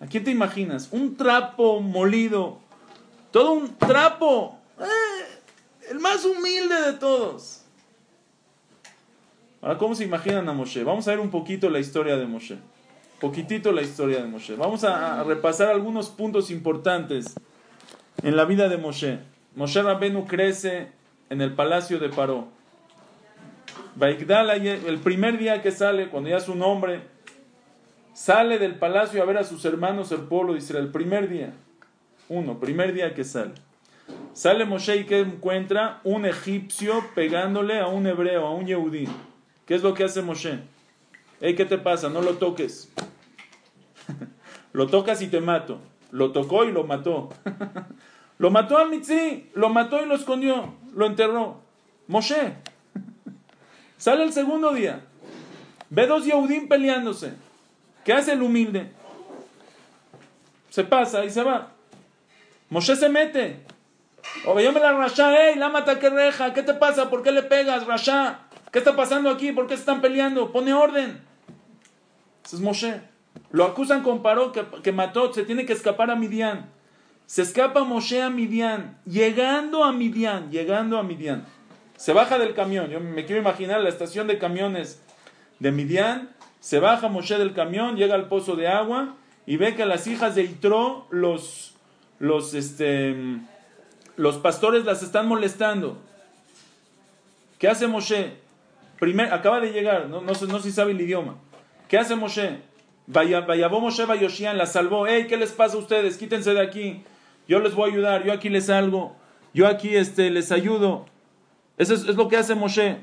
¿A 0.00 0.06
quién 0.06 0.24
te 0.24 0.30
imaginas? 0.30 0.88
Un 0.90 1.16
trapo 1.16 1.80
molido. 1.80 2.58
Todo 3.30 3.52
un 3.52 3.76
trapo. 3.76 4.58
Eh, 4.80 5.90
el 5.90 6.00
más 6.00 6.24
humilde 6.24 6.74
de 6.82 6.92
todos. 6.94 7.62
Ahora, 9.60 9.78
¿cómo 9.78 9.94
se 9.94 10.04
imaginan 10.04 10.48
a 10.48 10.52
Moshe? 10.52 10.82
Vamos 10.82 11.06
a 11.06 11.12
ver 11.12 11.20
un 11.20 11.30
poquito 11.30 11.70
la 11.70 11.78
historia 11.78 12.16
de 12.16 12.26
Moshe. 12.26 12.58
Poquitito 13.20 13.70
la 13.70 13.82
historia 13.82 14.20
de 14.20 14.26
Moshe. 14.26 14.56
Vamos 14.56 14.82
a, 14.82 15.22
repasar 15.22 15.68
algunos 15.68 16.08
puntos 16.10 16.50
importantes 16.50 17.34
en 18.24 18.36
la 18.36 18.44
vida 18.44 18.68
de 18.68 18.78
Moshe. 18.78 19.20
Moshe 19.54 19.80
Rabenu 19.80 20.26
crece 20.26 20.88
en 21.30 21.40
el 21.40 21.54
palacio 21.54 22.00
de 22.00 22.08
Paró 22.08 22.48
el 24.00 24.98
primer 24.98 25.38
día 25.38 25.62
que 25.62 25.70
sale, 25.70 26.08
cuando 26.08 26.30
ya 26.30 26.38
es 26.38 26.48
un 26.48 26.62
hombre, 26.62 27.02
sale 28.14 28.58
del 28.58 28.76
palacio 28.76 29.22
a 29.22 29.26
ver 29.26 29.38
a 29.38 29.44
sus 29.44 29.64
hermanos, 29.64 30.12
el 30.12 30.20
pueblo 30.20 30.52
de 30.52 30.58
Israel. 30.58 30.86
El 30.86 30.92
primer 30.92 31.28
día, 31.28 31.52
uno, 32.28 32.58
primer 32.58 32.92
día 32.92 33.14
que 33.14 33.24
sale. 33.24 33.52
Sale 34.32 34.64
Moshe 34.64 34.96
y 34.96 35.04
que 35.04 35.20
encuentra 35.20 36.00
un 36.04 36.26
egipcio 36.26 37.04
pegándole 37.14 37.78
a 37.78 37.86
un 37.86 38.06
hebreo, 38.06 38.46
a 38.46 38.54
un 38.54 38.66
yehudí. 38.66 39.06
¿Qué 39.66 39.74
es 39.74 39.82
lo 39.82 39.94
que 39.94 40.04
hace 40.04 40.22
Moshe? 40.22 40.58
Hey, 41.40 41.54
¿qué 41.54 41.64
te 41.64 41.78
pasa? 41.78 42.08
No 42.08 42.22
lo 42.22 42.34
toques. 42.34 42.90
lo 44.72 44.86
tocas 44.86 45.20
y 45.22 45.28
te 45.28 45.40
mato. 45.40 45.80
Lo 46.10 46.32
tocó 46.32 46.64
y 46.64 46.72
lo 46.72 46.84
mató. 46.84 47.30
lo 48.38 48.50
mató 48.50 48.78
al 48.78 48.90
Mitzi, 48.90 49.50
lo 49.54 49.68
mató 49.68 50.02
y 50.02 50.06
lo 50.06 50.14
escondió, 50.14 50.74
lo 50.94 51.06
enterró. 51.06 51.60
Moshe. 52.06 52.54
Sale 54.02 54.24
el 54.24 54.32
segundo 54.32 54.72
día. 54.72 55.04
Ve 55.88 56.08
dos 56.08 56.24
Yehudim 56.24 56.66
peleándose. 56.66 57.34
¿Qué 58.04 58.12
hace 58.12 58.32
el 58.32 58.42
humilde? 58.42 58.90
Se 60.70 60.82
pasa 60.82 61.24
y 61.24 61.30
se 61.30 61.44
va. 61.44 61.68
Moshe 62.68 62.96
se 62.96 63.08
mete. 63.08 63.60
O 64.44 64.56
me 64.56 64.72
la 64.72 64.92
Rasha, 64.94 65.46
ey, 65.46 65.54
la 65.54 65.68
mata 65.68 66.00
que 66.00 66.10
reja. 66.10 66.52
¿Qué 66.52 66.64
te 66.64 66.74
pasa? 66.74 67.10
¿Por 67.10 67.22
qué 67.22 67.30
le 67.30 67.44
pegas, 67.44 67.86
Rasha? 67.86 68.40
¿Qué 68.72 68.80
está 68.80 68.96
pasando 68.96 69.30
aquí? 69.30 69.52
¿Por 69.52 69.68
qué 69.68 69.74
se 69.74 69.82
están 69.82 70.00
peleando? 70.00 70.50
Pone 70.50 70.74
orden. 70.74 71.22
Ese 72.44 72.56
es 72.56 72.60
Moshe. 72.60 73.00
Lo 73.52 73.64
acusan 73.64 74.02
con 74.02 74.20
Paró 74.20 74.50
que, 74.50 74.66
que 74.82 74.90
mató, 74.90 75.32
se 75.32 75.44
tiene 75.44 75.64
que 75.64 75.74
escapar 75.74 76.10
a 76.10 76.16
Midian. 76.16 76.68
Se 77.26 77.42
escapa 77.42 77.84
Moshe 77.84 78.20
a 78.20 78.30
Midian, 78.30 78.98
llegando 79.04 79.84
a 79.84 79.92
Midian, 79.92 80.50
llegando 80.50 80.98
a 80.98 81.04
Midian. 81.04 81.46
Se 81.96 82.12
baja 82.12 82.38
del 82.38 82.54
camión. 82.54 82.90
Yo 82.90 83.00
me 83.00 83.24
quiero 83.24 83.40
imaginar 83.40 83.80
la 83.80 83.88
estación 83.88 84.26
de 84.26 84.38
camiones 84.38 85.00
de 85.58 85.72
Midian. 85.72 86.30
Se 86.60 86.78
baja 86.78 87.08
Moshe 87.08 87.38
del 87.38 87.54
camión, 87.54 87.96
llega 87.96 88.14
al 88.14 88.28
pozo 88.28 88.54
de 88.56 88.68
agua 88.68 89.16
y 89.46 89.56
ve 89.56 89.74
que 89.74 89.84
las 89.84 90.06
hijas 90.06 90.34
de 90.34 90.44
Itro, 90.44 91.06
los, 91.10 91.74
los, 92.20 92.54
este, 92.54 93.16
los 94.16 94.36
pastores 94.38 94.84
las 94.84 95.02
están 95.02 95.26
molestando. 95.26 95.98
¿Qué 97.58 97.68
hace 97.68 97.86
Moshe? 97.86 98.34
Acaba 99.32 99.58
de 99.58 99.72
llegar, 99.72 100.08
no, 100.08 100.20
no, 100.20 100.32
no, 100.32 100.60
si 100.60 100.70
sabe 100.70 100.92
el 100.92 101.00
idioma. 101.00 101.34
¿Qué 101.88 101.98
hace 101.98 102.14
Moshe? 102.14 102.60
Vaya, 103.08 103.40
Moshe 103.68 104.04
Bayoshian, 104.04 104.56
la 104.56 104.66
salvó. 104.66 105.06
Hey, 105.06 105.26
¿qué 105.28 105.36
les 105.36 105.50
pasa 105.50 105.76
a 105.76 105.80
ustedes? 105.80 106.16
Quítense 106.16 106.54
de 106.54 106.60
aquí. 106.60 107.02
Yo 107.48 107.58
les 107.58 107.74
voy 107.74 107.90
a 107.90 107.92
ayudar, 107.92 108.24
yo 108.24 108.32
aquí 108.32 108.48
les 108.48 108.66
salgo. 108.66 109.16
Yo 109.52 109.66
aquí 109.66 109.96
este, 109.96 110.30
les 110.30 110.52
ayudo. 110.52 111.06
Eso 111.78 111.94
es, 111.94 112.04
lo 112.04 112.28
que 112.28 112.36
hace 112.36 112.54
Moshe. 112.54 112.98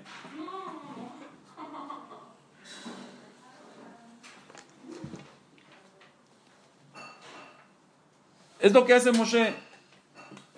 Es 8.59 8.73
lo 8.73 8.85
que 8.85 8.93
hace 8.93 9.11
Moshe. 9.11 9.53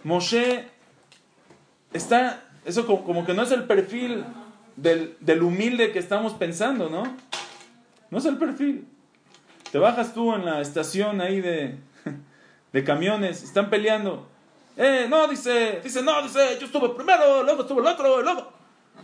Moshe 0.03 0.67
está, 1.93 2.43
eso 2.65 2.85
como, 2.85 3.25
que 3.25 3.33
no 3.33 3.43
es 3.43 3.51
el 3.51 3.65
perfil 3.65 4.25
del, 4.75 5.15
del, 5.19 5.43
humilde 5.43 5.91
que 5.91 5.99
estamos 5.99 6.33
pensando, 6.33 6.89
¿no? 6.89 7.03
No 8.09 8.17
es 8.17 8.25
el 8.25 8.37
perfil. 8.37 8.87
Te 9.71 9.77
bajas 9.77 10.13
tú 10.13 10.33
en 10.33 10.45
la 10.45 10.59
estación 10.61 11.21
ahí 11.21 11.39
de 11.39 11.77
camiones, 12.83 13.43
están 13.43 13.69
peleando. 13.69 14.30
Eh, 14.77 15.07
no, 15.09 15.27
dice, 15.27 15.81
dice, 15.83 16.01
no, 16.01 16.21
dice, 16.21 16.57
yo 16.59 16.65
estuve 16.65 16.89
primero, 16.89 17.43
luego 17.43 17.61
estuvo 17.61 17.81
el 17.81 17.87
otro, 17.87 18.21
luego. 18.21 18.51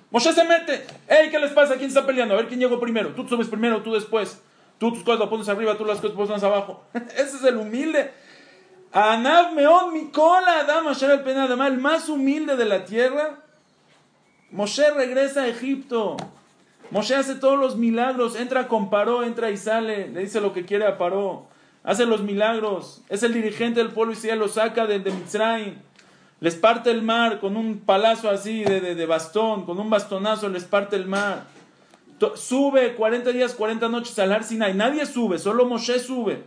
Moshe 0.09 0.31
se 0.31 0.43
mete. 0.45 0.85
Ey, 1.07 1.29
¿qué 1.29 1.39
les 1.39 1.51
pasa? 1.51 1.75
¿Quién 1.75 1.89
está 1.89 2.05
peleando? 2.05 2.33
A 2.33 2.37
ver 2.37 2.47
quién 2.47 2.59
llegó 2.59 2.79
primero. 2.79 3.09
Tú 3.09 3.27
subes 3.27 3.47
primero, 3.47 3.81
tú 3.81 3.93
después. 3.93 4.41
Tú 4.77 4.91
tus 4.93 5.03
cosas 5.03 5.19
las 5.19 5.29
pones 5.29 5.49
arriba, 5.49 5.77
tú 5.77 5.85
las 5.85 5.99
cosas 5.99 6.15
pones 6.15 6.43
abajo. 6.43 6.83
Ese 6.93 7.37
es 7.37 7.43
el 7.43 7.57
humilde. 7.57 8.11
Anav 8.93 9.53
meon 9.53 9.91
mi 9.91 10.09
cola, 10.11 10.63
dama 10.63 10.93
el 10.93 11.21
penadama, 11.21 11.67
el 11.67 11.77
más 11.77 12.07
humilde 12.07 12.55
de 12.55 12.65
la 12.65 12.85
tierra. 12.85 13.39
Moshe 14.51 14.89
regresa 14.91 15.41
a 15.41 15.47
Egipto. 15.47 16.15
Moshe 16.89 17.15
hace 17.15 17.35
todos 17.35 17.59
los 17.59 17.75
milagros. 17.75 18.37
Entra 18.37 18.69
con 18.69 18.89
Paró, 18.89 19.23
entra 19.23 19.51
y 19.51 19.57
sale. 19.57 20.07
Le 20.07 20.21
dice 20.21 20.39
lo 20.39 20.53
que 20.53 20.63
quiere 20.63 20.85
a 20.85 20.97
Paró 20.97 21.47
hace 21.83 22.05
los 22.05 22.21
milagros, 22.21 23.03
es 23.09 23.23
el 23.23 23.33
dirigente 23.33 23.79
del 23.79 23.91
pueblo 23.91 24.13
Israel, 24.13 24.39
lo 24.39 24.47
saca 24.47 24.85
de, 24.85 24.99
de 24.99 25.11
Mitzrayim, 25.11 25.75
les 26.39 26.55
parte 26.55 26.91
el 26.91 27.01
mar 27.01 27.39
con 27.39 27.57
un 27.57 27.79
palazo 27.79 28.29
así 28.29 28.63
de, 28.63 28.95
de, 28.95 29.05
bastón, 29.05 29.65
con 29.65 29.79
un 29.79 29.89
bastonazo 29.89 30.49
les 30.49 30.65
parte 30.65 30.95
el 30.95 31.07
mar. 31.07 31.45
Sube 32.35 32.93
40 32.95 33.31
días, 33.31 33.53
40 33.55 33.89
noches 33.89 34.17
al 34.19 34.43
Sinai. 34.43 34.73
Nadie 34.73 35.05
sube, 35.05 35.39
solo 35.39 35.65
Moshe 35.65 35.99
sube. 35.99 36.43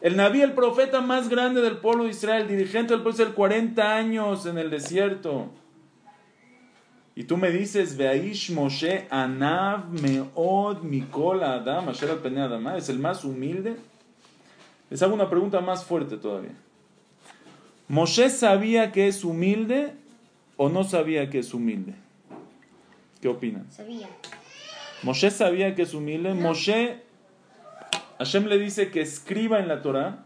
El 0.00 0.16
Naví, 0.16 0.42
el 0.42 0.52
profeta 0.52 1.00
más 1.00 1.28
grande 1.28 1.62
del 1.62 1.78
pueblo 1.78 2.04
de 2.04 2.10
Israel, 2.10 2.46
dirigente 2.46 2.92
del 2.92 3.02
pueblo 3.02 3.16
de 3.16 3.22
Israel, 3.22 3.34
40 3.34 3.96
años 3.96 4.46
en 4.46 4.58
el 4.58 4.70
desierto. 4.70 5.50
Y 7.16 7.24
tú 7.24 7.36
me 7.36 7.50
dices, 7.50 7.96
Veaish 7.96 8.50
Moshe 8.50 9.06
Anav 9.08 9.88
Meod 9.88 10.82
Mikol 10.82 11.44
Adam, 11.44 11.88
Asher 11.88 12.10
Adama, 12.10 12.76
es 12.76 12.88
el 12.88 12.98
más 12.98 13.24
humilde. 13.24 13.76
Les 14.90 15.00
hago 15.02 15.14
una 15.14 15.30
pregunta 15.30 15.60
más 15.60 15.84
fuerte 15.84 16.16
todavía. 16.16 16.54
¿Moshe 17.86 18.30
sabía 18.30 18.90
que 18.90 19.06
es 19.06 19.22
humilde 19.22 19.94
o 20.56 20.68
no 20.68 20.82
sabía 20.82 21.30
que 21.30 21.38
es 21.38 21.54
humilde? 21.54 21.94
¿Qué 23.20 23.28
opinan? 23.28 23.70
Sabía. 23.70 24.08
Moshe 25.02 25.30
sabía 25.30 25.74
que 25.74 25.82
es 25.82 25.94
humilde. 25.94 26.34
Moshe, 26.34 27.02
Hashem 28.18 28.46
le 28.46 28.58
dice 28.58 28.90
que 28.90 29.02
escriba 29.02 29.60
en 29.60 29.68
la 29.68 29.82
Torah. 29.82 30.24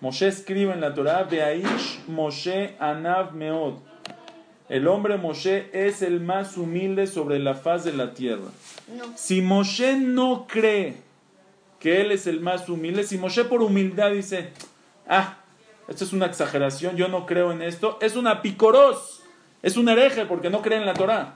Moshe 0.00 0.28
escribe 0.28 0.72
en 0.74 0.80
la 0.80 0.92
Torah, 0.92 1.24
Veaish 1.24 2.06
Moshe 2.08 2.76
Anav 2.78 3.32
Meod. 3.34 3.93
El 4.68 4.88
hombre 4.88 5.18
Moshe 5.18 5.68
es 5.72 6.00
el 6.00 6.20
más 6.20 6.56
humilde 6.56 7.06
sobre 7.06 7.38
la 7.38 7.54
faz 7.54 7.84
de 7.84 7.92
la 7.92 8.14
tierra. 8.14 8.48
No. 8.96 9.04
Si 9.14 9.42
Moshe 9.42 9.96
no 9.96 10.46
cree 10.48 10.96
que 11.78 12.00
él 12.00 12.10
es 12.10 12.26
el 12.26 12.40
más 12.40 12.68
humilde, 12.70 13.04
si 13.04 13.18
Moshe 13.18 13.44
por 13.44 13.60
humildad 13.60 14.12
dice, 14.12 14.52
ah, 15.06 15.36
esto 15.86 16.04
es 16.04 16.14
una 16.14 16.26
exageración, 16.26 16.96
yo 16.96 17.08
no 17.08 17.26
creo 17.26 17.52
en 17.52 17.60
esto, 17.60 17.98
es 18.00 18.16
una 18.16 18.40
picoros, 18.40 19.22
es 19.62 19.76
un 19.76 19.90
hereje 19.90 20.24
porque 20.24 20.48
no 20.48 20.62
cree 20.62 20.78
en 20.78 20.86
la 20.86 20.94
Torah. 20.94 21.34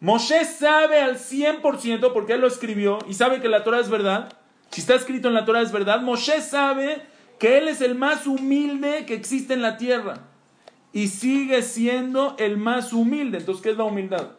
Moshe 0.00 0.42
sabe 0.46 1.02
al 1.02 1.18
100% 1.18 2.12
porque 2.14 2.34
él 2.34 2.40
lo 2.40 2.46
escribió 2.46 2.98
y 3.06 3.12
sabe 3.12 3.40
que 3.42 3.48
la 3.48 3.62
Torah 3.62 3.80
es 3.80 3.90
verdad. 3.90 4.32
Si 4.70 4.80
está 4.80 4.94
escrito 4.94 5.28
en 5.28 5.34
la 5.34 5.44
Torah 5.44 5.60
es 5.60 5.72
verdad. 5.72 6.00
Moshe 6.00 6.40
sabe 6.40 7.02
que 7.38 7.58
él 7.58 7.68
es 7.68 7.82
el 7.82 7.94
más 7.94 8.26
humilde 8.26 9.04
que 9.06 9.14
existe 9.14 9.52
en 9.52 9.62
la 9.62 9.76
tierra 9.76 10.20
y 10.92 11.08
sigue 11.08 11.62
siendo 11.62 12.36
el 12.38 12.56
más 12.56 12.92
humilde. 12.92 13.38
Entonces, 13.38 13.62
¿qué 13.62 13.70
es 13.70 13.76
la 13.76 13.84
humildad? 13.84 14.32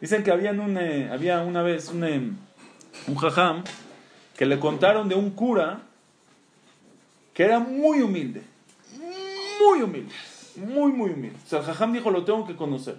Dicen 0.00 0.22
que 0.22 0.30
había, 0.30 0.50
un, 0.50 0.76
eh, 0.76 1.08
había 1.10 1.40
una 1.40 1.62
vez 1.62 1.88
un, 1.88 2.04
eh, 2.04 2.30
un 3.06 3.14
jajam 3.14 3.64
que 4.36 4.46
le 4.46 4.58
contaron 4.58 5.08
de 5.08 5.14
un 5.14 5.30
cura 5.30 5.80
que 7.32 7.44
era 7.44 7.58
muy 7.58 8.00
humilde. 8.00 8.42
Muy 9.60 9.82
humilde. 9.82 10.14
Muy, 10.56 10.92
muy 10.92 11.10
humilde. 11.10 11.38
O 11.44 11.48
sea, 11.48 11.60
el 11.60 11.64
jajam 11.64 11.92
dijo, 11.92 12.10
lo 12.10 12.24
tengo 12.24 12.46
que 12.46 12.54
conocer. 12.54 12.96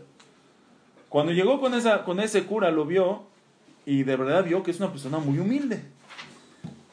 Cuando 1.10 1.32
llegó 1.32 1.62
con, 1.62 1.74
esa, 1.74 2.04
con 2.04 2.20
ese 2.20 2.44
cura, 2.44 2.72
lo 2.72 2.86
vio 2.86 3.24
y 3.86 4.04
de 4.04 4.16
verdad 4.16 4.44
vio 4.44 4.64
que 4.64 4.72
es 4.72 4.80
una 4.80 4.92
persona 4.92 5.20
muy 5.20 5.40
humilde. 5.40 5.82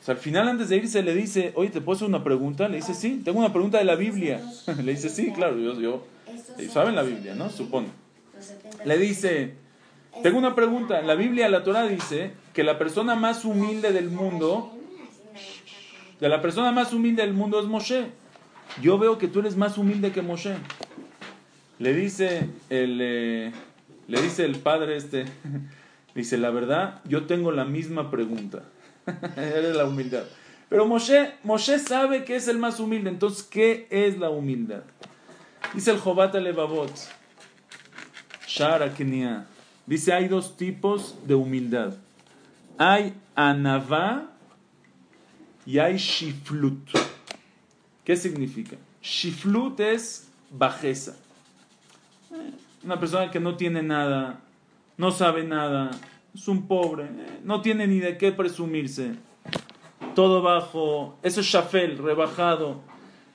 O 0.03 0.05
sea, 0.05 0.17
al 0.17 0.21
final, 0.21 0.49
antes 0.49 0.69
de 0.69 0.79
irse, 0.79 1.01
le 1.05 1.15
dice, 1.15 1.53
oye, 1.55 1.71
¿te 1.71 1.81
puedo 1.81 1.95
hacer 1.95 2.09
una 2.09 2.25
pregunta? 2.25 2.69
Le 2.69 2.79
dice, 2.79 2.93
sí, 2.93 3.23
tengo 3.25 3.39
una 3.39 3.53
pregunta 3.53 3.79
de 3.79 3.85
la 3.85 3.95
Biblia. 3.95 4.43
le 4.83 4.93
dice, 4.93 5.09
sí, 5.09 5.31
claro, 5.31 5.57
yo, 5.57 5.81
yo 5.81 6.05
ellos 6.59 6.73
saben 6.73 6.97
la 6.97 7.03
Biblia, 7.03 7.37
¿no? 7.37 7.51
Supone. 7.51 7.87
Le 8.85 8.99
dice, 8.99 9.55
tengo 10.25 10.39
una 10.39 10.57
pregunta. 10.57 11.03
La 11.03 11.15
Biblia, 11.15 11.49
la 11.49 11.63
Torah 11.63 11.87
dice 11.87 12.33
que 12.53 12.65
la 12.65 12.79
persona 12.79 13.15
más 13.15 13.45
humilde 13.45 13.93
del 13.93 14.11
mundo, 14.11 14.73
de 16.19 16.29
la 16.29 16.43
persona 16.43 16.73
más 16.73 16.93
humilde 16.93 17.23
del 17.23 17.35
mundo 17.35 17.61
es 17.61 17.67
Moshe. 17.67 18.07
Yo 18.83 18.99
veo 18.99 19.19
que 19.19 19.29
tú 19.29 19.39
eres 19.39 19.57
más 19.57 19.79
humilde 19.79 20.11
que 20.11 20.23
Moshe. 20.23 20.57
Le 21.79 21.95
dice 21.95 22.49
el, 22.71 22.99
eh, 23.01 23.53
le 24.09 24.21
dice 24.21 24.45
el 24.45 24.57
padre 24.57 24.97
este, 24.97 25.27
dice, 26.17 26.39
la 26.39 26.51
verdad, 26.51 27.01
yo 27.05 27.27
tengo 27.27 27.53
la 27.53 27.65
misma 27.65 28.11
pregunta. 28.11 28.65
Era 29.37 29.75
la 29.75 29.85
humildad. 29.85 30.25
Pero 30.69 30.87
Moshe, 30.87 31.35
Moshe 31.45 31.79
sabe 31.79 32.25
que 32.25 32.37
es 32.37 32.49
el 32.49 32.59
más 32.59 32.81
humilde. 32.81 33.11
Entonces, 33.11 33.43
¿qué 33.43 33.87
es 33.91 34.19
la 34.19 34.31
humildad? 34.31 34.83
Dice 35.75 35.91
el 35.91 35.99
Jobat 35.99 36.35
Levavot, 36.35 36.93
Shara 38.47 38.93
Kenia. 38.95 39.47
Dice, 39.87 40.13
hay 40.13 40.29
dos 40.29 40.57
tipos 40.57 41.17
de 41.27 41.35
humildad. 41.35 41.95
Hay 42.79 43.15
anavá 43.35 44.31
y 45.67 45.79
hay 45.79 45.97
shiflut. 45.97 46.91
¿Qué 48.05 48.17
significa? 48.17 48.77
Shiflut 49.03 49.81
es 49.81 50.29
bajeza. 50.51 51.17
Una 52.83 52.99
persona 52.99 53.31
que 53.31 53.41
no 53.41 53.57
tiene 53.57 53.83
nada, 53.83 54.41
no 54.97 55.11
sabe 55.11 55.45
nada, 55.45 55.91
es 56.35 56.49
un 56.49 56.67
pobre, 56.67 57.09
no 57.45 57.61
tiene 57.61 57.87
ni 57.87 57.99
de 58.01 58.17
qué 58.17 58.33
presumirse. 58.33 59.13
Todo 60.15 60.43
bajo, 60.43 61.19
eso 61.23 61.41
es 61.41 61.47
shafel, 61.47 61.99
rebajado. 61.99 62.81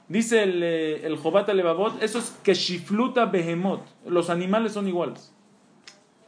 Dice 0.09 0.43
el, 0.43 0.63
eh, 0.63 1.05
el 1.05 1.17
Jobat 1.17 1.49
Levavot, 1.49 2.01
eso 2.01 2.19
es 2.19 2.31
que 2.43 2.53
shifluta 2.53 3.25
behemot. 3.25 3.83
Los 4.05 4.29
animales 4.29 4.73
son 4.73 4.87
iguales. 4.87 5.33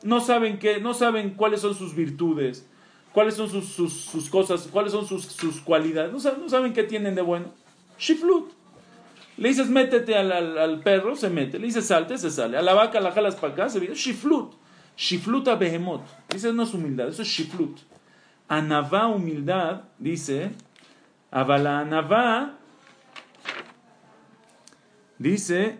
No 0.03 0.21
saben, 0.21 0.59
qué, 0.59 0.79
no 0.79 0.93
saben 0.93 1.31
cuáles 1.31 1.61
son 1.61 1.75
sus 1.75 1.95
virtudes, 1.95 2.67
cuáles 3.13 3.35
son 3.35 3.49
sus, 3.49 3.65
sus, 3.65 4.29
cosas, 4.29 4.67
cuáles 4.71 4.91
son 4.91 5.05
sus, 5.05 5.25
sus 5.25 5.61
cualidades. 5.61 6.11
No 6.11 6.19
saben, 6.19 6.41
no 6.41 6.49
saben, 6.49 6.73
qué 6.73 6.83
tienen 6.83 7.15
de 7.15 7.21
bueno. 7.21 7.47
Shiflut. 7.97 8.51
Le 9.37 9.49
dices 9.49 9.69
métete 9.69 10.17
al, 10.17 10.31
al, 10.31 10.57
al, 10.57 10.79
perro, 10.81 11.15
se 11.15 11.29
mete. 11.29 11.59
Le 11.59 11.67
dices 11.67 11.85
salte, 11.85 12.17
se 12.17 12.29
sale. 12.29 12.57
A 12.57 12.61
la 12.61 12.73
vaca 12.73 12.99
la 12.99 13.11
jalas 13.11 13.35
para 13.35 13.53
acá, 13.53 13.69
se 13.69 13.79
viene. 13.79 13.95
Shiflut. 13.95 14.53
Shifluta 14.99 15.55
behemot. 15.55 16.01
Dice, 16.27 16.51
no 16.51 16.63
es 16.63 16.73
humildad, 16.73 17.07
eso 17.07 17.21
es 17.21 17.29
shiflut. 17.29 17.79
Anavá, 18.49 19.07
humildad, 19.07 19.83
dice, 19.97 20.51
avala 21.31 21.79
anavá, 21.79 22.57
dice, 25.17 25.79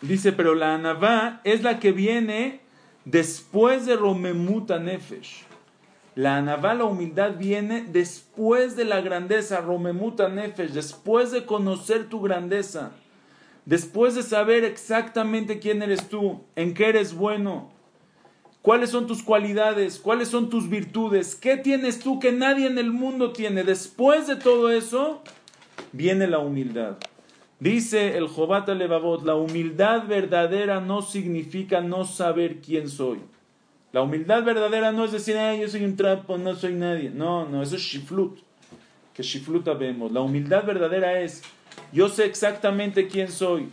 dice, 0.00 0.30
pero 0.30 0.54
la 0.54 0.74
anavá 0.74 1.40
es 1.42 1.64
la 1.64 1.80
que 1.80 1.90
viene 1.90 2.60
después 3.04 3.86
de 3.86 3.96
Romemuta 3.96 4.78
Nefesh. 4.78 5.46
La 6.14 6.36
anavá, 6.36 6.74
la 6.74 6.84
humildad, 6.84 7.38
viene 7.38 7.82
después 7.88 8.76
de 8.76 8.84
la 8.84 9.00
grandeza, 9.00 9.60
Romemuta 9.60 10.28
Nefesh, 10.28 10.70
después 10.70 11.32
de 11.32 11.44
conocer 11.44 12.08
tu 12.08 12.20
grandeza. 12.20 12.92
Después 13.66 14.14
de 14.14 14.22
saber 14.22 14.62
exactamente 14.64 15.58
quién 15.58 15.82
eres 15.82 16.08
tú, 16.08 16.42
en 16.54 16.74
qué 16.74 16.90
eres 16.90 17.14
bueno, 17.14 17.70
cuáles 18.60 18.90
son 18.90 19.06
tus 19.06 19.22
cualidades, 19.22 19.98
cuáles 19.98 20.28
son 20.28 20.50
tus 20.50 20.68
virtudes, 20.68 21.34
qué 21.34 21.56
tienes 21.56 21.98
tú 21.98 22.20
que 22.20 22.32
nadie 22.32 22.66
en 22.66 22.78
el 22.78 22.92
mundo 22.92 23.32
tiene. 23.32 23.64
Después 23.64 24.26
de 24.26 24.36
todo 24.36 24.70
eso, 24.70 25.22
viene 25.92 26.26
la 26.26 26.40
humildad. 26.40 26.96
Dice 27.58 28.18
el 28.18 28.28
Jobat 28.28 28.68
Levavot, 28.68 29.24
la 29.24 29.34
humildad 29.34 30.06
verdadera 30.06 30.80
no 30.80 31.00
significa 31.00 31.80
no 31.80 32.04
saber 32.04 32.60
quién 32.60 32.88
soy. 32.88 33.20
La 33.92 34.02
humildad 34.02 34.42
verdadera 34.44 34.92
no 34.92 35.04
es 35.04 35.12
decir, 35.12 35.36
Ay, 35.38 35.60
yo 35.60 35.68
soy 35.68 35.84
un 35.84 35.96
trapo, 35.96 36.36
no 36.36 36.54
soy 36.56 36.74
nadie. 36.74 37.10
No, 37.10 37.48
no, 37.48 37.62
eso 37.62 37.76
es 37.76 37.82
shiflut. 37.82 38.40
Que 39.14 39.22
shiflut 39.22 39.64
vemos. 39.78 40.10
La 40.10 40.20
humildad 40.20 40.66
verdadera 40.66 41.20
es 41.20 41.42
yo 41.92 42.08
sé 42.08 42.24
exactamente 42.24 43.08
quién 43.08 43.28
soy, 43.28 43.68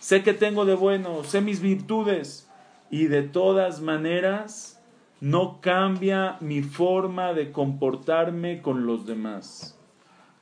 sé 0.00 0.22
que 0.22 0.34
tengo 0.34 0.64
de 0.64 0.74
bueno, 0.74 1.24
sé 1.24 1.40
mis 1.40 1.60
virtudes 1.60 2.48
y 2.90 3.06
de 3.06 3.22
todas 3.22 3.80
maneras 3.80 4.80
no 5.20 5.60
cambia 5.60 6.36
mi 6.40 6.62
forma 6.62 7.32
de 7.32 7.52
comportarme 7.52 8.60
con 8.60 8.86
los 8.86 9.06
demás. 9.06 9.78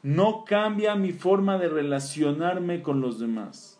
No 0.02 0.46
cambia 0.46 0.94
mi 0.94 1.12
forma 1.12 1.58
de 1.58 1.68
relacionarme 1.68 2.80
con 2.80 3.02
los 3.02 3.20
demás. 3.20 3.78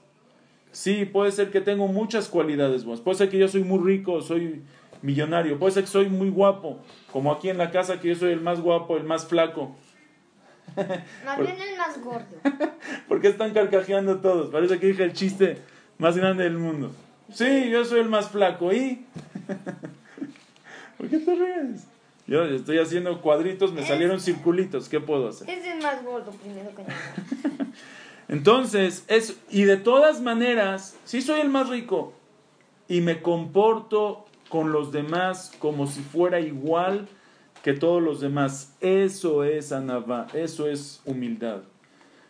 Sí, 0.73 1.07
puede 1.07 1.33
ser 1.33 1.51
que 1.51 1.63
tengo 1.63 1.89
muchas 1.89 2.29
cualidades 2.29 2.85
buenas. 2.85 3.01
Puede 3.01 3.17
ser 3.17 3.31
que 3.31 3.39
yo 3.39 3.49
soy 3.49 3.65
muy 3.65 3.79
rico, 3.79 4.21
soy 4.21 4.63
millonario. 5.01 5.59
Puede 5.59 5.73
ser 5.73 5.85
que 5.85 5.91
soy 5.91 6.11
muy 6.11 6.29
guapo, 6.29 6.79
como 7.11 7.33
aquí 7.33 7.49
en 7.49 7.57
la 7.57 7.71
casa 7.71 7.99
que 7.99 8.09
yo 8.09 8.15
soy 8.15 8.33
el 8.33 8.43
más 8.43 8.61
guapo, 8.61 8.99
el 8.99 9.05
más 9.05 9.27
flaco. 9.27 9.75
Más 11.25 11.39
bien 11.39 11.57
el 11.61 11.77
más 11.77 12.01
gordo. 12.01 12.37
¿Por 13.09 13.21
qué 13.21 13.29
están 13.29 13.53
carcajeando 13.53 14.21
todos? 14.21 14.51
Parece 14.51 14.79
que 14.79 14.87
dije 14.87 15.05
el 15.05 15.13
chiste 15.13 15.59
más 15.99 16.17
grande 16.17 16.45
del 16.45 16.59
mundo. 16.59 16.93
Sí, 17.33 17.71
yo 17.71 17.85
soy 17.85 18.01
el 18.01 18.09
más 18.09 18.31
flaco. 18.31 18.73
¿Y? 18.73 19.07
¿Por 20.99 21.09
qué 21.09 21.19
te 21.19 21.35
ríes? 21.35 21.87
Yo 22.27 22.45
estoy 22.45 22.79
haciendo 22.79 23.21
cuadritos, 23.21 23.73
me 23.73 23.85
salieron 23.85 24.21
circulitos. 24.21 24.89
¿Qué 24.89 25.01
puedo 25.01 25.29
hacer? 25.29 25.51
Es 25.51 25.67
el 25.67 25.83
más 25.83 26.03
gordo 26.05 26.31
primero 26.33 26.75
que 26.75 26.83
nada. 26.83 26.95
Entonces, 28.29 29.05
es, 29.09 29.37
y 29.51 29.65
de 29.65 29.77
todas 29.77 30.21
maneras, 30.21 30.97
sí 31.05 31.23
soy 31.23 31.41
el 31.41 31.49
más 31.49 31.69
rico 31.69 32.13
y 32.87 33.01
me 33.01 33.23
comporto 33.23 34.27
con 34.49 34.71
los 34.73 34.93
demás 34.93 35.53
como 35.59 35.87
si 35.87 36.03
fuera 36.03 36.39
igual 36.41 37.09
que 37.63 37.73
todos 37.75 38.03
los 38.03 38.21
demás. 38.21 38.77
Eso 38.81 39.45
es 39.45 39.73
anavá, 39.73 40.27
eso 40.35 40.69
es 40.69 41.03
humildad. 41.05 41.63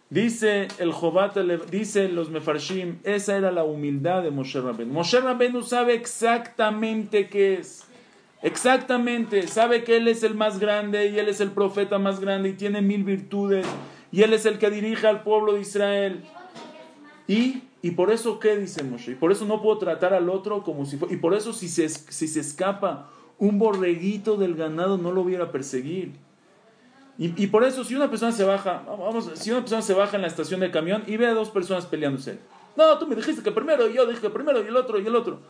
Dice 0.09 0.67
el 0.79 0.93
Jobat, 0.93 1.37
dice 1.71 2.09
los 2.09 2.31
Mefarshim, 2.31 2.99
esa 3.05 3.37
era 3.37 3.53
la 3.53 3.63
humildad 3.63 4.25
de 4.25 4.31
Moshe 4.31 4.61
Rabbeinu. 4.61 4.93
Moshe 4.93 5.21
Rabbeinu 5.21 5.63
sabe 5.63 5.95
exactamente 5.95 7.29
qué 7.29 7.55
es. 7.55 7.85
Exactamente, 8.43 9.47
sabe 9.47 9.85
que 9.85 9.99
él 9.99 10.09
es 10.09 10.23
el 10.23 10.35
más 10.35 10.59
grande 10.59 11.09
y 11.09 11.19
él 11.19 11.29
es 11.29 11.41
el 11.41 11.51
profeta 11.51 11.99
más 11.99 12.21
grande 12.21 12.49
y 12.49 12.53
tiene 12.55 12.81
mil 12.81 13.05
virtudes 13.05 13.67
y 14.13 14.23
Él 14.23 14.33
es 14.33 14.47
el 14.47 14.59
que 14.59 14.71
dirige 14.71 15.07
al 15.07 15.23
pueblo 15.23 15.55
de 15.55 15.61
Israel. 15.61 16.25
Y, 17.29 17.63
y 17.83 17.93
por 17.93 18.11
eso, 18.11 18.41
¿qué 18.41 18.57
dice 18.57 18.83
Moshe? 18.83 19.13
Y 19.13 19.15
por 19.15 19.31
eso 19.31 19.45
no 19.45 19.63
puedo 19.63 19.79
tratar 19.79 20.15
al 20.15 20.29
otro 20.29 20.63
como 20.65 20.85
si 20.85 20.97
fuera... 20.97 21.15
Y 21.15 21.19
por 21.19 21.35
eso 21.35 21.53
si 21.53 21.69
se, 21.69 21.89
si 21.89 22.27
se 22.27 22.41
escapa 22.41 23.11
un 23.41 23.59
borreguito 23.59 24.37
del 24.37 24.55
ganado, 24.55 24.99
no 24.99 25.11
lo 25.11 25.23
hubiera 25.23 25.51
perseguir. 25.51 26.13
Y, 27.19 27.49
por 27.49 27.65
eso, 27.65 27.85
si 27.85 27.95
una 27.95 28.09
persona 28.09 28.33
se 28.33 28.45
baja, 28.45 28.83
vamos, 28.87 29.31
si 29.35 29.51
una 29.51 29.61
persona 29.61 29.83
se 29.83 29.93
baja 29.93 30.17
en 30.17 30.23
la 30.23 30.29
estación 30.29 30.61
de 30.61 30.71
camión 30.71 31.03
y 31.07 31.19
ve 31.19 31.27
a 31.27 31.35
dos 31.35 31.51
personas 31.51 31.85
peleándose, 31.85 32.39
no, 32.77 32.99
tú 32.99 33.07
me 33.07 33.15
dijiste 33.15 33.43
que 33.43 33.51
primero, 33.51 33.91
y 33.91 33.95
yo 33.95 34.07
dije 34.07 34.23
que 34.23 34.31
primero, 34.31 34.63
y 34.65 34.69
el 34.69 34.77
otro, 34.77 34.99
y 34.99 35.07
el 35.07 35.15
otro. 35.15 35.41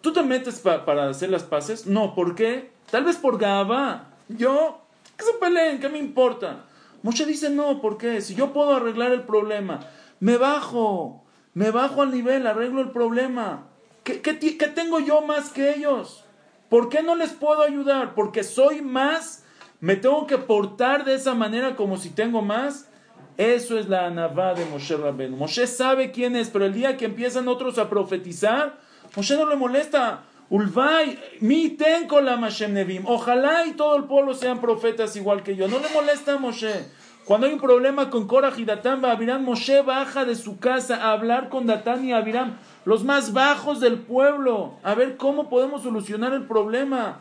¿Tú 0.00 0.12
te 0.12 0.22
metes 0.22 0.60
para 0.60 1.08
hacer 1.08 1.30
las 1.30 1.42
paces? 1.42 1.86
No, 1.86 2.14
¿por 2.14 2.36
qué? 2.36 2.70
Tal 2.92 3.04
vez 3.04 3.16
por 3.16 3.38
Gaba. 3.38 4.10
Yo, 4.28 4.82
que 5.16 5.24
se 5.24 5.32
peleen, 5.32 5.80
¿qué 5.80 5.88
me 5.88 5.98
importa? 5.98 6.66
Moshe 7.02 7.26
dice, 7.26 7.50
no, 7.50 7.80
¿por 7.80 7.98
qué? 7.98 8.20
Si 8.20 8.36
yo 8.36 8.52
puedo 8.52 8.76
arreglar 8.76 9.10
el 9.10 9.22
problema, 9.22 9.80
me 10.20 10.36
bajo, 10.36 11.24
me 11.54 11.72
bajo 11.72 12.02
al 12.02 12.12
nivel, 12.12 12.46
arreglo 12.46 12.82
el 12.82 12.90
problema. 12.90 13.66
¿Qué, 14.04 14.20
qué, 14.20 14.38
qué 14.38 14.68
tengo 14.68 15.00
yo 15.00 15.22
más 15.22 15.50
que 15.50 15.74
ellos? 15.74 16.25
¿Por 16.68 16.88
qué 16.88 17.02
no 17.02 17.14
les 17.14 17.32
puedo 17.32 17.62
ayudar? 17.62 18.14
Porque 18.14 18.42
soy 18.42 18.82
más, 18.82 19.44
me 19.80 19.96
tengo 19.96 20.26
que 20.26 20.38
portar 20.38 21.04
de 21.04 21.14
esa 21.14 21.34
manera 21.34 21.76
como 21.76 21.96
si 21.96 22.10
tengo 22.10 22.42
más. 22.42 22.88
Eso 23.36 23.78
es 23.78 23.88
la 23.88 24.06
anavá 24.06 24.54
de 24.54 24.64
Moshe 24.64 24.96
Rabbeinu. 24.96 25.36
Moshe 25.36 25.66
sabe 25.66 26.10
quién 26.10 26.36
es, 26.36 26.48
pero 26.48 26.64
el 26.64 26.72
día 26.72 26.96
que 26.96 27.04
empiezan 27.04 27.48
otros 27.48 27.78
a 27.78 27.90
profetizar, 27.90 28.78
Moshe 29.14 29.36
no 29.36 29.46
le 29.46 29.56
molesta. 29.56 30.22
Ulvay, 30.48 31.18
mi 31.40 31.70
ten 31.70 32.08
la 32.22 32.36
Mashem 32.36 32.72
Nevim. 32.72 33.04
Ojalá 33.06 33.66
y 33.66 33.72
todo 33.72 33.96
el 33.96 34.04
pueblo 34.04 34.32
sean 34.32 34.60
profetas 34.60 35.16
igual 35.16 35.42
que 35.42 35.56
yo. 35.56 35.68
No 35.68 35.78
le 35.80 35.88
molesta 35.90 36.34
a 36.34 36.38
Moshe. 36.38 36.86
Cuando 37.26 37.48
hay 37.48 37.52
un 37.52 37.60
problema 37.60 38.08
con 38.08 38.28
Korah 38.28 38.52
y 38.56 38.64
Datán, 38.64 39.04
Abiram, 39.04 39.42
Moshe 39.42 39.82
baja 39.82 40.24
de 40.24 40.36
su 40.36 40.58
casa 40.58 40.96
a 40.96 41.12
hablar 41.12 41.48
con 41.48 41.66
Datán 41.66 42.04
y 42.04 42.12
Abiram, 42.12 42.56
los 42.86 43.02
más 43.02 43.32
bajos 43.32 43.80
del 43.80 43.98
pueblo, 43.98 44.74
a 44.84 44.94
ver 44.94 45.16
cómo 45.16 45.50
podemos 45.50 45.82
solucionar 45.82 46.32
el 46.32 46.46
problema. 46.46 47.20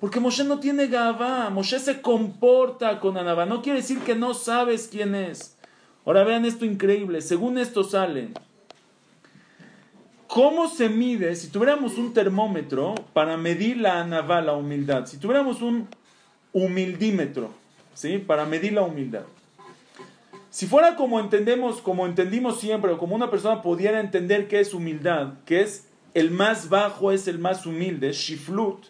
Porque 0.00 0.20
Moshe 0.20 0.42
no 0.42 0.58
tiene 0.58 0.88
Gabá, 0.88 1.50
Moshe 1.50 1.78
se 1.78 2.00
comporta 2.00 2.98
con 2.98 3.18
Anabá. 3.18 3.44
No 3.44 3.60
quiere 3.60 3.80
decir 3.80 4.00
que 4.00 4.14
no 4.14 4.32
sabes 4.32 4.88
quién 4.90 5.14
es. 5.14 5.58
Ahora 6.06 6.24
vean 6.24 6.46
esto 6.46 6.64
increíble. 6.64 7.20
Según 7.20 7.58
esto 7.58 7.84
sale, 7.84 8.30
¿Cómo 10.28 10.68
se 10.68 10.88
mide 10.88 11.34
si 11.36 11.48
tuviéramos 11.48 11.98
un 11.98 12.12
termómetro 12.12 12.94
para 13.12 13.36
medir 13.36 13.78
la 13.78 14.00
anavá, 14.00 14.40
la 14.42 14.54
humildad? 14.54 15.06
Si 15.06 15.18
tuviéramos 15.18 15.62
un 15.62 15.88
humildímetro, 16.52 17.50
¿sí? 17.94 18.18
Para 18.18 18.44
medir 18.44 18.72
la 18.72 18.82
humildad. 18.82 19.22
Si 20.56 20.66
fuera 20.66 20.96
como 20.96 21.20
entendemos, 21.20 21.82
como 21.82 22.06
entendimos 22.06 22.60
siempre, 22.60 22.90
o 22.90 22.96
como 22.96 23.14
una 23.14 23.30
persona 23.30 23.60
pudiera 23.60 24.00
entender 24.00 24.48
qué 24.48 24.60
es 24.60 24.72
humildad, 24.72 25.34
que 25.44 25.60
es 25.60 25.88
el 26.14 26.30
más 26.30 26.70
bajo 26.70 27.12
es 27.12 27.28
el 27.28 27.38
más 27.38 27.66
humilde, 27.66 28.10
shiflut, 28.12 28.86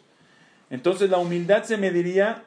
entonces 0.71 1.11
la 1.11 1.19
humildad 1.19 1.65
se 1.65 1.77
mediría 1.77 2.45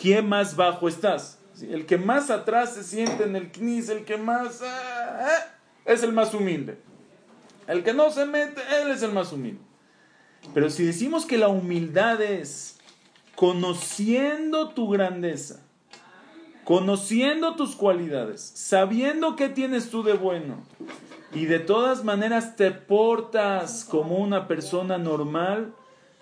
quién 0.00 0.28
más 0.28 0.54
bajo 0.54 0.86
estás. 0.86 1.40
El 1.60 1.84
que 1.84 1.98
más 1.98 2.30
atrás 2.30 2.74
se 2.74 2.84
siente 2.84 3.24
en 3.24 3.34
el 3.34 3.50
knis, 3.50 3.88
el 3.88 4.04
que 4.04 4.16
más... 4.16 4.62
Ah, 4.62 5.18
ah, 5.20 5.46
es 5.84 6.04
el 6.04 6.12
más 6.12 6.32
humilde. 6.32 6.78
El 7.66 7.82
que 7.82 7.92
no 7.92 8.12
se 8.12 8.24
mete, 8.24 8.60
él 8.80 8.92
es 8.92 9.02
el 9.02 9.10
más 9.10 9.32
humilde. 9.32 9.62
Pero 10.54 10.70
si 10.70 10.84
decimos 10.84 11.26
que 11.26 11.38
la 11.38 11.48
humildad 11.48 12.22
es 12.22 12.78
conociendo 13.34 14.68
tu 14.68 14.90
grandeza, 14.90 15.60
conociendo 16.64 17.56
tus 17.56 17.76
cualidades, 17.76 18.40
sabiendo 18.40 19.36
qué 19.36 19.48
tienes 19.48 19.90
tú 19.90 20.02
de 20.02 20.14
bueno, 20.14 20.62
y 21.32 21.46
de 21.46 21.58
todas 21.58 22.04
maneras 22.04 22.56
te 22.56 22.70
portas 22.70 23.84
como 23.84 24.18
una 24.18 24.48
persona 24.48 24.98
normal, 24.98 25.72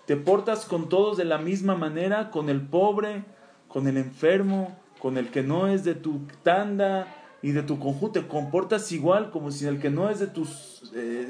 te 0.07 0.16
portas 0.16 0.64
con 0.64 0.89
todos 0.89 1.16
de 1.16 1.24
la 1.24 1.39
misma 1.39 1.74
manera, 1.74 2.30
con 2.30 2.49
el 2.49 2.61
pobre, 2.61 3.24
con 3.68 3.89
el 3.89 3.97
enfermo, 3.97 4.76
con 4.99 5.18
el 5.18 5.30
que 5.30 5.43
no 5.43 5.68
es 5.68 5.84
de 5.84 5.95
tu 5.95 6.20
tanda, 6.43 7.07
y 7.43 7.53
de 7.53 7.62
tu 7.62 7.78
conjunto, 7.78 8.20
te 8.20 8.26
comportas 8.26 8.91
igual 8.93 9.30
como 9.30 9.51
si 9.51 9.66
el 9.66 9.80
que 9.80 9.91
no 9.91 10.11
es 10.11 10.18
de, 10.18 10.26
tus, 10.26 10.93
eh, 10.95 11.28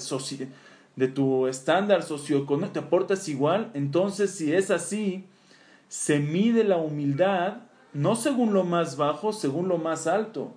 de 0.96 1.08
tu 1.08 1.46
estándar 1.46 2.02
socioeconómico, 2.02 2.72
te 2.72 2.82
portas 2.82 3.28
igual, 3.28 3.70
entonces 3.74 4.30
si 4.30 4.54
es 4.54 4.70
así, 4.70 5.26
se 5.88 6.18
mide 6.18 6.64
la 6.64 6.78
humildad 6.78 7.58
no 7.92 8.16
según 8.16 8.52
lo 8.52 8.64
más 8.64 8.96
bajo, 8.96 9.32
según 9.32 9.68
lo 9.68 9.78
más 9.78 10.06
alto. 10.06 10.54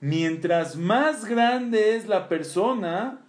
Mientras 0.00 0.76
más 0.76 1.24
grande 1.24 1.96
es 1.96 2.06
la 2.06 2.28
persona 2.28 3.20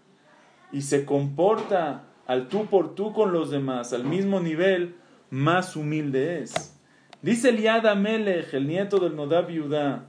y 0.71 0.81
se 0.81 1.05
comporta 1.05 2.03
al 2.25 2.49
tú 2.49 2.65
por 2.65 2.95
tú 2.95 3.13
con 3.13 3.31
los 3.31 3.49
demás, 3.49 3.93
al 3.93 4.03
mismo 4.03 4.39
nivel, 4.39 4.95
más 5.29 5.75
humilde 5.75 6.41
es. 6.41 6.77
Dice 7.21 7.49
Eliad 7.49 7.87
Amelech, 7.87 8.53
el 8.53 8.67
nieto 8.67 8.99
del 8.99 9.15
Nodab 9.15 9.49
Yudá, 9.49 10.07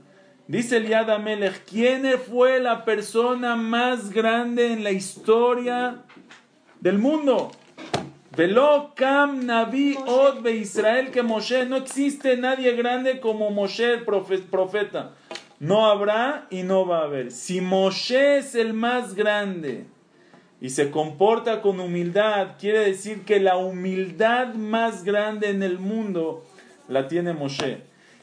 Dice 0.49 0.77
Eliad 0.77 1.11
Amelech, 1.11 1.63
¿quién 1.63 2.03
fue 2.17 2.59
la 2.59 2.83
persona 2.83 3.55
más 3.55 4.09
grande 4.09 4.73
en 4.73 4.83
la 4.83 4.89
historia 4.89 6.01
del 6.81 6.97
mundo? 6.97 7.51
Velo 8.35 8.91
Kam 8.95 9.45
Nabi 9.45 9.97
Od 9.97 10.47
Israel 10.47 11.09
que 11.11 11.23
Moshe. 11.23 11.65
No 11.65 11.77
existe 11.77 12.37
nadie 12.37 12.75
grande 12.75 13.19
como 13.19 13.49
Moshe, 13.49 13.93
el 13.93 14.05
profeta. 14.05 15.11
No 15.59 15.87
habrá 15.87 16.45
y 16.49 16.63
no 16.63 16.85
va 16.85 16.99
a 16.99 17.03
haber. 17.05 17.31
Si 17.31 17.59
Moshe 17.59 18.37
es 18.37 18.55
el 18.55 18.73
más 18.73 19.15
grande 19.15 19.85
y 20.61 20.69
se 20.69 20.91
comporta 20.91 21.61
con 21.61 21.79
humildad, 21.79 22.55
quiere 22.59 22.79
decir 22.79 23.25
que 23.25 23.39
la 23.39 23.57
humildad 23.57 24.53
más 24.53 25.03
grande 25.03 25.49
en 25.49 25.63
el 25.63 25.79
mundo 25.79 26.45
la 26.87 27.07
tiene 27.07 27.33
Moshe. 27.33 27.81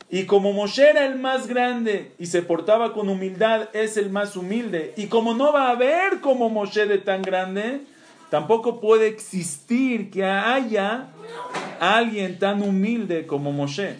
Y 0.08 0.24
como 0.24 0.52
Moshe 0.52 0.88
era 0.88 1.04
el 1.04 1.16
más 1.18 1.48
grande 1.48 2.12
y 2.18 2.26
se 2.26 2.42
portaba 2.42 2.92
con 2.92 3.08
humildad, 3.08 3.70
es 3.72 3.96
el 3.96 4.10
más 4.10 4.36
humilde. 4.36 4.94
Y 4.96 5.08
como 5.08 5.34
no 5.34 5.52
va 5.52 5.66
a 5.66 5.72
haber 5.72 6.20
como 6.20 6.48
Moshe 6.48 6.86
de 6.86 6.98
tan 6.98 7.22
grande, 7.22 7.80
tampoco 8.30 8.80
puede 8.80 9.08
existir 9.08 10.10
que 10.10 10.24
haya 10.24 11.08
alguien 11.80 12.38
tan 12.38 12.62
humilde 12.62 13.26
como 13.26 13.52
Moshe. 13.52 13.96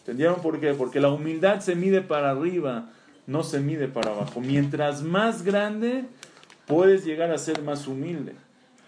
¿Entendieron 0.00 0.40
por 0.40 0.58
qué? 0.60 0.74
Porque 0.74 1.00
la 1.00 1.10
humildad 1.10 1.60
se 1.60 1.74
mide 1.74 2.00
para 2.00 2.30
arriba, 2.30 2.90
no 3.26 3.42
se 3.42 3.60
mide 3.60 3.88
para 3.88 4.10
abajo. 4.10 4.40
Mientras 4.40 5.02
más 5.02 5.42
grande, 5.42 6.04
puedes 6.66 7.04
llegar 7.04 7.30
a 7.30 7.38
ser 7.38 7.62
más 7.62 7.86
humilde. 7.86 8.34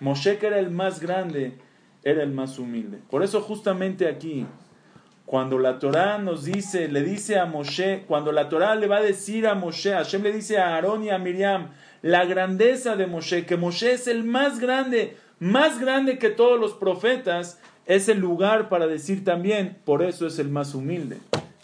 Moshe, 0.00 0.38
que 0.38 0.46
era 0.46 0.58
el 0.58 0.70
más 0.70 1.00
grande, 1.00 1.58
era 2.02 2.22
el 2.22 2.30
más 2.30 2.58
humilde. 2.58 2.98
Por 3.10 3.22
eso 3.22 3.42
justamente 3.42 4.08
aquí 4.08 4.46
cuando 5.30 5.60
la 5.60 5.78
Torah 5.78 6.18
nos 6.18 6.44
dice, 6.44 6.88
le 6.88 7.04
dice 7.04 7.38
a 7.38 7.46
Moshe, 7.46 8.02
cuando 8.08 8.32
la 8.32 8.48
Torah 8.48 8.74
le 8.74 8.88
va 8.88 8.96
a 8.96 9.00
decir 9.00 9.46
a 9.46 9.54
Moshe, 9.54 9.92
Hashem 9.92 10.24
le 10.24 10.32
dice 10.32 10.58
a 10.58 10.74
Aarón 10.74 11.04
y 11.04 11.10
a 11.10 11.18
Miriam, 11.18 11.68
la 12.02 12.24
grandeza 12.24 12.96
de 12.96 13.06
Moshe, 13.06 13.46
que 13.46 13.56
Moshe 13.56 13.92
es 13.92 14.06
el 14.06 14.24
más 14.24 14.58
grande, 14.58 15.16
más 15.38 15.80
grande 15.80 16.18
que 16.18 16.30
todos 16.30 16.58
los 16.58 16.72
profetas, 16.72 17.60
es 17.86 18.08
el 18.08 18.20
lugar 18.20 18.68
para 18.68 18.86
decir 18.86 19.24
también, 19.24 19.78
por 19.84 20.02
eso 20.02 20.26
es 20.26 20.38
el 20.38 20.48
más 20.48 20.74
humilde. 20.74 21.18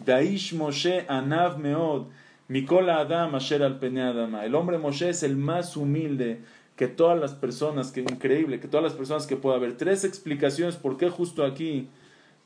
Daish 0.05 0.55
Moshe 0.55 1.05
Anav 1.09 1.59
Meod, 1.59 2.07
Mikola 2.49 2.99
Adam 2.99 3.34
Asher 3.34 3.62
al 3.62 3.80
Adama. 3.99 4.45
El 4.45 4.55
hombre 4.55 4.78
Moshe 4.78 5.09
es 5.09 5.22
el 5.22 5.37
más 5.37 5.76
humilde 5.76 6.41
que 6.76 6.89
todas 6.89 7.18
las 7.18 7.32
personas, 7.32 7.91
que 7.91 8.01
increíble, 8.01 8.61
que 8.61 8.68
todas 8.68 8.84
las 8.84 8.93
personas 8.93 9.26
que 9.26 9.37
pueda 9.37 9.57
haber. 9.57 9.76
Tres 9.76 10.05
explicaciones 10.05 10.76
por 10.76 10.97
qué 10.97 11.09
justo 11.09 11.45
aquí 11.45 11.89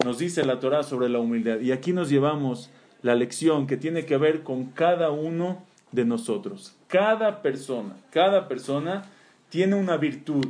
nos 0.05 0.19
dice 0.19 0.45
la 0.45 0.61
Torah 0.61 0.85
sobre 0.85 1.09
la 1.09 1.19
humildad. 1.19 1.61
Y 1.61 1.73
aquí 1.73 1.93
nos 1.93 2.09
llevamos 2.09 2.71
la 3.03 3.15
lección 3.15 3.67
que 3.67 3.77
tiene 3.77 4.07
que 4.07 4.17
ver 4.17 4.43
con 4.43 4.67
cada 4.67 5.11
uno 5.11 5.65
de 5.93 6.05
nosotros. 6.05 6.77
Cada 6.91 7.41
persona, 7.41 7.97
cada 8.11 8.49
persona 8.49 9.05
tiene 9.49 9.77
una 9.77 9.97
virtud, 9.97 10.47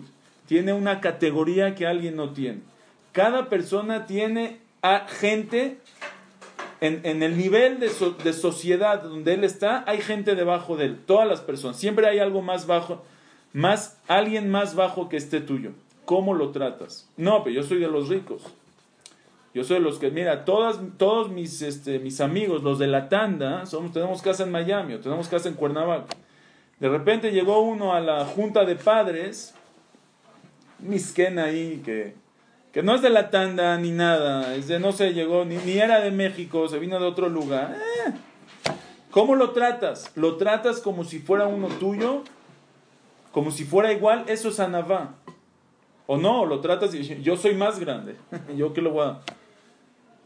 tiene 0.46 0.72
una 0.72 1.00
categoría 1.00 1.74
que 1.74 1.86
alguien 1.86 2.16
no 2.16 2.30
tiene. 2.30 2.60
Cada 3.12 3.48
persona 3.50 4.06
tiene 4.06 4.58
a 4.80 5.06
gente 5.06 5.78
en, 6.80 7.00
en 7.04 7.22
el 7.22 7.36
nivel 7.36 7.78
de, 7.78 7.90
de, 8.24 8.32
sociedad 8.32 9.02
donde 9.02 9.34
él 9.34 9.44
está, 9.44 9.84
hay 9.86 10.00
gente 10.00 10.34
debajo 10.34 10.76
de 10.78 10.86
él. 10.86 10.98
Todas 11.04 11.28
las 11.28 11.40
personas. 11.42 11.76
Siempre 11.76 12.08
hay 12.08 12.20
algo 12.20 12.40
más 12.40 12.66
bajo, 12.66 13.04
más, 13.52 13.98
alguien 14.08 14.50
más 14.50 14.74
bajo 14.74 15.10
que 15.10 15.18
esté 15.18 15.40
tuyo. 15.40 15.72
¿Cómo 16.06 16.32
lo 16.32 16.52
tratas? 16.52 17.06
No, 17.18 17.44
pero 17.44 17.56
yo 17.56 17.62
soy 17.62 17.80
de 17.80 17.88
los 17.88 18.08
ricos. 18.08 18.42
Yo 19.52 19.62
soy 19.64 19.76
de 19.76 19.82
los 19.82 19.98
que, 19.98 20.10
mira, 20.10 20.44
todas, 20.46 20.80
todos 20.96 21.30
mis, 21.30 21.60
este, 21.60 21.98
mis 21.98 22.20
amigos, 22.22 22.62
los 22.62 22.78
de 22.78 22.86
la 22.86 23.08
tanda, 23.08 23.66
somos, 23.66 23.92
tenemos 23.92 24.22
casa 24.22 24.44
en 24.44 24.50
Miami 24.50 24.94
o 24.94 25.00
tenemos 25.00 25.28
casa 25.28 25.48
en 25.48 25.54
Cuernavaca. 25.54 26.16
De 26.80 26.88
repente 26.88 27.30
llegó 27.30 27.60
uno 27.60 27.92
a 27.92 28.00
la 28.00 28.24
junta 28.24 28.64
de 28.64 28.74
padres, 28.74 29.54
misquena 30.78 31.44
ahí, 31.44 31.82
que, 31.84 32.14
que 32.72 32.82
no 32.82 32.94
es 32.94 33.02
de 33.02 33.10
la 33.10 33.28
tanda 33.30 33.76
ni 33.76 33.90
nada, 33.90 34.54
es 34.54 34.66
de, 34.66 34.80
no 34.80 34.92
sé, 34.92 35.12
llegó, 35.12 35.44
ni, 35.44 35.56
ni 35.58 35.78
era 35.78 36.00
de 36.00 36.10
México, 36.10 36.68
se 36.68 36.78
vino 36.78 36.98
de 36.98 37.06
otro 37.06 37.28
lugar. 37.28 37.76
Eh, 37.76 38.12
¿Cómo 39.10 39.34
lo 39.34 39.50
tratas? 39.50 40.10
¿Lo 40.14 40.36
tratas 40.36 40.80
como 40.80 41.04
si 41.04 41.18
fuera 41.18 41.46
uno 41.46 41.68
tuyo? 41.68 42.22
¿Como 43.30 43.50
si 43.50 43.64
fuera 43.64 43.92
igual? 43.92 44.24
Eso 44.26 44.48
es 44.48 44.58
anavá. 44.58 45.16
¿O 46.06 46.16
no? 46.16 46.46
¿Lo 46.46 46.60
tratas 46.60 46.94
y 46.94 47.22
yo 47.22 47.36
soy 47.36 47.54
más 47.54 47.78
grande? 47.78 48.16
¿Yo 48.56 48.72
qué 48.72 48.80
lo 48.80 48.90
voy 48.92 49.06
a...? 49.06 49.20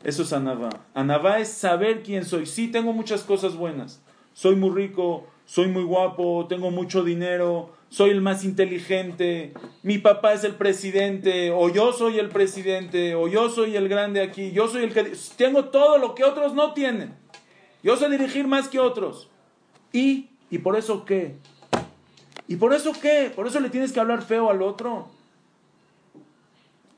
Eso 0.04 0.22
es 0.22 0.32
anavá. 0.32 0.68
Anavá 0.92 1.38
es 1.38 1.48
saber 1.48 2.02
quién 2.02 2.24
soy. 2.24 2.46
Sí, 2.46 2.68
tengo 2.68 2.92
muchas 2.92 3.22
cosas 3.22 3.56
buenas. 3.56 4.02
Soy 4.34 4.54
muy 4.54 4.70
rico, 4.70 5.26
soy 5.46 5.68
muy 5.68 5.82
guapo, 5.82 6.46
tengo 6.48 6.70
mucho 6.70 7.04
dinero, 7.04 7.70
soy 7.88 8.10
el 8.10 8.20
más 8.20 8.44
inteligente, 8.44 9.52
mi 9.82 9.98
papá 9.98 10.32
es 10.32 10.44
el 10.44 10.54
presidente, 10.54 11.50
o 11.50 11.68
yo 11.68 11.92
soy 11.92 12.18
el 12.18 12.28
presidente, 12.28 13.14
o 13.14 13.28
yo 13.28 13.50
soy 13.50 13.76
el 13.76 13.88
grande 13.88 14.20
aquí, 14.22 14.52
yo 14.52 14.68
soy 14.68 14.84
el 14.84 14.92
que... 14.92 15.12
Tengo 15.36 15.66
todo 15.66 15.98
lo 15.98 16.14
que 16.14 16.24
otros 16.24 16.54
no 16.54 16.72
tienen. 16.72 17.14
Yo 17.82 17.96
sé 17.96 18.08
dirigir 18.08 18.46
más 18.46 18.68
que 18.68 18.80
otros. 18.80 19.28
¿Y? 19.92 20.30
¿Y 20.50 20.58
por 20.58 20.76
eso 20.76 21.04
qué? 21.04 21.36
¿Y 22.48 22.56
por 22.56 22.74
eso 22.74 22.92
qué? 23.00 23.30
¿Por 23.34 23.46
eso 23.46 23.60
le 23.60 23.70
tienes 23.70 23.92
que 23.92 24.00
hablar 24.00 24.22
feo 24.22 24.50
al 24.50 24.62
otro? 24.62 25.08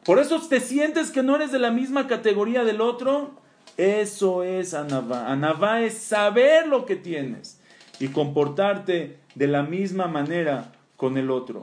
¿Por 0.05 0.21
eso 0.21 0.41
te 0.41 0.61
sientes 0.61 1.11
que 1.11 1.23
no 1.23 1.35
eres 1.35 1.51
de 1.51 1.59
la 1.59 1.73
misma 1.73 2.07
categoría 2.07 2.65
del 2.65 2.81
otro? 2.81 3.33
Eso 3.77 4.45
es 4.45 4.73
Anavá. 4.73 5.31
Anavá 5.31 5.83
es 5.83 5.99
saber 5.99 6.69
lo 6.69 6.87
que 6.87 6.95
tienes 6.97 7.61
y 8.01 8.09
comportarte 8.09 9.19
de 9.35 9.47
la 9.47 9.63
misma 9.63 10.07
manera 10.07 10.73
con 10.97 11.19
el 11.19 11.31
otro. 11.31 11.63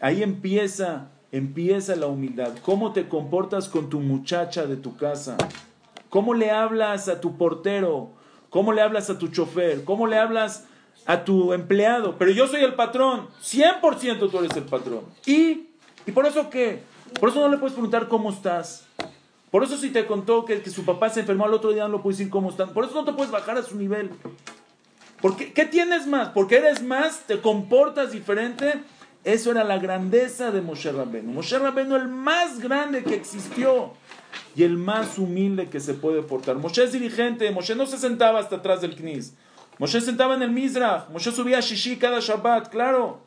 Ahí 0.00 0.22
empieza, 0.22 1.10
empieza 1.32 1.96
la 1.96 2.06
humildad. 2.06 2.56
¿Cómo 2.62 2.92
te 2.92 3.08
comportas 3.08 3.68
con 3.68 3.88
tu 3.88 4.00
muchacha 4.00 4.66
de 4.66 4.76
tu 4.76 4.96
casa? 4.96 5.36
¿Cómo 6.08 6.34
le 6.34 6.50
hablas 6.50 7.08
a 7.08 7.20
tu 7.20 7.36
portero? 7.36 8.10
¿Cómo 8.50 8.72
le 8.72 8.80
hablas 8.80 9.10
a 9.10 9.18
tu 9.18 9.28
chofer? 9.28 9.84
¿Cómo 9.84 10.06
le 10.06 10.18
hablas 10.18 10.66
a 11.06 11.24
tu 11.24 11.52
empleado? 11.52 12.16
Pero 12.18 12.30
yo 12.30 12.46
soy 12.46 12.62
el 12.62 12.74
patrón. 12.74 13.28
100% 13.42 14.30
tú 14.30 14.38
eres 14.38 14.56
el 14.56 14.64
patrón. 14.64 15.00
¿Y? 15.26 15.68
¿Y 16.06 16.12
por 16.12 16.26
eso 16.26 16.48
qué? 16.48 16.82
Por 17.20 17.30
eso 17.30 17.40
no 17.40 17.48
le 17.48 17.58
puedes 17.58 17.74
preguntar 17.74 18.08
cómo 18.08 18.30
estás. 18.30 18.86
Por 19.50 19.64
eso 19.64 19.76
si 19.76 19.90
te 19.90 20.06
contó 20.06 20.44
que, 20.44 20.60
que 20.62 20.70
su 20.70 20.84
papá 20.84 21.08
se 21.08 21.20
enfermó 21.20 21.44
al 21.44 21.54
otro 21.54 21.72
día 21.72 21.88
no 21.88 21.96
le 21.96 22.02
puedes 22.02 22.18
decir 22.18 22.30
cómo 22.30 22.50
están. 22.50 22.72
Por 22.72 22.84
eso 22.84 22.94
no 22.94 23.04
te 23.04 23.12
puedes 23.12 23.30
bajar 23.30 23.56
a 23.58 23.62
su 23.62 23.76
nivel. 23.76 24.10
Porque, 25.20 25.52
¿Qué 25.52 25.64
tienes 25.64 26.06
más? 26.06 26.28
Porque 26.28 26.56
eres 26.56 26.82
más, 26.82 27.24
te 27.26 27.40
comportas 27.40 28.12
diferente. 28.12 28.74
Eso 29.24 29.50
era 29.50 29.64
la 29.64 29.78
grandeza 29.78 30.50
de 30.50 30.62
Moshe 30.62 30.92
Rabbeinu. 30.92 31.32
Moshe 31.32 31.58
Rabbeinu 31.58 31.96
el 31.96 32.08
más 32.08 32.60
grande 32.60 33.02
que 33.02 33.14
existió 33.14 33.92
y 34.54 34.62
el 34.62 34.76
más 34.76 35.18
humilde 35.18 35.68
que 35.68 35.80
se 35.80 35.94
puede 35.94 36.22
portar. 36.22 36.56
Moshe 36.56 36.84
es 36.84 36.92
dirigente, 36.92 37.50
Moshe 37.50 37.74
no 37.74 37.86
se 37.86 37.98
sentaba 37.98 38.38
hasta 38.38 38.56
atrás 38.56 38.80
del 38.80 38.94
Knis. 38.94 39.34
Moshe 39.78 40.00
sentaba 40.00 40.34
en 40.34 40.42
el 40.42 40.50
Mizrach, 40.50 41.08
Moshe 41.10 41.30
subía 41.30 41.58
a 41.58 41.60
Shishi 41.60 41.96
cada 41.96 42.20
Shabbat, 42.20 42.68
claro. 42.68 43.20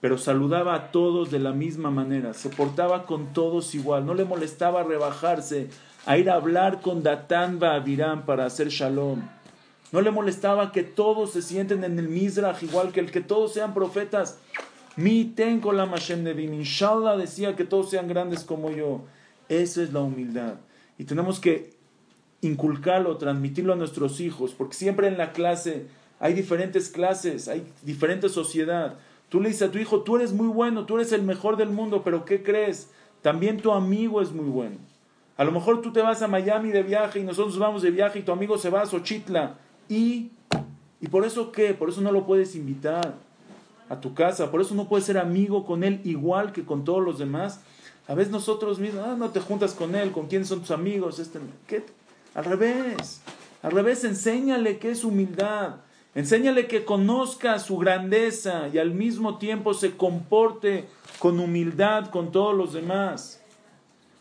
Pero 0.00 0.18
saludaba 0.18 0.74
a 0.74 0.90
todos 0.90 1.30
de 1.30 1.38
la 1.38 1.52
misma 1.52 1.90
manera, 1.90 2.34
se 2.34 2.48
portaba 2.48 3.04
con 3.04 3.32
todos 3.32 3.74
igual, 3.74 4.04
no 4.04 4.14
le 4.14 4.24
molestaba 4.24 4.82
rebajarse 4.82 5.68
a 6.06 6.18
ir 6.18 6.30
a 6.30 6.34
hablar 6.34 6.80
con 6.80 7.04
Datán 7.04 7.60
Ba'abiram 7.60 8.24
para 8.24 8.44
hacer 8.46 8.68
shalom. 8.68 9.22
No 9.92 10.00
le 10.00 10.10
molestaba 10.10 10.72
que 10.72 10.82
todos 10.82 11.32
se 11.32 11.42
sienten 11.42 11.84
en 11.84 11.98
el 11.98 12.08
Mizrach 12.08 12.62
igual 12.62 12.92
que 12.92 13.00
el 13.00 13.10
que 13.10 13.20
todos 13.20 13.52
sean 13.52 13.74
profetas. 13.74 14.38
Mi 14.96 15.24
tengo 15.24 15.72
la 15.72 15.86
Mashem 15.86 16.22
Nevin. 16.22 16.54
Inshallah 16.54 17.16
decía 17.16 17.54
que 17.56 17.64
todos 17.64 17.90
sean 17.90 18.08
grandes 18.08 18.44
como 18.44 18.70
yo. 18.70 19.02
Esa 19.48 19.82
es 19.82 19.92
la 19.92 20.00
humildad. 20.00 20.54
Y 20.98 21.04
tenemos 21.04 21.40
que 21.40 21.74
inculcarlo, 22.40 23.16
transmitirlo 23.18 23.72
a 23.72 23.76
nuestros 23.76 24.20
hijos, 24.20 24.52
porque 24.52 24.74
siempre 24.74 25.08
en 25.08 25.16
la 25.16 25.32
clase 25.32 25.86
hay 26.20 26.34
diferentes 26.34 26.88
clases, 26.88 27.48
hay 27.48 27.64
diferente 27.82 28.28
sociedad. 28.28 28.96
Tú 29.28 29.40
le 29.40 29.48
dices 29.48 29.68
a 29.68 29.72
tu 29.72 29.78
hijo, 29.78 30.02
tú 30.02 30.16
eres 30.16 30.32
muy 30.32 30.48
bueno, 30.48 30.84
tú 30.84 30.96
eres 30.96 31.12
el 31.12 31.22
mejor 31.22 31.56
del 31.56 31.70
mundo, 31.70 32.02
pero 32.04 32.24
¿qué 32.24 32.42
crees? 32.42 32.90
También 33.22 33.58
tu 33.58 33.72
amigo 33.72 34.20
es 34.20 34.32
muy 34.32 34.46
bueno. 34.46 34.76
A 35.36 35.44
lo 35.44 35.52
mejor 35.52 35.80
tú 35.80 35.92
te 35.92 36.02
vas 36.02 36.22
a 36.22 36.28
Miami 36.28 36.70
de 36.70 36.82
viaje 36.82 37.20
y 37.20 37.24
nosotros 37.24 37.58
vamos 37.58 37.82
de 37.82 37.90
viaje 37.90 38.18
y 38.18 38.22
tu 38.22 38.32
amigo 38.32 38.58
se 38.58 38.70
va 38.70 38.82
a 38.82 38.86
Xochitla. 38.86 39.56
¿Y, 39.92 40.30
¿Y 41.02 41.08
por 41.08 41.26
eso 41.26 41.52
qué? 41.52 41.74
Por 41.74 41.90
eso 41.90 42.00
no 42.00 42.12
lo 42.12 42.24
puedes 42.24 42.56
invitar 42.56 43.14
a 43.90 44.00
tu 44.00 44.14
casa, 44.14 44.50
por 44.50 44.62
eso 44.62 44.74
no 44.74 44.88
puedes 44.88 45.04
ser 45.04 45.18
amigo 45.18 45.66
con 45.66 45.84
él 45.84 46.00
igual 46.04 46.52
que 46.52 46.64
con 46.64 46.82
todos 46.82 47.04
los 47.04 47.18
demás. 47.18 47.60
A 48.08 48.14
veces 48.14 48.32
nosotros 48.32 48.78
mismos, 48.78 49.04
ah, 49.06 49.16
no 49.18 49.28
te 49.28 49.40
juntas 49.40 49.74
con 49.74 49.94
él, 49.94 50.10
con 50.10 50.28
quiénes 50.28 50.48
son 50.48 50.60
tus 50.60 50.70
amigos, 50.70 51.18
este, 51.18 51.40
¿qué? 51.66 51.84
Al 52.34 52.46
revés, 52.46 53.20
al 53.62 53.72
revés, 53.72 54.02
enséñale 54.04 54.78
qué 54.78 54.92
es 54.92 55.04
humildad, 55.04 55.74
enséñale 56.14 56.68
que 56.68 56.86
conozca 56.86 57.58
su 57.58 57.76
grandeza 57.76 58.68
y 58.72 58.78
al 58.78 58.92
mismo 58.92 59.36
tiempo 59.36 59.74
se 59.74 59.94
comporte 59.98 60.86
con 61.18 61.38
humildad 61.38 62.06
con 62.08 62.32
todos 62.32 62.56
los 62.56 62.72
demás. 62.72 63.42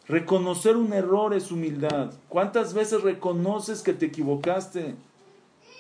Reconocer 0.10 0.76
un 0.76 0.92
error 0.92 1.34
es 1.34 1.50
humildad. 1.50 2.12
¿Cuántas 2.28 2.74
veces 2.74 3.04
reconoces 3.04 3.82
que 3.82 3.94
te 3.94 4.08
equivocaste? 4.08 4.96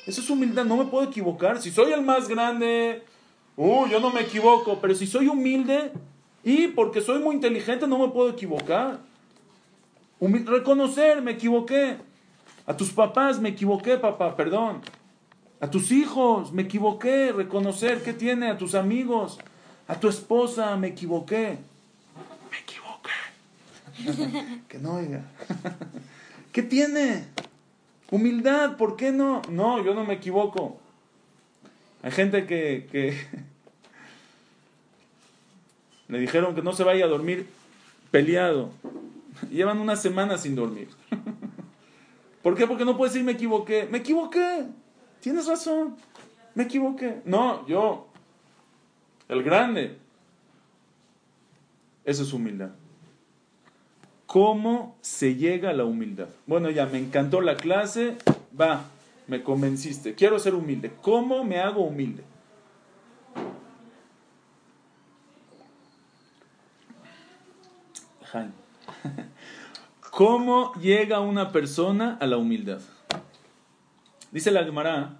Eso 0.05 0.21
es 0.21 0.29
humildad, 0.29 0.65
no 0.65 0.77
me 0.77 0.85
puedo 0.85 1.07
equivocar. 1.07 1.61
Si 1.61 1.71
soy 1.71 1.91
el 1.93 2.01
más 2.01 2.27
grande, 2.27 3.03
uh, 3.55 3.87
yo 3.87 3.99
no 3.99 4.11
me 4.11 4.21
equivoco, 4.21 4.79
pero 4.81 4.95
si 4.95 5.05
soy 5.05 5.27
humilde, 5.27 5.91
y 6.43 6.67
porque 6.69 7.01
soy 7.01 7.19
muy 7.19 7.35
inteligente 7.35 7.87
no 7.87 7.99
me 7.99 8.09
puedo 8.09 8.29
equivocar. 8.29 8.99
reconocer, 10.19 11.21
me 11.21 11.31
equivoqué. 11.31 11.97
A 12.65 12.75
tus 12.75 12.91
papás, 12.91 13.39
me 13.39 13.49
equivoqué, 13.49 13.97
papá, 13.97 14.35
perdón. 14.35 14.81
A 15.59 15.69
tus 15.69 15.91
hijos, 15.91 16.51
me 16.51 16.63
equivoqué. 16.63 17.31
Reconocer 17.31 18.01
qué 18.01 18.13
tiene. 18.13 18.49
A 18.49 18.57
tus 18.57 18.73
amigos, 18.75 19.39
a 19.87 19.99
tu 19.99 20.07
esposa, 20.07 20.75
me 20.77 20.87
equivoqué. 20.87 21.59
Me 22.49 22.57
equivoqué. 22.57 23.11
que 24.67 24.79
no 24.79 24.95
oiga. 24.95 25.23
¿Qué 26.51 26.63
tiene? 26.63 27.25
Humildad, 28.11 28.75
¿por 28.75 28.97
qué 28.97 29.11
no? 29.11 29.41
No, 29.49 29.83
yo 29.83 29.95
no 29.95 30.05
me 30.05 30.15
equivoco. 30.15 30.79
Hay 32.03 32.11
gente 32.11 32.45
que, 32.45 32.87
que 32.91 33.17
le 36.09 36.19
dijeron 36.19 36.53
que 36.53 36.61
no 36.61 36.73
se 36.73 36.83
vaya 36.83 37.05
a 37.05 37.07
dormir 37.07 37.47
peleado. 38.11 38.69
Llevan 39.49 39.79
una 39.79 39.95
semana 39.95 40.37
sin 40.37 40.55
dormir. 40.55 40.89
¿Por 42.43 42.55
qué? 42.55 42.67
Porque 42.67 42.85
no 42.85 42.97
puede 42.97 43.11
decir 43.11 43.23
me 43.23 43.31
equivoqué. 43.31 43.87
Me 43.89 43.99
equivoqué. 43.99 44.65
Tienes 45.21 45.47
razón. 45.47 45.95
Me 46.53 46.63
equivoqué. 46.63 47.21
No, 47.23 47.65
yo. 47.65 48.07
El 49.29 49.41
grande. 49.41 49.97
Eso 52.03 52.23
es 52.23 52.33
humildad. 52.33 52.71
¿Cómo 54.31 54.95
se 55.01 55.35
llega 55.35 55.71
a 55.71 55.73
la 55.73 55.83
humildad? 55.83 56.29
Bueno, 56.47 56.69
ya 56.69 56.85
me 56.85 56.99
encantó 56.99 57.41
la 57.41 57.57
clase. 57.57 58.15
Va, 58.57 58.85
me 59.27 59.43
convenciste. 59.43 60.15
Quiero 60.15 60.39
ser 60.39 60.55
humilde. 60.55 60.93
¿Cómo 61.01 61.43
me 61.43 61.59
hago 61.59 61.81
humilde? 61.81 62.23
¿Cómo 70.11 70.73
llega 70.75 71.19
una 71.19 71.51
persona 71.51 72.17
a 72.21 72.25
la 72.25 72.37
humildad? 72.37 72.79
Dice 74.31 74.49
la 74.49 74.63
Gemara, 74.63 75.17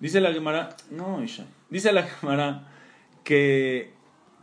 dice 0.00 0.22
la 0.22 0.32
Gemara, 0.32 0.74
no, 0.90 1.22
Isha, 1.22 1.44
dice 1.68 1.92
la 1.92 2.04
Gemara 2.04 2.68
que, 3.22 3.92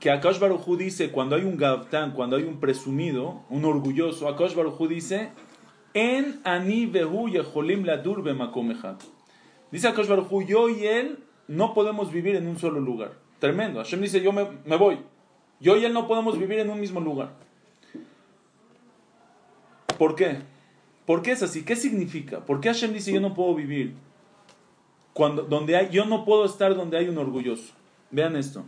que 0.02 0.10
Akash 0.10 0.40
Baruj 0.40 0.66
dice 0.78 1.12
cuando 1.12 1.36
hay 1.36 1.44
un 1.44 1.58
gavtán, 1.58 2.14
cuando 2.14 2.36
hay 2.36 2.44
un 2.44 2.60
presumido, 2.60 3.44
un 3.50 3.64
orgulloso, 3.66 4.28
Akash 4.28 4.56
Baruj 4.56 4.88
dice, 4.90 5.30
en 5.94 6.42
ani 6.44 6.88
vehu 6.88 7.30
yeholim 7.30 7.86
ladur 7.86 8.24
Dice 9.72 9.88
Akash 9.88 10.08
Baruj 10.08 10.44
yo 10.48 10.70
y 10.70 10.88
él 10.88 11.20
no 11.48 11.76
podemos 11.76 12.12
vivir 12.12 12.36
en 12.36 12.48
un 12.48 12.58
solo 12.58 12.80
lugar. 12.80 13.14
Tremendo. 13.38 13.80
Hashem 13.80 14.02
dice, 14.02 14.22
yo 14.22 14.32
me, 14.32 14.48
me 14.66 14.76
voy. 14.76 14.98
Yo 15.60 15.78
y 15.78 15.86
él 15.86 15.94
no 15.94 16.08
podemos 16.08 16.38
vivir 16.40 16.58
en 16.60 16.72
un 16.72 16.80
mismo 16.80 17.00
lugar. 17.00 17.34
¿Por 20.00 20.16
qué? 20.16 20.40
¿Por 21.06 21.22
qué 21.22 21.34
es 21.34 21.44
así? 21.44 21.64
¿Qué 21.64 21.76
significa? 21.76 22.40
¿Por 22.40 22.60
qué 22.60 22.70
Hashem 22.70 22.92
dice 22.92 23.12
yo 23.14 23.22
no 23.22 23.36
puedo 23.36 23.54
vivir? 23.54 23.94
Cuando, 25.14 25.44
donde 25.44 25.76
hay, 25.76 25.90
yo 25.92 26.06
no 26.06 26.26
puedo 26.26 26.46
estar 26.46 26.76
donde 26.76 26.98
hay 26.98 27.08
un 27.08 27.20
orgulloso. 27.20 27.74
Vean 28.10 28.36
esto. 28.36 28.66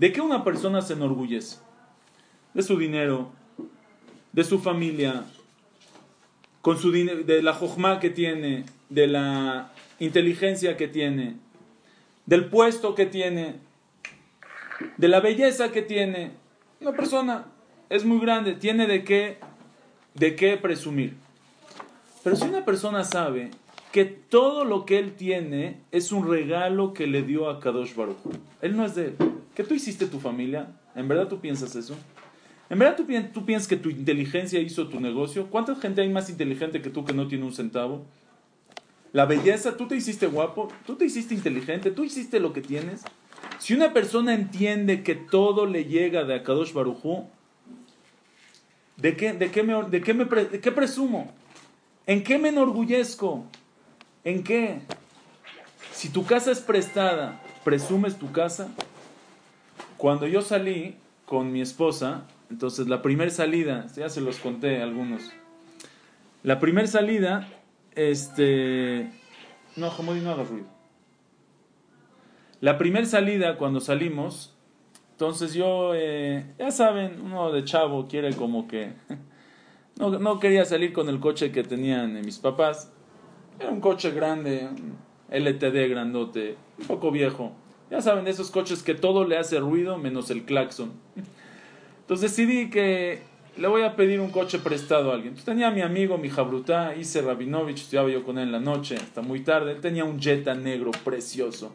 ¿De 0.00 0.12
qué 0.12 0.22
una 0.22 0.44
persona 0.44 0.80
se 0.80 0.94
enorgullece? 0.94 1.58
De 2.54 2.62
su 2.62 2.78
dinero, 2.78 3.28
de 4.32 4.44
su 4.44 4.58
familia, 4.58 5.24
con 6.62 6.78
su 6.78 6.90
de 6.90 7.42
la 7.42 7.52
jojma 7.52 8.00
que 8.00 8.08
tiene, 8.08 8.64
de 8.88 9.06
la 9.08 9.72
inteligencia 9.98 10.78
que 10.78 10.88
tiene, 10.88 11.36
del 12.24 12.46
puesto 12.46 12.94
que 12.94 13.04
tiene, 13.04 13.56
de 14.96 15.08
la 15.08 15.20
belleza 15.20 15.70
que 15.70 15.82
tiene. 15.82 16.30
Una 16.80 16.92
persona 16.92 17.48
es 17.90 18.06
muy 18.06 18.20
grande, 18.20 18.54
tiene 18.54 18.86
de 18.86 19.04
qué 19.04 19.36
de 20.14 20.34
qué 20.34 20.56
presumir. 20.56 21.12
Pero 22.24 22.36
si 22.36 22.44
una 22.44 22.64
persona 22.64 23.04
sabe 23.04 23.50
que 23.92 24.06
todo 24.06 24.64
lo 24.64 24.86
que 24.86 24.98
él 24.98 25.12
tiene 25.12 25.82
es 25.92 26.10
un 26.10 26.26
regalo 26.26 26.94
que 26.94 27.06
le 27.06 27.22
dio 27.22 27.50
a 27.50 27.60
Kadosh 27.60 27.94
Baruch. 27.94 28.16
Él 28.62 28.78
no 28.78 28.86
es 28.86 28.94
de 28.94 29.08
él. 29.08 29.39
¿Qué 29.60 29.66
tú 29.66 29.74
hiciste 29.74 30.06
tu 30.06 30.20
familia? 30.20 30.68
¿En 30.94 31.06
verdad 31.06 31.28
tú 31.28 31.38
piensas 31.38 31.76
eso? 31.76 31.94
¿En 32.70 32.78
verdad 32.78 32.96
tú, 32.96 33.06
tú 33.34 33.44
piensas 33.44 33.68
que 33.68 33.76
tu 33.76 33.90
inteligencia 33.90 34.58
hizo 34.58 34.88
tu 34.88 35.00
negocio? 35.00 35.48
¿Cuánta 35.50 35.76
gente 35.76 36.00
hay 36.00 36.08
más 36.08 36.30
inteligente 36.30 36.80
que 36.80 36.88
tú 36.88 37.04
que 37.04 37.12
no 37.12 37.28
tiene 37.28 37.44
un 37.44 37.52
centavo? 37.52 38.06
La 39.12 39.26
belleza, 39.26 39.76
tú 39.76 39.86
te 39.86 39.96
hiciste 39.96 40.28
guapo, 40.28 40.72
tú 40.86 40.96
te 40.96 41.04
hiciste 41.04 41.34
inteligente, 41.34 41.90
tú 41.90 42.04
hiciste 42.04 42.40
lo 42.40 42.54
que 42.54 42.62
tienes. 42.62 43.02
Si 43.58 43.74
una 43.74 43.92
persona 43.92 44.32
entiende 44.32 45.02
que 45.02 45.14
todo 45.14 45.66
le 45.66 45.84
llega 45.84 46.24
de 46.24 46.36
Akadosh 46.36 46.72
Barujú, 46.72 47.28
¿de 48.96 49.14
qué, 49.14 49.34
de, 49.34 49.50
qué 49.50 49.62
me, 49.62 49.74
de, 49.90 50.00
qué 50.00 50.14
me, 50.14 50.24
¿de 50.24 50.58
qué 50.58 50.72
presumo? 50.72 51.30
¿En 52.06 52.24
qué 52.24 52.38
me 52.38 52.48
enorgullezco? 52.48 53.44
¿En 54.24 54.42
qué? 54.42 54.80
Si 55.92 56.08
tu 56.08 56.24
casa 56.24 56.50
es 56.50 56.60
prestada, 56.60 57.42
¿presumes 57.62 58.18
tu 58.18 58.32
casa? 58.32 58.70
Cuando 60.00 60.26
yo 60.26 60.40
salí 60.40 60.96
con 61.26 61.52
mi 61.52 61.60
esposa, 61.60 62.22
entonces 62.50 62.88
la 62.88 63.02
primera 63.02 63.30
salida, 63.30 63.86
ya 63.94 64.08
se 64.08 64.22
los 64.22 64.38
conté 64.38 64.80
algunos, 64.80 65.30
la 66.42 66.58
primera 66.58 66.86
salida 66.86 67.46
este. 67.94 69.10
No, 69.76 69.90
Hamudi, 69.90 70.20
no 70.20 70.30
haga 70.30 70.44
ruido. 70.44 70.64
La 72.62 72.78
primera 72.78 73.04
salida, 73.04 73.58
cuando 73.58 73.78
salimos, 73.80 74.54
entonces 75.12 75.52
yo, 75.52 75.92
eh, 75.94 76.46
ya 76.58 76.70
saben, 76.70 77.20
uno 77.20 77.52
de 77.52 77.62
chavo 77.64 78.08
quiere 78.08 78.34
como 78.34 78.66
que. 78.66 78.94
No, 79.98 80.18
no, 80.18 80.38
quería 80.38 80.64
salir 80.64 80.94
con 80.94 81.10
el 81.10 81.20
coche 81.20 81.52
que 81.52 81.62
tenían 81.62 82.14
mis 82.24 82.38
papás. 82.38 82.90
Era 83.58 83.68
un 83.68 83.82
coche 83.82 84.12
grande, 84.12 84.70
LTD 85.28 85.90
grandote, 85.90 86.56
un 86.78 86.86
poco 86.86 87.10
viejo. 87.10 87.52
Ya 87.90 88.00
saben, 88.00 88.24
de 88.24 88.30
esos 88.30 88.50
coches 88.50 88.82
que 88.82 88.94
todo 88.94 89.24
le 89.24 89.36
hace 89.36 89.58
ruido 89.58 89.98
menos 89.98 90.30
el 90.30 90.44
claxon. 90.44 90.92
Entonces 92.02 92.30
decidí 92.30 92.70
que 92.70 93.22
le 93.56 93.68
voy 93.68 93.82
a 93.82 93.96
pedir 93.96 94.20
un 94.20 94.30
coche 94.30 94.58
prestado 94.58 95.10
a 95.10 95.14
alguien. 95.14 95.30
Entonces, 95.30 95.44
tenía 95.44 95.68
a 95.68 95.70
mi 95.70 95.82
amigo, 95.82 96.16
mi 96.18 96.30
jabrutá, 96.30 96.94
Ise 96.94 97.20
Rabinovich, 97.20 97.80
estudiaba 97.80 98.08
yo 98.08 98.24
con 98.24 98.38
él 98.38 98.44
en 98.44 98.52
la 98.52 98.60
noche, 98.60 98.96
hasta 98.96 99.22
muy 99.22 99.40
tarde. 99.40 99.72
Él 99.72 99.80
tenía 99.80 100.04
un 100.04 100.20
Jetta 100.20 100.54
negro 100.54 100.92
precioso. 101.04 101.74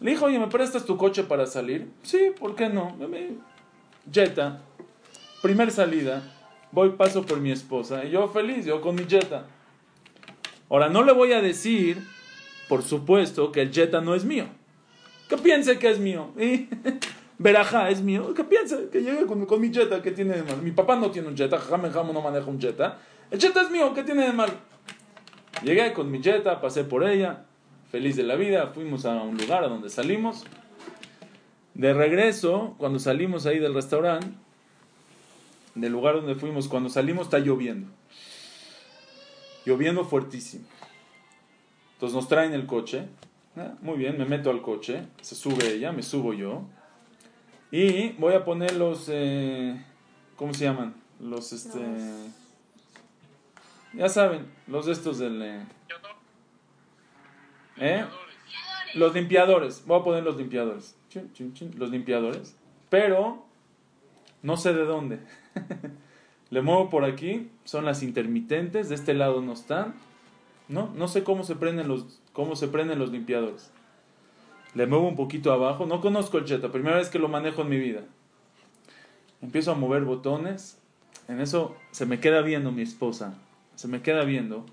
Le 0.00 0.12
dijo, 0.12 0.26
oye, 0.26 0.38
¿me 0.38 0.46
prestas 0.46 0.84
tu 0.84 0.96
coche 0.96 1.24
para 1.24 1.46
salir? 1.46 1.90
Sí, 2.02 2.32
¿por 2.38 2.54
qué 2.54 2.68
no? 2.68 2.96
Jetta, 4.12 4.62
primer 5.42 5.70
salida, 5.72 6.22
voy, 6.70 6.90
paso 6.90 7.26
por 7.26 7.40
mi 7.40 7.50
esposa, 7.50 8.04
y 8.04 8.10
yo 8.10 8.28
feliz, 8.28 8.64
yo 8.64 8.80
con 8.80 8.94
mi 8.94 9.04
Jetta. 9.06 9.46
Ahora, 10.70 10.88
no 10.88 11.02
le 11.02 11.12
voy 11.12 11.32
a 11.32 11.42
decir, 11.42 12.06
por 12.68 12.82
supuesto, 12.82 13.50
que 13.50 13.62
el 13.62 13.72
Jetta 13.72 14.00
no 14.00 14.14
es 14.14 14.24
mío. 14.24 14.46
Que 15.28 15.36
piense 15.36 15.78
que 15.78 15.90
es 15.90 15.98
mío. 15.98 16.30
Verajá 17.38 17.88
es 17.90 18.02
mío, 18.02 18.34
¿qué 18.34 18.42
piensa? 18.42 18.78
Que 18.90 19.00
llegue 19.00 19.24
con, 19.26 19.60
mi 19.60 19.72
jetta, 19.72 20.02
¿qué 20.02 20.10
tiene 20.10 20.36
de 20.36 20.42
mal? 20.42 20.60
Mi 20.60 20.72
papá 20.72 20.96
no 20.96 21.10
tiene 21.12 21.28
un 21.28 21.36
jetta, 21.36 21.56
Jamen 21.56 21.92
Jamo 21.92 22.12
no 22.12 22.20
maneja 22.20 22.46
un 22.46 22.60
jetta. 22.60 22.98
El 23.30 23.38
jetta 23.38 23.62
es 23.62 23.70
mío, 23.70 23.94
¿qué 23.94 24.02
tiene 24.02 24.26
de 24.26 24.32
mal? 24.32 24.50
Llegué 25.62 25.92
con 25.92 26.10
mi 26.10 26.20
jetta, 26.20 26.60
pasé 26.60 26.82
por 26.82 27.08
ella, 27.08 27.44
feliz 27.92 28.16
de 28.16 28.24
la 28.24 28.34
vida, 28.34 28.72
fuimos 28.74 29.04
a 29.04 29.22
un 29.22 29.36
lugar 29.36 29.62
a 29.62 29.68
donde 29.68 29.88
salimos. 29.88 30.44
De 31.74 31.94
regreso, 31.94 32.74
cuando 32.78 32.98
salimos 32.98 33.46
ahí 33.46 33.60
del 33.60 33.72
restaurante, 33.72 34.26
del 35.76 35.92
lugar 35.92 36.16
donde 36.16 36.34
fuimos, 36.34 36.66
cuando 36.66 36.88
salimos 36.88 37.26
está 37.26 37.38
lloviendo. 37.38 37.88
Lloviendo 39.64 40.04
fuertísimo. 40.04 40.64
Entonces 41.94 42.16
nos 42.16 42.28
traen 42.28 42.52
el 42.52 42.66
coche. 42.66 43.06
Ah, 43.60 43.74
muy 43.82 43.98
bien, 43.98 44.16
me 44.16 44.24
meto 44.24 44.50
al 44.50 44.62
coche, 44.62 45.02
se 45.20 45.34
sube 45.34 45.74
ella, 45.74 45.90
me 45.90 46.04
subo 46.04 46.32
yo. 46.32 46.62
Y 47.72 48.10
voy 48.10 48.34
a 48.34 48.44
poner 48.44 48.76
los, 48.76 49.08
eh, 49.10 49.84
¿cómo 50.36 50.54
se 50.54 50.64
llaman? 50.64 50.94
Los, 51.18 51.52
este, 51.52 51.80
ya 53.94 54.08
saben, 54.08 54.46
los 54.68 54.86
estos 54.86 55.18
del, 55.18 55.42
eh, 55.42 55.66
¿eh? 57.78 58.04
Los 58.94 59.12
limpiadores, 59.12 59.84
voy 59.86 60.00
a 60.00 60.04
poner 60.04 60.22
los 60.22 60.36
limpiadores, 60.36 60.96
los 61.76 61.90
limpiadores, 61.90 62.54
pero 62.88 63.44
no 64.40 64.56
sé 64.56 64.72
de 64.72 64.84
dónde. 64.84 65.18
Le 66.50 66.62
muevo 66.62 66.90
por 66.90 67.04
aquí, 67.04 67.50
son 67.64 67.84
las 67.84 68.04
intermitentes, 68.04 68.88
de 68.88 68.94
este 68.94 69.14
lado 69.14 69.42
no 69.42 69.52
están, 69.52 69.96
¿no? 70.68 70.90
No 70.94 71.08
sé 71.08 71.24
cómo 71.24 71.44
se 71.44 71.56
prenden 71.56 71.88
los, 71.88 72.20
cómo 72.32 72.56
se 72.56 72.68
prenden 72.68 72.98
los 72.98 73.10
limpiadores 73.10 73.70
le 74.74 74.86
muevo 74.86 75.08
un 75.08 75.16
poquito 75.16 75.52
abajo, 75.52 75.86
no 75.86 76.00
conozco 76.00 76.38
el 76.38 76.46
Jetta, 76.46 76.70
primera 76.70 76.96
vez 76.96 77.08
que 77.08 77.18
lo 77.18 77.28
manejo 77.28 77.62
en 77.62 77.68
mi 77.68 77.78
vida. 77.78 78.02
Empiezo 79.40 79.72
a 79.72 79.74
mover 79.74 80.04
botones, 80.04 80.78
en 81.26 81.40
eso 81.40 81.76
se 81.90 82.06
me 82.06 82.20
queda 82.20 82.42
viendo 82.42 82.72
mi 82.72 82.82
esposa, 82.82 83.34
se 83.76 83.88
me 83.88 84.02
queda 84.02 84.24
viendo. 84.24 84.66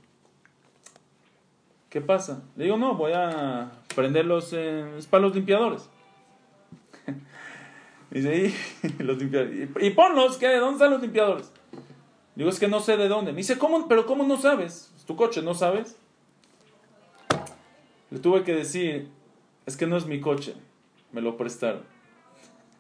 ¿Qué 1.89 2.01
pasa? 2.01 2.43
Le 2.55 2.65
digo, 2.65 2.77
no, 2.77 2.95
voy 2.95 3.13
a 3.13 3.71
prender 3.95 4.25
los, 4.25 4.51
eh, 4.53 4.85
para 5.09 5.23
los 5.23 5.33
limpiadores. 5.33 5.89
dice, 8.11 8.53
¿y, 8.83 9.03
los 9.03 9.17
limpiadores? 9.17 9.69
¿Y, 9.79 9.89
ponlos, 9.91 10.37
¿qué? 10.37 10.55
¿Dónde 10.57 10.73
están 10.73 10.91
los 10.91 11.01
limpiadores? 11.01 11.51
Digo, 12.35 12.49
es 12.49 12.59
que 12.59 12.67
no 12.67 12.81
sé 12.81 12.97
de 12.97 13.07
dónde. 13.07 13.31
Me 13.31 13.37
dice, 13.37 13.57
¿cómo? 13.57 13.87
¿Pero 13.87 14.05
cómo 14.05 14.25
no 14.25 14.37
sabes? 14.37 14.91
¿Es 15.05 15.07
tu 15.07 15.15
coche, 15.15 15.43
¿no 15.43 15.53
sabes? 15.53 15.97
Le 18.09 18.17
tuve 18.17 18.43
que 18.43 18.55
decir, 18.55 19.07
es 19.67 19.77
que 19.77 19.85
no 19.85 19.97
es 19.97 20.07
mi 20.07 20.19
coche, 20.19 20.55
me 21.11 21.21
lo 21.21 21.37
prestaron. 21.37 21.83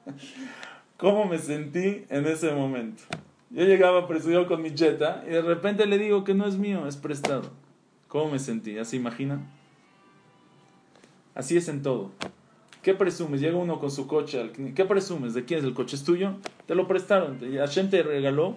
¿Cómo 0.97 1.25
me 1.25 1.37
sentí 1.37 2.03
en 2.09 2.25
ese 2.25 2.51
momento? 2.51 3.03
Yo 3.51 3.63
llegaba 3.65 4.07
presumido 4.07 4.47
con 4.47 4.63
mi 4.63 4.75
Jetta 4.75 5.23
y 5.27 5.33
de 5.33 5.43
repente 5.43 5.85
le 5.85 5.99
digo 5.99 6.23
que 6.23 6.33
no 6.33 6.47
es 6.47 6.55
mío, 6.57 6.87
es 6.87 6.97
prestado. 6.97 7.51
¿Cómo 8.07 8.31
me 8.31 8.39
sentí? 8.39 8.73
¿Ya 8.73 8.85
se 8.85 8.95
imagina? 8.95 9.45
Así 11.35 11.57
es 11.57 11.67
en 11.67 11.83
todo. 11.83 12.09
¿Qué 12.81 12.95
presumes? 12.95 13.39
Llega 13.39 13.55
uno 13.55 13.79
con 13.79 13.91
su 13.91 14.07
coche. 14.07 14.51
¿Qué 14.73 14.85
presumes? 14.85 15.35
¿De 15.35 15.45
quién 15.45 15.59
es 15.59 15.65
el 15.65 15.75
coche? 15.75 15.95
¿Es 15.95 16.03
tuyo? 16.03 16.37
Te 16.65 16.73
lo 16.73 16.87
prestaron. 16.87 17.37
Hashem 17.39 17.91
te 17.91 18.01
regaló 18.01 18.55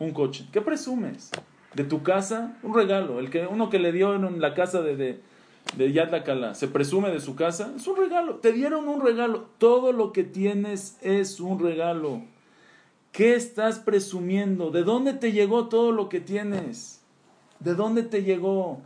un 0.00 0.10
coche. 0.10 0.48
¿Qué 0.52 0.60
presumes? 0.60 1.30
¿De 1.74 1.84
tu 1.84 2.02
casa? 2.02 2.56
Un 2.62 2.74
regalo. 2.74 3.18
El 3.18 3.30
que, 3.30 3.46
uno 3.46 3.70
que 3.70 3.78
le 3.78 3.92
dio 3.92 4.14
en 4.14 4.40
la 4.40 4.54
casa 4.54 4.82
de 4.82 5.20
de 5.76 5.92
Yad 5.92 6.10
Lakala 6.10 6.54
se 6.54 6.68
presume 6.68 7.10
de 7.10 7.20
su 7.20 7.34
casa, 7.34 7.72
es 7.76 7.86
un 7.86 7.96
regalo. 7.96 8.36
Te 8.36 8.52
dieron 8.52 8.88
un 8.88 9.00
regalo. 9.00 9.46
Todo 9.58 9.92
lo 9.92 10.12
que 10.12 10.22
tienes 10.22 10.98
es 11.02 11.40
un 11.40 11.58
regalo. 11.58 12.22
¿Qué 13.12 13.34
estás 13.34 13.78
presumiendo? 13.78 14.70
¿De 14.70 14.82
dónde 14.82 15.14
te 15.14 15.32
llegó 15.32 15.68
todo 15.68 15.92
lo 15.92 16.08
que 16.08 16.20
tienes? 16.20 17.00
¿De 17.60 17.74
dónde 17.74 18.02
te 18.02 18.22
llegó? 18.22 18.80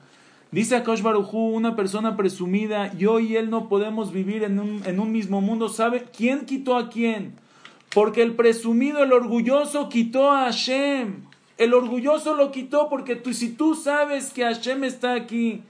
Dice 0.50 0.76
Akash 0.76 1.02
Barujú, 1.02 1.38
una 1.38 1.76
persona 1.76 2.16
presumida, 2.16 2.94
yo 2.94 3.20
y 3.20 3.36
él 3.36 3.50
no 3.50 3.68
podemos 3.68 4.12
vivir 4.12 4.44
en 4.44 4.58
un, 4.58 4.82
en 4.86 4.98
un 4.98 5.12
mismo 5.12 5.42
mundo. 5.42 5.68
¿Sabe 5.68 6.06
quién 6.14 6.46
quitó 6.46 6.76
a 6.76 6.88
quién? 6.88 7.34
Porque 7.94 8.22
el 8.22 8.34
presumido, 8.34 9.02
el 9.02 9.12
orgulloso, 9.12 9.88
quitó 9.88 10.30
a 10.30 10.44
Hashem. 10.44 11.27
El 11.58 11.74
orgulloso 11.74 12.34
lo 12.34 12.52
quitó 12.52 12.88
porque 12.88 13.16
tú, 13.16 13.34
si 13.34 13.50
tú 13.50 13.74
sabes 13.74 14.32
que 14.32 14.44
Hashem 14.44 14.84
está 14.84 15.14
aquí, 15.14 15.64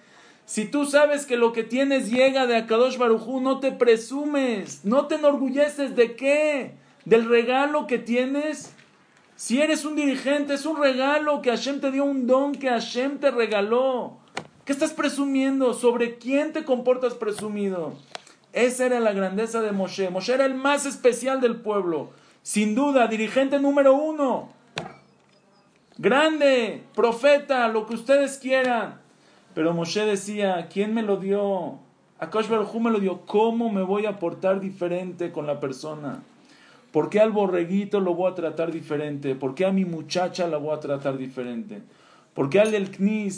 si 0.45 0.67
tú 0.67 0.85
sabes 0.85 1.25
que 1.25 1.39
lo 1.39 1.53
que 1.53 1.65
tienes 1.65 2.11
llega 2.11 2.47
de 2.47 2.57
Akadosh 2.57 2.99
Barujú, 2.99 3.41
no 3.41 3.59
te 3.59 3.73
presumes, 3.73 4.85
no 4.85 5.07
te 5.07 5.17
enorgulleces 5.17 5.97
de 5.97 6.15
qué, 6.15 6.75
del 7.07 7.27
regalo 7.27 7.87
que 7.87 7.99
tienes. 7.99 8.75
Si 9.35 9.63
eres 9.63 9.87
un 9.87 9.97
dirigente, 9.97 10.55
es 10.55 10.67
un 10.67 10.81
regalo 10.81 11.41
que 11.41 11.51
Hashem 11.51 11.81
te 11.81 11.91
dio, 11.91 12.05
un 12.05 12.27
don 12.27 12.53
que 12.53 12.69
Hashem 12.69 13.19
te 13.19 13.31
regaló. 13.31 14.19
¿Qué 14.67 14.73
estás 14.73 14.93
presumiendo? 14.93 15.73
¿Sobre 15.73 16.19
quién 16.19 16.53
te 16.53 16.65
comportas 16.65 17.15
presumido? 17.15 17.95
Esa 18.53 18.85
era 18.85 19.01
la 19.01 19.15
grandeza 19.15 19.63
de 19.63 19.73
Moshe. 19.73 20.11
Moshe 20.11 20.35
era 20.35 20.45
el 20.45 20.55
más 20.55 20.85
especial 20.85 21.41
del 21.41 21.57
pueblo. 21.57 22.11
Sin 22.43 22.75
duda, 22.75 23.07
dirigente 23.07 23.59
número 23.59 23.95
uno. 23.95 24.58
Grande, 26.01 26.85
profeta, 26.95 27.67
lo 27.67 27.85
que 27.87 27.95
ustedes 27.95 28.39
quieran. 28.39 29.01
Pero 29.53 29.75
Moshe 29.75 30.07
decía, 30.07 30.69
¿quién 30.73 30.95
me 30.95 31.03
lo 31.03 31.17
dio? 31.17 31.81
Akash 32.21 32.49
Baruj 32.49 32.73
me 32.77 32.93
lo 32.93 33.01
dio. 33.01 33.23
¿Cómo 33.27 33.69
me 33.69 33.83
voy 33.83 34.07
a 34.07 34.21
portar 34.21 34.61
diferente 34.61 35.33
con 35.33 35.49
la 35.49 35.59
persona? 35.59 36.23
¿Por 36.93 37.11
qué 37.11 37.19
al 37.19 37.33
borreguito 37.33 37.99
lo 37.99 38.15
voy 38.15 38.31
a 38.31 38.37
tratar 38.37 38.71
diferente? 38.71 39.35
¿Por 39.35 39.57
qué 39.57 39.67
a 39.67 39.73
mi 39.73 39.85
muchacha 39.85 40.47
la 40.47 40.59
voy 40.59 40.77
a 40.77 40.79
tratar 40.79 41.19
diferente? 41.19 41.83
¿Por 42.33 42.49
qué 42.49 42.61
al 42.61 42.71
del 42.71 42.93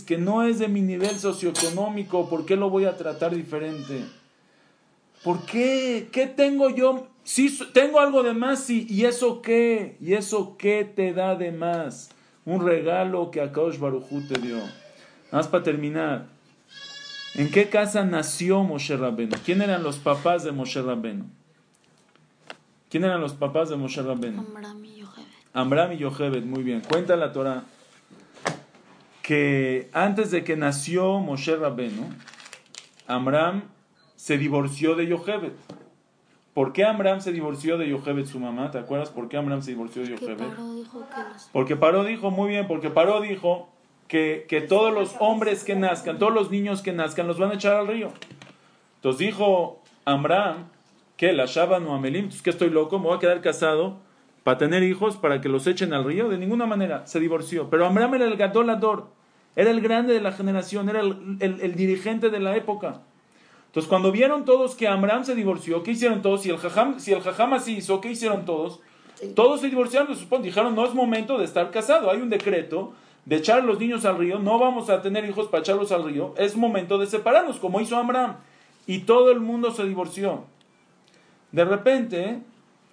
que 0.05 0.19
no 0.19 0.43
es 0.43 0.59
de 0.59 0.69
mi 0.69 0.83
nivel 0.83 1.19
socioeconómico, 1.19 2.29
por 2.29 2.45
qué 2.45 2.57
lo 2.57 2.69
voy 2.69 2.85
a 2.85 2.99
tratar 2.99 3.35
diferente? 3.35 4.05
¿Por 5.25 5.47
qué? 5.47 6.11
¿Qué 6.13 6.27
tengo 6.27 6.69
yo? 6.69 7.07
Sí, 7.25 7.59
tengo 7.73 8.01
algo 8.01 8.23
de 8.23 8.35
más. 8.35 8.69
¿Y 8.69 9.07
eso 9.07 9.41
qué? 9.41 9.97
¿Y 9.99 10.13
eso 10.13 10.57
qué 10.59 10.85
te 10.85 11.15
da 11.15 11.37
de 11.37 11.53
más? 11.53 12.11
Un 12.51 12.67
regalo 12.67 13.31
que 13.31 13.41
Akash 13.41 13.79
Baruj 13.79 14.09
te 14.27 14.41
dio. 14.41 14.57
Nada 14.57 14.71
más 15.31 15.47
para 15.47 15.63
terminar. 15.63 16.27
¿En 17.37 17.49
qué 17.49 17.69
casa 17.69 18.05
nació 18.05 18.65
Moshe 18.65 18.97
Rabbenu? 18.97 19.37
¿Quién 19.45 19.63
eran 19.63 19.85
los 19.85 19.99
papás 19.99 20.43
de 20.43 20.51
Moshe 20.51 20.83
Rabbenu? 20.83 21.27
¿Quién 22.89 23.05
eran 23.05 23.21
los 23.21 23.35
papás 23.35 23.69
de 23.69 23.77
Moshe 23.77 24.03
Rabbenu? 24.03 24.41
Amram 24.41 24.85
y 24.85 24.97
Yochebed. 24.97 25.29
Amram 25.53 25.93
y 25.93 25.99
Yochebed, 25.99 26.43
muy 26.43 26.65
bien. 26.65 26.81
Cuenta 26.81 27.15
la 27.15 27.31
Torah 27.33 27.63
que 29.23 29.89
antes 29.93 30.33
de 30.33 30.43
que 30.43 30.57
nació 30.57 31.21
Moshe 31.21 31.55
Rabbenu, 31.55 32.03
Amram 33.07 33.63
se 34.17 34.39
divorció 34.39 34.97
de 34.97 35.07
Yochebed. 35.07 35.53
¿Por 36.61 36.75
qué 36.75 36.85
Amram 36.85 37.23
se 37.23 37.33
divorció 37.33 37.79
de 37.79 37.89
Yochebed, 37.89 38.27
su 38.27 38.39
mamá? 38.39 38.71
¿Te 38.71 38.77
acuerdas 38.77 39.09
por 39.09 39.31
qué 39.31 39.39
Amram 39.39 39.63
se 39.63 39.71
divorció 39.71 40.03
de 40.03 40.09
Yochebed? 40.11 40.45
Porque 41.55 41.75
Paró 41.75 42.05
dijo, 42.05 42.31
muy 42.31 42.51
bien, 42.51 42.67
porque 42.69 42.91
Paró 42.91 43.23
dijo 43.23 43.71
que, 44.09 44.45
que 44.47 44.61
todos 44.61 44.93
los 44.93 45.17
hombres 45.21 45.65
que 45.65 45.75
nazcan, 45.75 46.19
todos 46.19 46.35
los 46.35 46.51
niños 46.51 46.83
que 46.83 46.93
nazcan, 46.93 47.27
los 47.27 47.39
van 47.39 47.53
a 47.53 47.55
echar 47.55 47.77
al 47.77 47.87
río. 47.87 48.09
Entonces 48.97 49.21
dijo 49.27 49.81
Amram, 50.05 50.67
que 51.17 51.33
la 51.33 51.47
Shaban 51.47 51.87
o 51.87 51.95
Amelim, 51.95 52.25
entonces 52.25 52.43
que 52.43 52.51
estoy 52.51 52.69
loco, 52.69 52.99
me 52.99 53.07
voy 53.07 53.17
a 53.17 53.21
quedar 53.21 53.41
casado 53.41 53.97
para 54.45 54.59
tener 54.59 54.83
hijos, 54.83 55.17
para 55.17 55.41
que 55.41 55.49
los 55.49 55.67
echen 55.67 55.95
al 55.95 56.05
río. 56.05 56.29
De 56.29 56.37
ninguna 56.37 56.67
manera, 56.67 57.07
se 57.07 57.21
divorció. 57.21 57.71
Pero 57.71 57.87
Amram 57.87 58.13
era 58.17 58.27
el 58.27 58.37
gadolador, 58.37 59.07
era 59.57 59.71
el 59.71 59.81
grande 59.81 60.13
de 60.13 60.21
la 60.21 60.33
generación, 60.33 60.91
era 60.91 61.01
el, 61.01 61.39
el- 61.41 61.63
el 61.63 61.75
dirigente 61.75 62.29
de 62.29 62.41
la 62.41 62.55
época. 62.55 63.01
Entonces 63.71 63.89
cuando 63.89 64.11
vieron 64.11 64.45
todos 64.45 64.75
que 64.75 64.89
Amram 64.89 65.25
se 65.25 65.37
divorció, 65.37 65.85
¿qué 65.85 65.93
hicieron 65.93 66.23
todos? 66.23 66.43
Si 66.43 66.51
el 66.51 66.59
jajam, 66.59 66.99
si 66.99 67.13
el 67.13 67.21
jajam 67.21 67.53
así 67.53 67.77
hizo, 67.77 68.01
¿qué 68.01 68.11
hicieron 68.11 68.45
todos? 68.45 68.81
Todos 69.37 69.61
se 69.61 69.69
divorciaron, 69.69 70.13
se 70.13 70.21
supone, 70.21 70.43
dijeron, 70.43 70.75
no 70.75 70.85
es 70.85 70.93
momento 70.93 71.39
de 71.39 71.45
estar 71.45 71.71
casado, 71.71 72.11
hay 72.11 72.21
un 72.21 72.31
decreto 72.31 72.95
de 73.27 73.37
echar 73.37 73.61
a 73.61 73.63
los 73.63 73.79
niños 73.79 74.05
al 74.05 74.19
río, 74.19 74.41
no 74.41 74.59
vamos 74.59 74.91
a 74.91 75.03
tener 75.03 75.25
hijos 75.25 75.47
para 75.47 75.61
echarlos 75.61 75.93
al 75.93 76.03
río, 76.03 76.35
es 76.37 76.57
momento 76.57 76.99
de 76.99 77.07
separarnos, 77.07 77.59
como 77.59 77.81
hizo 77.81 77.97
Abraham. 77.97 78.39
Y 78.89 79.01
todo 79.01 79.31
el 79.31 79.39
mundo 79.39 79.71
se 79.71 79.85
divorció. 79.85 80.47
De 81.53 81.65
repente, 81.65 82.41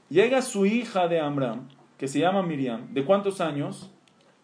llega 0.09 0.43
su 0.43 0.67
hija 0.67 1.07
de 1.07 1.19
Abraham, 1.19 1.69
que 1.97 2.07
se 2.07 2.19
llama 2.19 2.43
Miriam, 2.43 2.93
¿de 2.93 3.03
cuántos 3.03 3.41
años? 3.41 3.89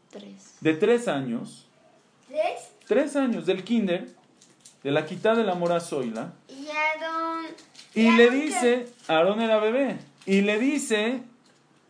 Tres. 0.10 0.58
De 0.62 0.74
tres 0.74 1.08
años. 1.08 1.68
¿Tres? 2.28 2.74
Tres 2.88 3.16
años 3.16 3.46
del 3.46 3.64
kinder, 3.64 4.08
de 4.84 4.92
la 4.92 5.06
quita 5.06 5.36
de 5.36 5.44
la 5.44 5.56
mora 5.56 5.80
Zoila. 5.80 6.34
Y 6.50 6.68
Aarón. 6.70 7.46
Y 7.96 8.12
le 8.12 8.30
que- 8.30 8.36
dice, 8.36 8.86
Aarón 9.08 9.42
era 9.42 9.58
bebé, 9.60 9.98
y 10.26 10.42
le 10.42 10.60
dice 10.60 11.22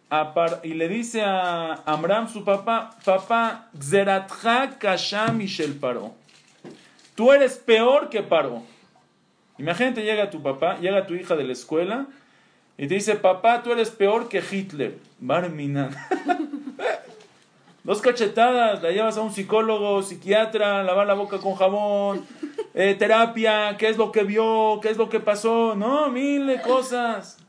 a, 0.09 0.33
Par- 0.33 0.59
y 0.63 0.73
le 0.75 0.87
dice 0.89 1.23
a 1.23 1.81
Amram, 1.85 2.27
su 2.29 2.43
papá, 2.43 2.95
papá, 3.03 3.69
Xeratja 3.79 4.77
Kasham 4.77 5.37
Mishel 5.37 5.73
Paró. 5.75 6.13
Tú 7.15 7.31
eres 7.31 7.57
peor 7.57 8.09
que 8.09 8.21
Paró. 8.23 8.63
Imagínate, 9.57 10.03
llega 10.03 10.29
tu 10.29 10.41
papá, 10.41 10.77
llega 10.79 11.05
tu 11.07 11.13
hija 11.13 11.35
de 11.35 11.43
la 11.43 11.53
escuela 11.53 12.07
y 12.77 12.87
te 12.87 12.95
dice, 12.95 13.15
papá, 13.15 13.61
tú 13.63 13.71
eres 13.71 13.91
peor 13.91 14.27
que 14.29 14.39
Hitler. 14.51 14.97
Barminan. 15.19 15.95
Dos 17.83 18.01
cachetadas, 18.01 18.81
la 18.81 18.91
llevas 18.91 19.17
a 19.17 19.21
un 19.21 19.33
psicólogo, 19.33 20.01
psiquiatra, 20.03 20.83
lavar 20.83 21.05
la 21.05 21.15
boca 21.15 21.39
con 21.39 21.55
jabón, 21.55 22.23
eh, 22.73 22.95
terapia, 22.97 23.75
qué 23.77 23.89
es 23.89 23.97
lo 23.97 24.13
que 24.13 24.23
vio, 24.23 24.79
qué 24.81 24.89
es 24.89 24.97
lo 24.97 25.09
que 25.09 25.19
pasó, 25.19 25.75
no, 25.75 26.09
mil 26.09 26.47
de 26.47 26.61
cosas. 26.61 27.39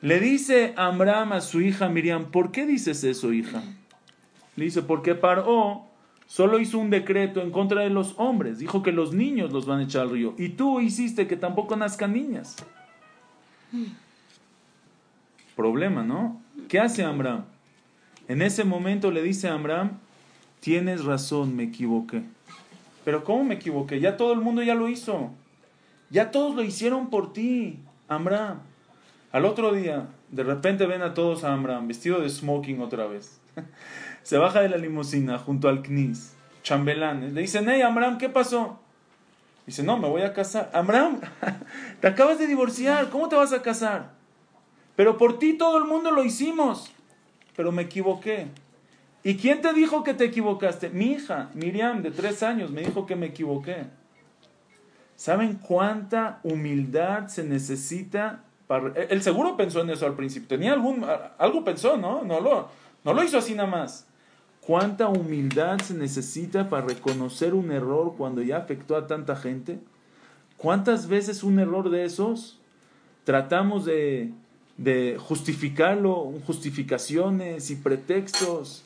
Le 0.00 0.20
dice 0.20 0.72
Amram 0.76 1.34
a 1.34 1.42
su 1.42 1.60
hija 1.60 1.90
Miriam, 1.90 2.30
¿por 2.30 2.50
qué 2.50 2.64
dices 2.64 3.04
eso, 3.04 3.34
hija? 3.34 3.62
Le 4.56 4.64
dice, 4.64 4.80
porque 4.80 5.14
Paró 5.14 5.82
solo 6.26 6.58
hizo 6.58 6.78
un 6.78 6.88
decreto 6.88 7.42
en 7.42 7.50
contra 7.50 7.82
de 7.82 7.90
los 7.90 8.14
hombres, 8.16 8.58
dijo 8.58 8.82
que 8.82 8.92
los 8.92 9.12
niños 9.12 9.52
los 9.52 9.66
van 9.66 9.80
a 9.80 9.84
echar 9.84 10.02
al 10.02 10.10
río, 10.10 10.34
y 10.38 10.50
tú 10.50 10.80
hiciste 10.80 11.26
que 11.26 11.36
tampoco 11.36 11.76
nazcan 11.76 12.14
niñas. 12.14 12.56
Problema, 15.54 16.02
¿no? 16.02 16.40
¿Qué 16.68 16.80
hace 16.80 17.04
Amram? 17.04 17.44
En 18.28 18.42
ese 18.42 18.64
momento 18.64 19.10
le 19.10 19.22
dice 19.22 19.48
a 19.48 19.54
Amram, 19.54 19.98
tienes 20.60 21.04
razón, 21.04 21.54
me 21.56 21.64
equivoqué. 21.64 22.22
Pero 23.04 23.22
¿cómo 23.22 23.44
me 23.44 23.54
equivoqué? 23.54 24.00
Ya 24.00 24.16
todo 24.16 24.32
el 24.32 24.40
mundo 24.40 24.62
ya 24.62 24.74
lo 24.74 24.88
hizo. 24.88 25.30
Ya 26.10 26.30
todos 26.30 26.54
lo 26.54 26.62
hicieron 26.62 27.10
por 27.10 27.32
ti, 27.32 27.80
Amram. 28.08 28.60
Al 29.30 29.44
otro 29.44 29.72
día, 29.72 30.08
de 30.30 30.42
repente 30.42 30.86
ven 30.86 31.02
a 31.02 31.12
todos 31.12 31.44
a 31.44 31.52
Amram, 31.52 31.86
vestido 31.86 32.20
de 32.20 32.30
smoking 32.30 32.80
otra 32.80 33.06
vez. 33.06 33.40
Se 34.22 34.38
baja 34.38 34.60
de 34.60 34.68
la 34.68 34.76
limusina 34.76 35.38
junto 35.38 35.68
al 35.68 35.82
Knis, 35.82 36.34
chambelanes. 36.62 37.32
Le 37.32 37.42
dicen, 37.42 37.68
hey, 37.68 37.82
Amram, 37.82 38.16
¿qué 38.16 38.28
pasó? 38.28 38.78
Dice, 39.66 39.82
no, 39.82 39.98
me 39.98 40.08
voy 40.08 40.22
a 40.22 40.32
casar. 40.32 40.70
Amram, 40.72 41.20
te 42.00 42.06
acabas 42.06 42.38
de 42.38 42.46
divorciar, 42.46 43.10
¿cómo 43.10 43.28
te 43.28 43.36
vas 43.36 43.52
a 43.52 43.60
casar? 43.60 44.12
Pero 44.96 45.18
por 45.18 45.38
ti 45.38 45.54
todo 45.58 45.78
el 45.78 45.84
mundo 45.84 46.10
lo 46.10 46.24
hicimos. 46.24 46.92
Pero 47.56 47.72
me 47.72 47.82
equivoqué. 47.82 48.48
¿Y 49.22 49.36
quién 49.36 49.62
te 49.62 49.72
dijo 49.72 50.04
que 50.04 50.14
te 50.14 50.24
equivocaste? 50.24 50.90
Mi 50.90 51.12
hija, 51.12 51.50
Miriam, 51.54 52.02
de 52.02 52.10
tres 52.10 52.42
años, 52.42 52.70
me 52.70 52.82
dijo 52.82 53.06
que 53.06 53.16
me 53.16 53.26
equivoqué. 53.26 53.86
¿Saben 55.16 55.54
cuánta 55.54 56.40
humildad 56.42 57.28
se 57.28 57.44
necesita 57.44 58.44
para... 58.66 58.92
Él 59.08 59.22
seguro 59.22 59.56
pensó 59.56 59.80
en 59.80 59.90
eso 59.90 60.06
al 60.06 60.14
principio. 60.14 60.48
Tenía 60.48 60.72
algún... 60.72 61.06
Algo 61.38 61.64
pensó, 61.64 61.96
¿no? 61.96 62.22
No 62.24 62.40
lo, 62.40 62.68
no 63.04 63.14
lo 63.14 63.22
hizo 63.22 63.38
así 63.38 63.54
nada 63.54 63.68
más. 63.68 64.06
¿Cuánta 64.60 65.08
humildad 65.08 65.78
se 65.78 65.94
necesita 65.94 66.68
para 66.68 66.86
reconocer 66.86 67.54
un 67.54 67.70
error 67.70 68.14
cuando 68.16 68.42
ya 68.42 68.58
afectó 68.58 68.96
a 68.96 69.06
tanta 69.06 69.36
gente? 69.36 69.78
¿Cuántas 70.56 71.06
veces 71.06 71.42
un 71.42 71.58
error 71.58 71.90
de 71.90 72.04
esos 72.04 72.60
tratamos 73.24 73.84
de, 73.84 74.32
de 74.76 75.16
justificarlo, 75.18 76.32
justificaciones 76.46 77.70
y 77.70 77.76
pretextos? 77.76 78.84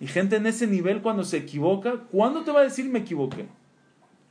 Y 0.00 0.06
gente 0.06 0.36
en 0.36 0.46
ese 0.46 0.66
nivel 0.66 1.02
cuando 1.02 1.24
se 1.24 1.38
equivoca, 1.38 2.04
¿cuándo 2.10 2.42
te 2.42 2.52
va 2.52 2.60
a 2.60 2.64
decir 2.64 2.88
me 2.88 3.00
equivoqué? 3.00 3.46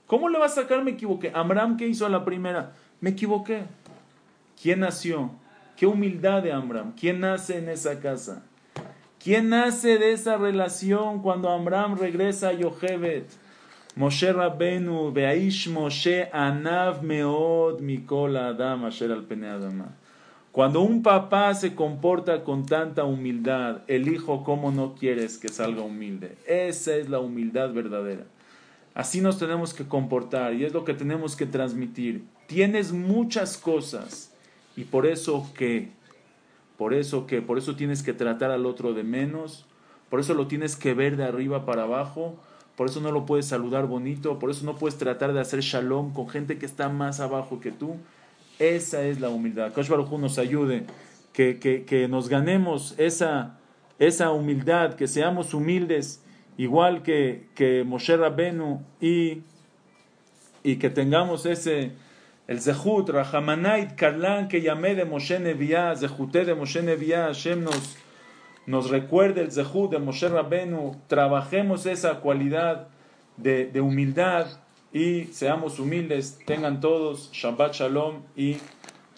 ¿Cómo 0.08 0.30
le 0.30 0.40
vas 0.40 0.58
a 0.58 0.62
sacar 0.62 0.84
me 0.84 0.92
equivoqué? 0.92 1.32
Amram, 1.34 1.76
¿qué 1.76 1.88
hizo 1.88 2.06
a 2.06 2.10
la 2.10 2.24
primera? 2.24 2.74
Me 3.02 3.10
equivoqué. 3.10 3.64
¿Quién 4.62 4.80
nació? 4.80 5.32
¿Qué 5.76 5.86
humildad 5.86 6.42
de 6.42 6.52
Amram? 6.52 6.94
¿Quién 6.94 7.20
nace 7.20 7.58
en 7.58 7.70
esa 7.70 8.00
casa? 8.00 8.44
¿Quién 9.22 9.50
nace 9.50 9.98
de 9.98 10.14
esa 10.14 10.38
relación 10.38 11.22
cuando 11.22 11.50
Amram 11.50 11.98
regresa 11.98 12.50
a 12.50 12.54
Yochebet? 12.54 13.30
Moshe 13.96 14.32
Rabbenu, 14.32 15.12
Beaish 15.12 15.70
Moshe 15.70 16.30
Anav 16.32 17.04
Meod 17.04 17.82
Mikol 17.82 18.38
Adam 18.38 18.86
Asher 18.86 19.12
al 19.12 19.26
Adama. 19.26 19.96
Cuando 20.58 20.82
un 20.82 21.04
papá 21.04 21.54
se 21.54 21.76
comporta 21.76 22.44
con 22.44 22.66
tanta 22.66 23.04
humildad, 23.04 23.82
el 23.86 24.08
hijo, 24.08 24.44
¿cómo 24.44 24.72
no 24.72 24.96
quieres 24.96 25.38
que 25.38 25.50
salga 25.50 25.84
humilde? 25.84 26.36
Esa 26.48 26.96
es 26.96 27.10
la 27.10 27.20
humildad 27.20 27.74
verdadera. 27.74 28.24
Así 28.96 29.22
nos 29.22 29.38
tenemos 29.38 29.76
que 29.76 29.88
comportar 29.88 30.56
y 30.56 30.66
es 30.66 30.74
lo 30.74 30.84
que 30.84 30.96
tenemos 30.96 31.36
que 31.36 31.46
transmitir. 31.46 32.24
Tienes 32.48 32.92
muchas 32.92 33.56
cosas 33.56 34.34
y 34.76 34.86
por 34.86 35.06
eso 35.06 35.48
qué? 35.56 35.90
Por 36.76 36.96
eso 36.96 37.28
qué? 37.28 37.44
Por 37.44 37.60
eso 37.60 37.76
tienes 37.76 38.02
que 38.02 38.14
tratar 38.14 38.50
al 38.50 38.66
otro 38.66 38.94
de 38.96 39.04
menos, 39.04 39.68
por 40.10 40.20
eso 40.20 40.34
lo 40.34 40.48
tienes 40.48 40.76
que 40.76 40.96
ver 40.96 41.18
de 41.18 41.26
arriba 41.26 41.68
para 41.68 41.84
abajo, 41.84 42.36
por 42.76 42.90
eso 42.90 43.00
no 43.00 43.12
lo 43.12 43.28
puedes 43.28 43.46
saludar 43.46 43.86
bonito, 43.86 44.40
por 44.40 44.50
eso 44.50 44.66
no 44.66 44.76
puedes 44.76 44.98
tratar 44.98 45.34
de 45.34 45.40
hacer 45.40 45.60
shalom 45.60 46.14
con 46.14 46.28
gente 46.28 46.58
que 46.58 46.66
está 46.66 46.90
más 46.90 47.20
abajo 47.20 47.60
que 47.60 47.72
tú. 47.72 47.98
Esa 48.60 49.04
es 49.04 49.20
la 49.20 49.30
humildad. 49.30 49.72
Kosh 49.72 49.88
Baruj 49.88 50.12
nos 50.20 50.40
ayude, 50.40 50.86
que, 51.32 51.60
que, 51.60 51.86
que 51.86 52.08
nos 52.08 52.28
ganemos 52.28 52.96
esa, 52.98 53.60
esa 54.00 54.32
humildad, 54.32 54.96
que 54.96 55.08
seamos 55.08 55.54
humildes, 55.54 56.24
igual 56.58 57.04
que, 57.04 57.50
que 57.54 57.84
Moshe 57.84 58.18
Rabbenu, 58.18 58.84
y, 59.00 59.44
y 60.64 60.78
que 60.78 60.90
tengamos 60.90 61.46
ese, 61.46 61.92
el 62.48 62.60
Zehut, 62.60 63.10
Rahamanait, 63.10 63.96
Karlan, 63.96 64.48
que 64.48 64.62
llamé 64.62 64.96
de 64.96 65.06
Moshe 65.06 65.40
Neviah, 65.40 65.96
Zehuté 65.96 66.44
de 66.44 66.56
Moshe 66.56 66.82
Neviah, 66.82 67.28
Hashem 67.28 67.64
nos, 67.64 67.98
nos 68.66 68.90
recuerde 68.90 69.42
el 69.42 69.52
Zehut 69.52 69.92
de 69.92 70.00
Moshe 70.00 70.28
Rabbenu, 70.28 70.96
trabajemos 71.06 71.86
esa 71.86 72.22
cualidad 72.22 72.88
de, 73.38 73.68
de 73.68 73.82
humildad 73.82 74.48
y 74.94 75.26
seamos 75.26 75.80
humildes, 75.80 76.40
tengan 76.46 76.80
todos 76.80 77.30
Shabbat 77.34 77.74
Shalom 77.74 78.22
y 78.36 78.58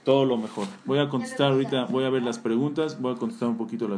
todo 0.04 0.26
lo 0.26 0.38
mejor. 0.38 0.68
Voy 0.86 1.00
a 1.00 1.10
contestar 1.10 1.52
ahorita, 1.52 1.86
voy 1.86 2.06
a 2.06 2.10
ver 2.10 2.24
las 2.24 2.40
preguntas, 2.40 3.00
voy 3.00 3.14
a 3.14 3.18
contestar 3.18 3.50
un 3.50 3.58
poquito 3.58 3.86
las 3.86 3.88